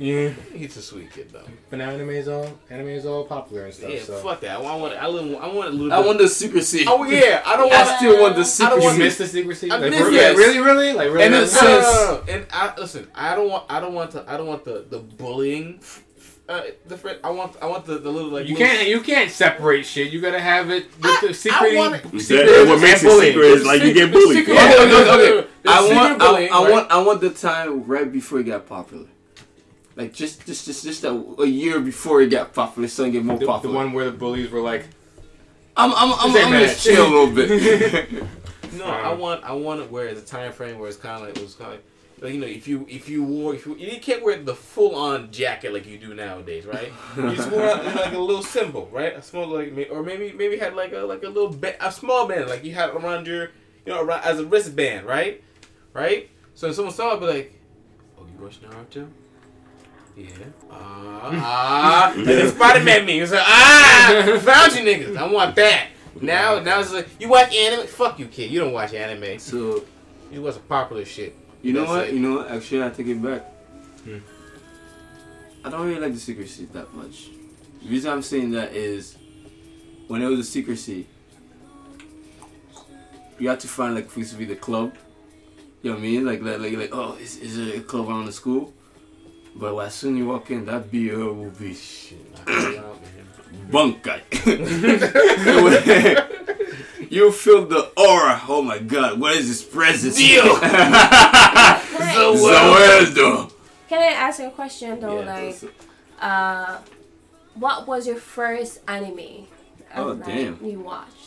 Yeah. 0.00 0.30
He's 0.52 0.76
a 0.76 0.82
sweet 0.82 1.12
kid 1.12 1.28
though. 1.30 1.44
But 1.68 1.78
now 1.78 1.90
anime 1.90 2.10
is 2.10 2.26
all 2.26 2.48
anime 2.70 2.88
is 2.88 3.06
all 3.06 3.24
popular 3.24 3.66
and 3.66 3.74
stuff. 3.74 3.90
Yeah, 3.90 4.02
so 4.02 4.16
fuck 4.18 4.40
that. 4.40 4.56
I 4.56 4.60
want. 4.60 4.94
I 4.94 5.06
want. 5.06 5.22
I 5.22 5.28
want, 5.28 5.44
I 5.44 5.46
want 5.54 5.68
a 5.68 5.72
little. 5.72 5.92
I 5.92 5.96
bit- 5.98 6.06
want 6.06 6.18
the 6.18 6.28
secrecy. 6.28 6.84
Oh 6.88 7.04
yeah, 7.04 7.42
I 7.46 7.56
don't 7.56 7.68
Yeah. 7.68 7.78
want. 7.78 7.88
I 7.90 7.96
still 7.98 8.20
want 8.22 8.34
the 8.34 8.40
I 8.40 8.42
don't 8.42 8.44
secrecy. 8.46 8.74
you 8.96 9.04
want 9.04 9.18
the 9.18 9.26
secrecy. 9.28 9.70
I 9.70 9.76
Like, 9.76 9.90
missed 9.90 10.02
really, 10.02 10.16
it. 10.18 10.36
really, 10.36 10.58
really, 10.58 10.92
like 10.94 11.08
really. 11.12 11.22
And 11.24 11.34
No, 11.34 11.42
it 11.42 11.52
no, 11.54 11.60
no, 11.62 11.80
no, 11.80 12.24
no. 12.26 12.32
And 12.32 12.46
I 12.52 12.74
listen. 12.78 13.06
I 13.14 13.34
don't 13.36 13.48
want. 13.50 13.64
I 13.68 13.78
don't 13.80 13.94
want 13.94 14.10
to. 14.12 14.24
I 14.26 14.36
don't 14.36 14.46
want 14.48 14.64
the 14.64 14.84
the 14.88 14.98
bullying. 14.98 15.80
Uh, 16.48 16.62
the 16.88 16.96
fr- 16.98 17.10
I 17.22 17.30
want. 17.30 17.54
I 17.62 17.66
want 17.66 17.84
the, 17.86 17.98
the 17.98 18.10
little 18.10 18.30
like. 18.30 18.48
you 18.48 18.54
little- 18.56 18.66
can't 18.66 18.88
you 18.88 19.00
can't 19.02 19.30
separate 19.30 19.86
shit. 19.86 20.10
You 20.12 20.20
gotta 20.20 20.40
have 20.40 20.68
it 20.70 20.86
with 21.00 21.20
the 21.20 21.32
secret. 21.32 21.76
want 21.76 21.94
it- 21.94 22.20
secret 22.20 22.46
That- 22.46 22.66
what 22.66 22.80
makes 22.80 23.02
it 23.04 23.06
bullying. 23.06 23.32
secret 23.34 23.46
is 23.50 23.64
like 23.64 23.82
you 23.82 23.92
get 23.94 24.10
bullied. 24.10 24.38
Secret- 24.38 24.56
Okay, 24.56 24.74
okay, 24.82 24.90
Yeah. 24.90 25.12
okay. 25.40 25.48
I 25.68 25.80
secret 25.82 25.96
want, 25.96 26.22
I, 26.22 26.26
I 26.26 26.30
right? 26.62 26.70
want, 26.72 26.90
I 26.90 27.02
want 27.02 27.20
the 27.20 27.30
time 27.30 27.84
right 27.86 28.10
before 28.10 28.40
it 28.40 28.44
got 28.44 28.66
popular. 28.66 29.06
Like 30.00 30.14
just, 30.14 30.46
just, 30.46 30.64
just, 30.64 30.82
just 30.82 31.04
a, 31.04 31.10
a 31.10 31.46
year 31.46 31.78
before 31.78 32.22
it 32.22 32.28
got 32.28 32.54
popular, 32.54 32.88
so 32.88 33.04
it 33.04 33.10
get 33.10 33.22
more 33.22 33.36
The, 33.36 33.58
the 33.58 33.70
one 33.70 33.92
where 33.92 34.06
the 34.06 34.12
bullies 34.12 34.50
were 34.50 34.62
like, 34.62 34.86
I'm, 35.76 35.92
I'm, 35.92 36.14
I'm, 36.14 36.34
I'm 36.36 36.52
gonna 36.52 36.74
chill 36.74 37.06
a 37.06 37.10
little 37.14 37.34
bit. 37.34 38.24
No, 38.72 38.84
I 38.84 39.10
um, 39.10 39.18
want. 39.18 39.42
I 39.42 39.52
want 39.52 39.80
it 39.80 39.90
where 39.90 40.06
it's 40.06 40.22
a 40.22 40.24
time 40.24 40.52
frame 40.52 40.78
where 40.78 40.88
it's 40.88 40.96
kind 40.96 41.20
of 41.20 41.28
like 41.28 41.36
it 41.36 41.42
was 41.42 41.54
kind 41.54 41.74
of. 41.74 41.80
Like, 42.22 42.32
you 42.32 42.40
know, 42.40 42.46
if 42.46 42.68
you 42.68 42.86
if 42.88 43.08
you 43.08 43.24
wore 43.24 43.52
if 43.52 43.66
you, 43.66 43.74
you 43.76 44.00
can't 44.00 44.22
wear 44.22 44.40
the 44.40 44.54
full 44.54 44.94
on 44.94 45.32
jacket 45.32 45.74
like 45.74 45.86
you 45.86 45.98
do 45.98 46.14
nowadays, 46.14 46.66
right? 46.66 46.92
You 47.16 47.34
just 47.34 47.50
wore 47.50 47.64
out 47.64 47.84
like 47.84 48.12
a 48.12 48.18
little 48.18 48.44
symbol, 48.44 48.88
right? 48.92 49.14
A 49.16 49.22
small 49.22 49.48
like 49.48 49.88
or 49.90 50.04
maybe 50.04 50.32
maybe 50.32 50.56
had 50.56 50.76
like 50.76 50.92
a 50.92 50.98
like 50.98 51.24
a 51.24 51.28
little 51.28 51.50
ba- 51.50 51.84
a 51.84 51.90
small 51.90 52.28
band 52.28 52.48
like 52.48 52.64
you 52.64 52.72
had 52.72 52.90
around 52.90 53.26
your 53.26 53.50
you 53.84 53.92
know 53.92 54.00
around 54.00 54.22
as 54.22 54.38
a 54.38 54.46
wristband, 54.46 55.04
right? 55.04 55.42
Right. 55.92 56.30
So 56.54 56.68
when 56.68 56.74
someone 56.74 56.94
saw 56.94 57.14
it, 57.14 57.20
be 57.20 57.26
like, 57.26 57.60
"Oh, 58.18 58.24
you 58.24 58.44
watch 58.44 58.62
Naruto?" 58.62 59.08
Yeah. 60.20 60.28
Ah, 60.70 61.30
ah. 61.32 62.12
and 62.14 62.26
then 62.26 62.48
Spider 62.50 62.84
Man 62.84 63.06
me. 63.06 63.20
It's 63.20 63.32
like, 63.32 63.42
ah, 63.42 64.38
found 64.42 64.74
you 64.74 64.82
niggas. 64.82 65.16
I 65.16 65.26
want 65.32 65.56
that. 65.56 65.88
Now, 66.20 66.60
now 66.60 66.80
it's 66.80 66.92
like, 66.92 67.08
you 67.18 67.28
watch 67.28 67.54
anime? 67.54 67.86
Fuck 67.86 68.18
you, 68.18 68.26
kid. 68.26 68.50
You 68.50 68.60
don't 68.60 68.72
watch 68.72 68.92
anime. 68.92 69.38
so 69.38 69.84
You 70.30 70.42
watch 70.42 70.56
popular 70.68 71.04
shit. 71.04 71.34
you 71.62 71.72
know 71.72 71.80
That's 71.80 71.90
what? 71.90 72.08
it. 72.08 72.14
You 72.14 72.20
know 72.20 72.36
what? 72.36 72.50
Actually, 72.50 72.84
I 72.84 72.90
take 72.90 73.06
it 73.06 73.22
back. 73.22 73.42
Hmm. 74.04 74.18
I 75.64 75.70
don't 75.70 75.86
really 75.86 76.00
like 76.00 76.12
the 76.12 76.20
secrecy 76.20 76.66
that 76.72 76.92
much. 76.94 77.30
The 77.82 77.88
reason 77.88 78.12
I'm 78.12 78.22
saying 78.22 78.50
that 78.50 78.72
is 78.72 79.16
when 80.08 80.20
it 80.22 80.26
was 80.26 80.40
a 80.40 80.44
secrecy, 80.44 81.06
you 83.38 83.48
had 83.48 83.60
to 83.60 83.68
find 83.68 83.94
like 83.94 84.10
for 84.10 84.22
to 84.22 84.34
be 84.34 84.44
the 84.44 84.56
club. 84.56 84.94
You 85.82 85.90
know 85.90 85.96
what 85.96 86.00
I 86.00 86.06
mean? 86.06 86.26
Like 86.26 86.42
like 86.42 86.58
like, 86.58 86.76
like 86.76 86.90
oh, 86.92 87.14
is, 87.14 87.36
is 87.38 87.56
there 87.56 87.76
a 87.76 87.80
club 87.80 88.08
around 88.08 88.26
the 88.26 88.32
school? 88.32 88.74
But 89.54 89.76
as 89.78 89.94
soon 89.94 90.16
you 90.16 90.26
walk 90.28 90.50
in, 90.50 90.64
that 90.66 90.90
beer 90.90 91.18
will 91.18 91.50
be 91.50 91.74
shit. 91.74 92.18
bunk 93.70 94.02
guy. 94.02 94.22
you 97.10 97.32
feel 97.32 97.66
the 97.66 97.90
aura. 97.96 98.40
Oh 98.48 98.62
my 98.62 98.78
god, 98.78 99.20
what 99.20 99.36
is 99.36 99.48
this 99.48 99.62
presence? 99.62 100.16
Dio. 100.16 100.42
so 100.42 102.32
where's 102.32 103.12
the 103.14 103.50
Can 103.88 104.02
I 104.02 104.12
ask 104.14 104.40
you 104.40 104.46
a 104.46 104.50
question 104.50 105.00
though? 105.00 105.20
Yeah, 105.20 105.34
like, 105.34 105.56
uh, 106.20 106.78
what 107.54 107.86
was 107.86 108.06
your 108.06 108.16
first 108.16 108.80
anime? 108.88 109.46
Oh, 109.94 110.12
like, 110.12 110.24
damn. 110.24 110.64
You 110.64 110.80
watched. 110.80 111.19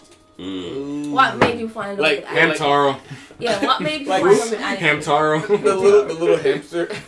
Mm. 0.44 1.12
What 1.12 1.38
made 1.38 1.60
you 1.60 1.70
find 1.70 1.98
Like- 2.00 2.20
with 2.22 2.30
anime? 2.30 2.58
Hamtaro. 2.58 3.00
Yeah, 3.39 3.66
what 3.66 3.82
made 3.82 4.02
you 4.02 4.08
Like 4.08 4.22
find 4.24 4.36
who? 4.36 4.50
with 4.52 4.60
anime? 4.62 5.00
Hamtaro. 5.02 5.48
the 5.48 5.76
little, 5.76 6.06
the 6.06 6.14
little 6.14 6.38
hamster. 6.38 6.88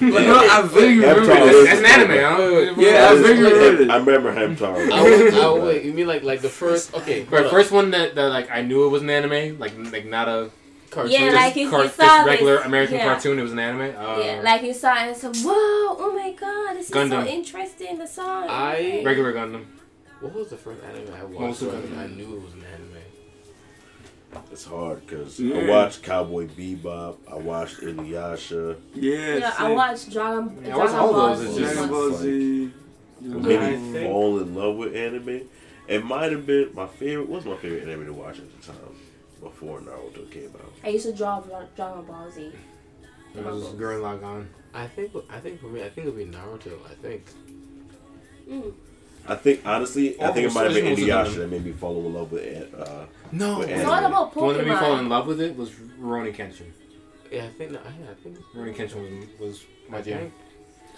you 0.00 0.10
know, 0.10 0.38
I 0.38 0.62
vaguely 0.62 0.96
remember 0.98 1.22
Hamtaro 1.22 1.46
this. 1.50 1.68
That's 1.68 1.80
an 1.80 1.86
anime, 1.86 2.74
huh? 2.76 2.80
Yeah, 2.80 3.08
I 3.10 3.14
vaguely 3.22 3.42
remember 3.52 3.76
this. 3.76 3.90
I 3.90 3.96
remember 3.98 4.34
Hamtaro. 4.34 4.92
I 4.92 5.02
would, 5.02 5.34
I 5.34 5.48
would, 5.50 5.62
wait, 5.62 5.84
you 5.84 5.92
mean 5.92 6.06
like 6.06 6.22
like 6.22 6.40
the 6.40 6.48
first? 6.48 6.94
Okay, 6.94 7.24
Right, 7.24 7.48
first 7.50 7.70
one 7.72 7.90
that, 7.92 8.14
that 8.14 8.28
like 8.30 8.50
I 8.50 8.62
knew 8.62 8.84
it 8.86 8.88
was 8.88 9.02
an 9.02 9.10
anime, 9.10 9.58
like 9.58 9.72
like 9.92 10.06
not 10.06 10.28
a 10.28 10.50
cartoon, 10.90 11.12
Yeah, 11.12 11.30
like 11.32 11.56
if 11.56 11.70
car- 11.70 11.80
you 11.82 11.86
just 11.86 11.96
saw 11.96 12.24
regular 12.24 12.56
this- 12.58 12.66
American 12.66 12.96
yeah. 12.96 13.04
cartoon. 13.04 13.38
It 13.38 13.42
was 13.42 13.52
an 13.52 13.58
anime. 13.60 13.94
Uh, 13.96 14.18
yeah, 14.24 14.40
like 14.42 14.62
you 14.62 14.74
saw 14.74 14.92
it 14.94 15.08
and 15.08 15.16
said, 15.16 15.36
"Whoa, 15.36 15.52
oh 15.54 16.12
my 16.14 16.32
god, 16.32 16.74
this 16.76 16.90
is 16.90 17.10
so 17.10 17.24
interesting." 17.26 17.98
The 17.98 18.06
song. 18.06 18.46
I- 18.48 19.02
regular 19.04 19.32
Gundam. 19.32 19.64
What 20.20 20.34
was 20.34 20.48
the 20.50 20.56
first 20.56 20.82
anime 20.82 21.14
I 21.14 21.24
watched? 21.24 21.40
Most 21.40 21.62
of 21.62 21.72
where 21.72 21.80
them. 21.80 21.98
I 21.98 22.06
knew 22.08 22.36
it 22.36 22.42
was 22.42 22.52
an 22.54 22.64
anime. 22.64 24.44
It's 24.52 24.64
hard 24.64 25.06
because 25.06 25.40
I 25.40 25.66
watched 25.68 26.02
Cowboy 26.02 26.48
Bebop. 26.48 27.16
I 27.30 27.36
watched 27.36 27.78
Inuyasha. 27.80 28.76
Yeah, 28.94 29.36
yeah, 29.36 29.54
I 29.58 29.72
watched 29.72 30.10
Dragon. 30.12 30.62
Yeah, 30.64 30.74
I 30.74 30.78
watched 30.78 30.92
Dragon 30.92 30.98
all 31.08 31.12
Ball 31.12 31.36
those, 31.36 31.44
it's 31.46 31.54
Z 31.54 31.60
just- 31.60 31.74
Dragon. 31.74 31.90
Ball 31.90 32.12
Z. 32.12 32.72
Maybe 33.20 33.56
I 33.56 33.70
think- 33.76 34.06
fall 34.06 34.38
in 34.40 34.54
love 34.54 34.76
with 34.76 34.94
anime. 34.94 35.48
It 35.88 36.04
might 36.04 36.30
have 36.32 36.44
been 36.46 36.70
my 36.74 36.86
favorite. 36.86 37.28
What's 37.28 37.46
my 37.46 37.56
favorite 37.56 37.84
anime 37.88 38.04
to 38.06 38.12
watch 38.12 38.38
at 38.38 38.60
the 38.60 38.66
time 38.72 38.76
before 39.40 39.80
Naruto 39.80 40.30
came 40.30 40.50
out? 40.56 40.72
I 40.84 40.88
used 40.88 41.06
to 41.06 41.12
draw 41.14 41.40
Dragon 41.40 42.04
Ball 42.04 42.30
Z. 42.30 42.52
It 43.34 43.44
was 43.44 43.64
Gurren 43.74 44.02
Lagann. 44.02 44.46
I 44.74 44.86
think 44.88 45.12
I 45.30 45.40
think 45.40 45.60
for 45.60 45.68
me, 45.68 45.82
I 45.82 45.88
think 45.88 46.06
it'd 46.06 46.16
be 46.18 46.26
Naruto. 46.26 46.78
I 46.90 46.94
think. 47.00 47.24
Mm. 48.48 48.72
I 49.28 49.34
think 49.36 49.60
honestly, 49.66 50.20
I 50.20 50.32
think 50.32 50.46
it 50.48 50.54
might 50.54 50.64
have 50.64 50.74
been 50.74 50.96
Solution 50.96 51.16
was 51.18 51.28
Inuyasha 51.34 51.36
that 51.36 51.50
made 51.50 51.64
me 51.64 51.72
fall 51.72 51.96
in 52.06 52.14
love 52.14 52.32
with 52.32 52.42
it. 52.42 52.72
Uh, 52.76 53.04
No, 53.30 53.58
With 53.58 53.68
It's 53.68 53.78
anime. 53.80 53.90
all 53.90 54.04
about 54.06 54.32
the 54.34 54.40
one 54.40 54.56
that 54.56 54.64
made 54.66 54.72
me 54.72 54.76
fall 54.78 54.98
in 54.98 55.08
love 55.08 55.26
with 55.26 55.40
it 55.40 55.56
was 55.56 55.70
Rurouni 56.00 56.34
Kenshin. 56.34 56.70
Yeah, 57.30 57.44
I 57.44 57.48
think. 57.48 57.72
that- 57.72 57.82
Yeah, 57.84 58.10
I 58.10 58.14
think. 58.22 58.38
Rurouni 58.54 58.74
Kenshin 58.74 59.20
was, 59.38 59.38
was 59.38 59.64
my 59.88 60.00
jam. 60.00 60.32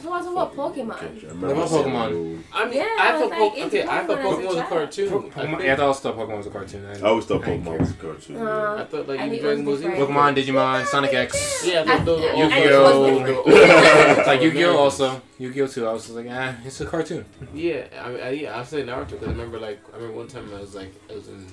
It's 0.03 0.27
all 0.27 0.33
about 0.33 0.57
Pokemon. 0.57 0.99
Catch- 0.99 1.03
I 1.03 1.09
What 1.13 1.23
remember 1.35 1.53
about 1.53 1.69
Pokemon? 1.69 2.11
Moon. 2.13 2.45
I 2.53 2.65
mean, 2.65 2.75
Yeah, 2.75 2.83
I 2.99 3.09
I 3.09 3.19
thought 3.19 3.31
like, 3.31 3.39
Pokemon. 3.53 3.67
Okay, 3.67 3.83
I 3.83 4.07
thought 4.07 4.19
Pokemon 4.19 4.39
as 4.39 4.45
a 4.45 4.47
was 4.49 4.57
a 4.57 4.63
cartoon. 4.65 5.09
I 5.09 5.11
Pokemon, 5.17 5.31
think- 5.51 5.63
yeah, 5.63 5.73
I 5.73 5.77
thought 5.77 5.93
still 5.97 6.13
Pokemon 6.15 6.37
was 6.39 6.47
a 6.47 6.51
cartoon. 6.51 6.87
I 6.87 7.01
always 7.01 7.25
thought 7.27 7.43
Pokemon 7.43 7.79
was 7.81 7.91
a 7.91 7.95
cartoon. 7.95 8.37
Uh, 8.37 8.77
I 8.81 8.85
thought 8.91 9.09
like 9.09 9.21
you 9.21 9.25
think 9.29 9.35
it 9.35 9.43
Dragon 9.43 9.65
Ball 9.65 9.73
was 9.73 9.81
Z. 9.83 9.87
Pokemon, 9.89 10.35
Digimon, 10.37 10.87
Sonic 10.87 11.15
X. 11.15 11.65
Yeah, 11.67 11.85
I 11.87 11.99
those 12.05 12.21
were 12.23 12.31
all 12.31 13.09
Yu-Gi-Oh. 13.09 14.23
like 14.27 14.43
Yu-Gi-Oh 14.43 14.77
also. 14.77 15.23
Yu-Gi-Oh 15.39 15.67
too. 15.67 15.87
I 15.87 15.93
was 15.93 16.03
just 16.05 16.15
like, 16.17 16.27
ah, 16.31 16.55
it's 16.65 16.81
a 16.81 16.87
cartoon. 16.87 17.25
Yeah, 17.55 17.85
I 18.03 18.09
mean, 18.11 18.21
I, 18.23 18.31
yeah, 18.31 18.59
I 18.59 18.65
say 18.65 18.83
Naruto 18.83 19.11
because 19.11 19.29
I 19.29 19.31
remember 19.33 19.59
like 19.59 19.81
I 19.93 19.97
remember 19.97 20.17
one 20.19 20.29
time 20.29 20.51
I 20.55 20.61
was 20.61 20.75
like 20.75 20.93
I 21.11 21.15
was 21.15 21.29
in 21.29 21.47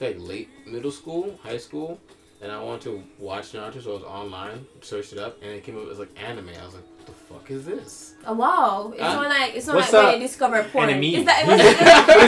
like 0.00 0.16
late 0.18 0.48
middle 0.66 0.90
school, 0.90 1.38
high 1.44 1.58
school, 1.58 2.00
and 2.40 2.50
I 2.50 2.60
wanted 2.62 2.82
to 2.82 3.02
watch 3.20 3.52
Naruto, 3.52 3.80
so 3.82 3.90
I 3.90 3.94
was 3.94 4.02
online, 4.02 4.66
searched 4.80 5.12
it 5.12 5.18
up, 5.20 5.40
and 5.42 5.52
it 5.52 5.62
came 5.62 5.76
up 5.78 5.88
as 5.90 5.98
like 6.00 6.10
anime. 6.20 6.48
I 6.60 6.64
was 6.64 6.74
like, 6.74 6.82
what 6.82 6.91
the 6.91 6.91
fuck 7.32 7.50
is 7.50 7.64
this? 7.66 8.14
Oh, 8.26 8.34
wow. 8.34 8.92
It's 8.94 9.02
Uh, 9.02 9.14
not 9.14 9.28
like 9.28 9.54
it's 9.54 9.66
not 9.66 9.76
like 9.76 9.92
when 9.92 10.14
you 10.14 10.26
discover 10.26 10.62
porn. 10.64 10.88
Enemy. 10.90 11.16
Is 11.16 11.24
that, 11.26 11.46
was 11.46 11.60
it, 11.60 11.78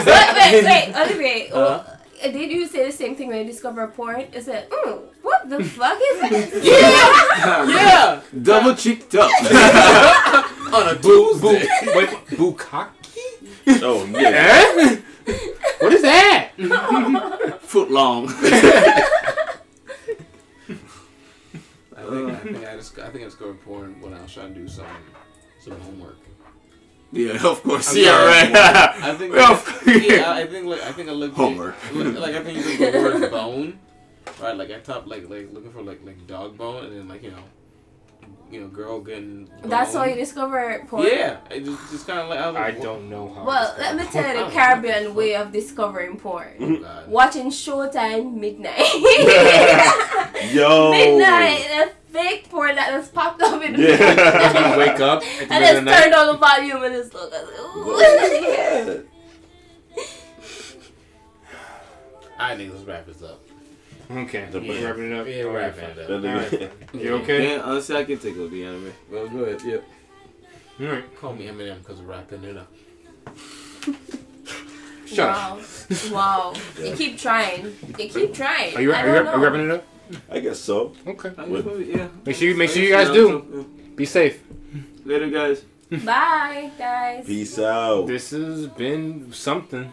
wait, 0.07 0.65
wait, 0.65 0.65
wait, 0.65 0.97
Olivier. 1.01 1.51
Uh-huh. 1.51 1.83
oh, 2.25 2.31
did 2.33 2.51
you 2.51 2.67
say 2.67 2.87
the 2.87 2.93
same 2.93 3.15
thing 3.17 3.29
when 3.29 3.39
you 3.39 3.45
discover 3.53 3.87
porn? 3.89 4.23
Is 4.33 4.49
it, 4.49 4.71
mm, 4.71 5.01
what 5.23 5.49
the 5.49 5.63
fuck 5.77 5.99
is 6.13 6.21
this? 6.53 6.65
yeah, 6.71 7.69
yeah, 7.69 8.21
double 8.43 8.75
cheeked 8.75 9.15
up 9.15 9.31
on 10.75 10.89
a 10.89 10.95
Boo, 11.01 11.39
boo, 11.41 11.59
Tuesday. 11.59 11.69
wait, 11.95 12.09
Bukaki? 12.39 12.91
Oh 13.83 14.05
yeah. 14.11 14.31
Eh? 14.35 14.97
what 15.81 15.93
is 15.93 16.03
that? 16.03 16.51
foot 17.63 17.91
long. 17.91 18.29
I 22.07 22.11
think, 22.11 22.31
I 22.31 22.37
think 22.37 22.57
I 22.69 22.77
just 22.77 22.99
I 22.99 23.09
think 23.11 23.23
I 23.23 23.25
discovered 23.25 23.61
porn 23.63 24.01
when 24.01 24.15
I 24.15 24.23
was 24.23 24.33
trying 24.33 24.55
to 24.55 24.61
do 24.61 24.69
some 24.69 24.87
some 25.61 25.81
homework. 25.81 26.19
Yeah, 27.13 27.47
of 27.47 27.63
course. 27.63 27.95
I'm 27.95 28.05
sorry. 28.05 28.53
I 28.55 29.15
think. 29.19 29.35
Yeah, 29.35 29.53
of 29.53 29.87
yeah, 29.87 30.33
I 30.33 30.47
think 30.47 30.67
like 30.67 30.83
I 30.83 30.93
think 30.93 31.09
I 31.09 31.13
looked 31.13 31.37
Homework. 31.37 31.77
Like, 31.95 32.19
like 32.19 32.35
I 32.35 32.43
think 32.43 32.59
you 32.59 32.65
look 32.65 32.93
the 32.93 32.99
word 32.99 33.31
bone, 33.31 33.79
right? 34.43 34.57
Like 34.57 34.71
I 34.71 34.81
top 34.81 35.07
like 35.07 35.29
like 35.29 35.53
looking 35.53 35.73
for 35.73 35.83
like 35.83 36.01
like 36.05 36.27
dog 36.27 36.57
bone, 36.59 36.85
and 36.87 36.93
then 36.97 37.09
like 37.09 37.23
you 37.23 37.31
know, 37.31 37.45
you 38.51 38.61
know, 38.61 38.69
girl 38.69 39.01
getting. 39.01 39.49
That's 39.63 39.93
bone. 39.93 40.03
how 40.03 40.09
you 40.09 40.17
discover 40.17 40.85
porn? 40.89 41.07
Yeah, 41.07 41.39
it 41.51 41.65
just, 41.65 41.91
just 41.91 42.07
kind 42.07 42.21
of 42.21 42.29
like 42.29 42.39
I, 42.39 42.47
was 42.49 42.57
I 42.57 42.71
don't 42.73 43.11
know 43.11 43.33
how. 43.35 43.45
Well, 43.45 43.75
let 43.79 43.97
me 43.97 44.05
tell 44.05 44.27
you 44.27 44.45
the 44.45 44.51
Caribbean 44.51 45.15
way 45.15 45.35
of 45.35 45.53
discovering 45.59 46.17
porn. 46.19 46.55
Oh, 46.61 46.77
God. 46.77 47.09
Watching 47.09 47.47
Showtime 47.51 48.35
midnight. 48.35 48.79
Yo. 50.53 50.91
midnight, 50.91 51.67
a 51.71 51.91
fake 52.13 52.49
porn 52.49 52.77
that 52.77 52.91
just 52.93 53.13
popped 53.13 53.43
up 53.43 53.63
in 53.63 53.73
the 53.75 53.93
it. 53.93 54.01
Yeah. 54.01 54.73
you 54.73 54.79
wake 54.79 55.01
up 55.01 55.23
at 55.23 55.49
the 55.49 55.55
and 55.55 55.61
middle 55.61 55.61
just 55.61 55.79
of 55.79 55.85
the 55.85 55.91
night. 55.91 56.01
turned 56.03 56.15
on 56.15 56.27
the 56.29 56.39
volume 56.39 56.83
and 56.85 56.95
it's 56.95 57.15
like, 57.15 57.33
at 57.33 58.89
it. 58.89 59.09
I 62.39 62.57
think 62.57 62.73
let's 62.73 62.85
wrap 62.85 63.07
this 63.07 63.23
up. 63.23 63.44
Okay, 64.11 64.47
The- 64.51 64.61
we're 64.61 64.87
wrapping 64.87 65.11
it 65.13 65.19
up. 65.19 65.27
Yeah, 65.27 65.43
wrapping 65.45 65.85
it 65.85 65.99
up. 65.99 66.07
That 66.09 66.25
Alright. 66.25 66.51
nigga- 66.51 66.71
You 67.05 67.15
okay? 67.17 67.55
Yeah, 67.57 67.63
honestly, 67.63 67.97
I 67.97 68.05
can 68.05 68.19
take 68.19 68.37
over 68.37 68.49
the 68.49 68.65
anime. 68.65 68.93
Well, 69.11 69.29
go 69.29 69.39
ahead. 69.45 69.63
Yep. 69.65 69.85
All 70.81 70.87
right. 70.87 71.17
Call 71.21 71.33
me 71.35 71.47
Eminem 71.47 71.79
because 71.79 72.01
we're 72.01 72.07
wrapping 72.13 72.45
it 72.45 72.57
up. 72.57 72.69
Shut 75.07 75.29
up. 75.29 75.59
wow. 75.59 75.61
Wow. 76.13 76.55
You 76.83 76.95
keep 76.97 77.19
trying. 77.19 77.65
You 77.99 78.09
keep 78.09 78.35
trying. 78.35 78.75
Are 78.77 78.81
you, 78.81 78.93
I 78.93 79.03
are 79.03 79.07
you, 79.07 79.13
don't 79.15 79.27
are 79.29 79.37
you 79.39 79.45
wrapping 79.45 79.61
it 79.67 79.71
up? 79.71 79.85
I 80.31 80.41
guess 80.41 80.59
so. 80.59 80.93
Okay. 81.07 81.31
I 81.39 81.47
guess 81.49 81.65
maybe, 81.65 81.85
yeah. 81.95 82.09
Make 82.27 82.37
sure 82.37 82.49
you- 82.49 82.57
make 82.57 82.71
sure 82.71 82.83
you 82.83 82.91
guys 82.91 83.09
do. 83.11 83.27
so, 83.53 83.63
Be 83.95 84.05
safe. 84.05 84.43
Later, 85.05 85.29
guys. 85.31 85.65
Bye, 86.05 86.71
guys. 86.79 87.27
Peace 87.27 87.59
out. 87.59 88.07
This 88.07 88.31
has 88.31 88.67
been 88.67 89.33
something. 89.33 89.93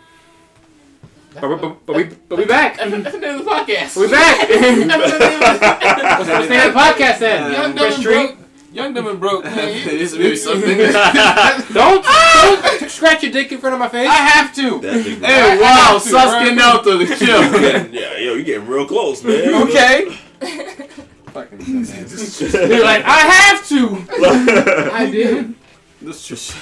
But, 1.33 1.49
we- 1.49 1.55
but, 1.55 1.85
but 1.85 1.95
we 1.95 2.03
but 2.29 2.37
we 2.39 2.45
back. 2.45 2.77
That's 2.77 2.91
the 2.91 3.19
name 3.19 3.39
of 3.39 3.45
the 3.45 3.51
podcast. 3.51 3.95
We 3.97 4.09
back. 4.11 4.49
What's 4.49 6.27
the 6.29 6.39
name 6.49 6.67
of 6.67 6.73
the 6.73 6.79
podcast 6.79 7.19
then? 7.19 7.51
Young, 7.53 7.77
Chris 7.77 7.95
dumb, 7.95 8.03
and 8.03 8.03
broke. 8.03 8.37
Young, 8.73 8.93
dumb, 8.93 9.07
and 9.07 9.19
broke. 9.19 9.43
This 9.45 10.13
may 10.17 10.29
be 10.31 10.35
something. 10.35 10.77
don't 11.73 12.03
don't 12.05 12.89
scratch 12.89 13.23
your 13.23 13.31
dick 13.31 13.51
in 13.51 13.59
front 13.59 13.73
of 13.73 13.79
my 13.79 13.87
face. 13.89 14.07
I 14.09 14.13
have 14.13 14.53
to. 14.55 14.79
That 14.81 15.03
thing. 15.03 15.21
Hey, 15.21 15.57
wow, 15.61 15.99
Sasuke 16.01 16.53
Naruto, 16.57 17.07
the 17.07 17.15
chill. 17.15 17.91
yeah, 17.93 18.17
yo, 18.17 18.33
you're 18.33 18.43
getting 18.43 18.67
real 18.67 18.85
close, 18.85 19.23
man. 19.23 19.53
okay. 19.67 20.11
Fucking. 21.27 21.59
You're 21.61 22.83
like, 22.83 23.03
I 23.05 23.19
have 23.19 23.67
to. 23.69 24.05
I 24.93 25.09
did. 25.09 25.55
That's 26.01 26.27
just. 26.27 26.55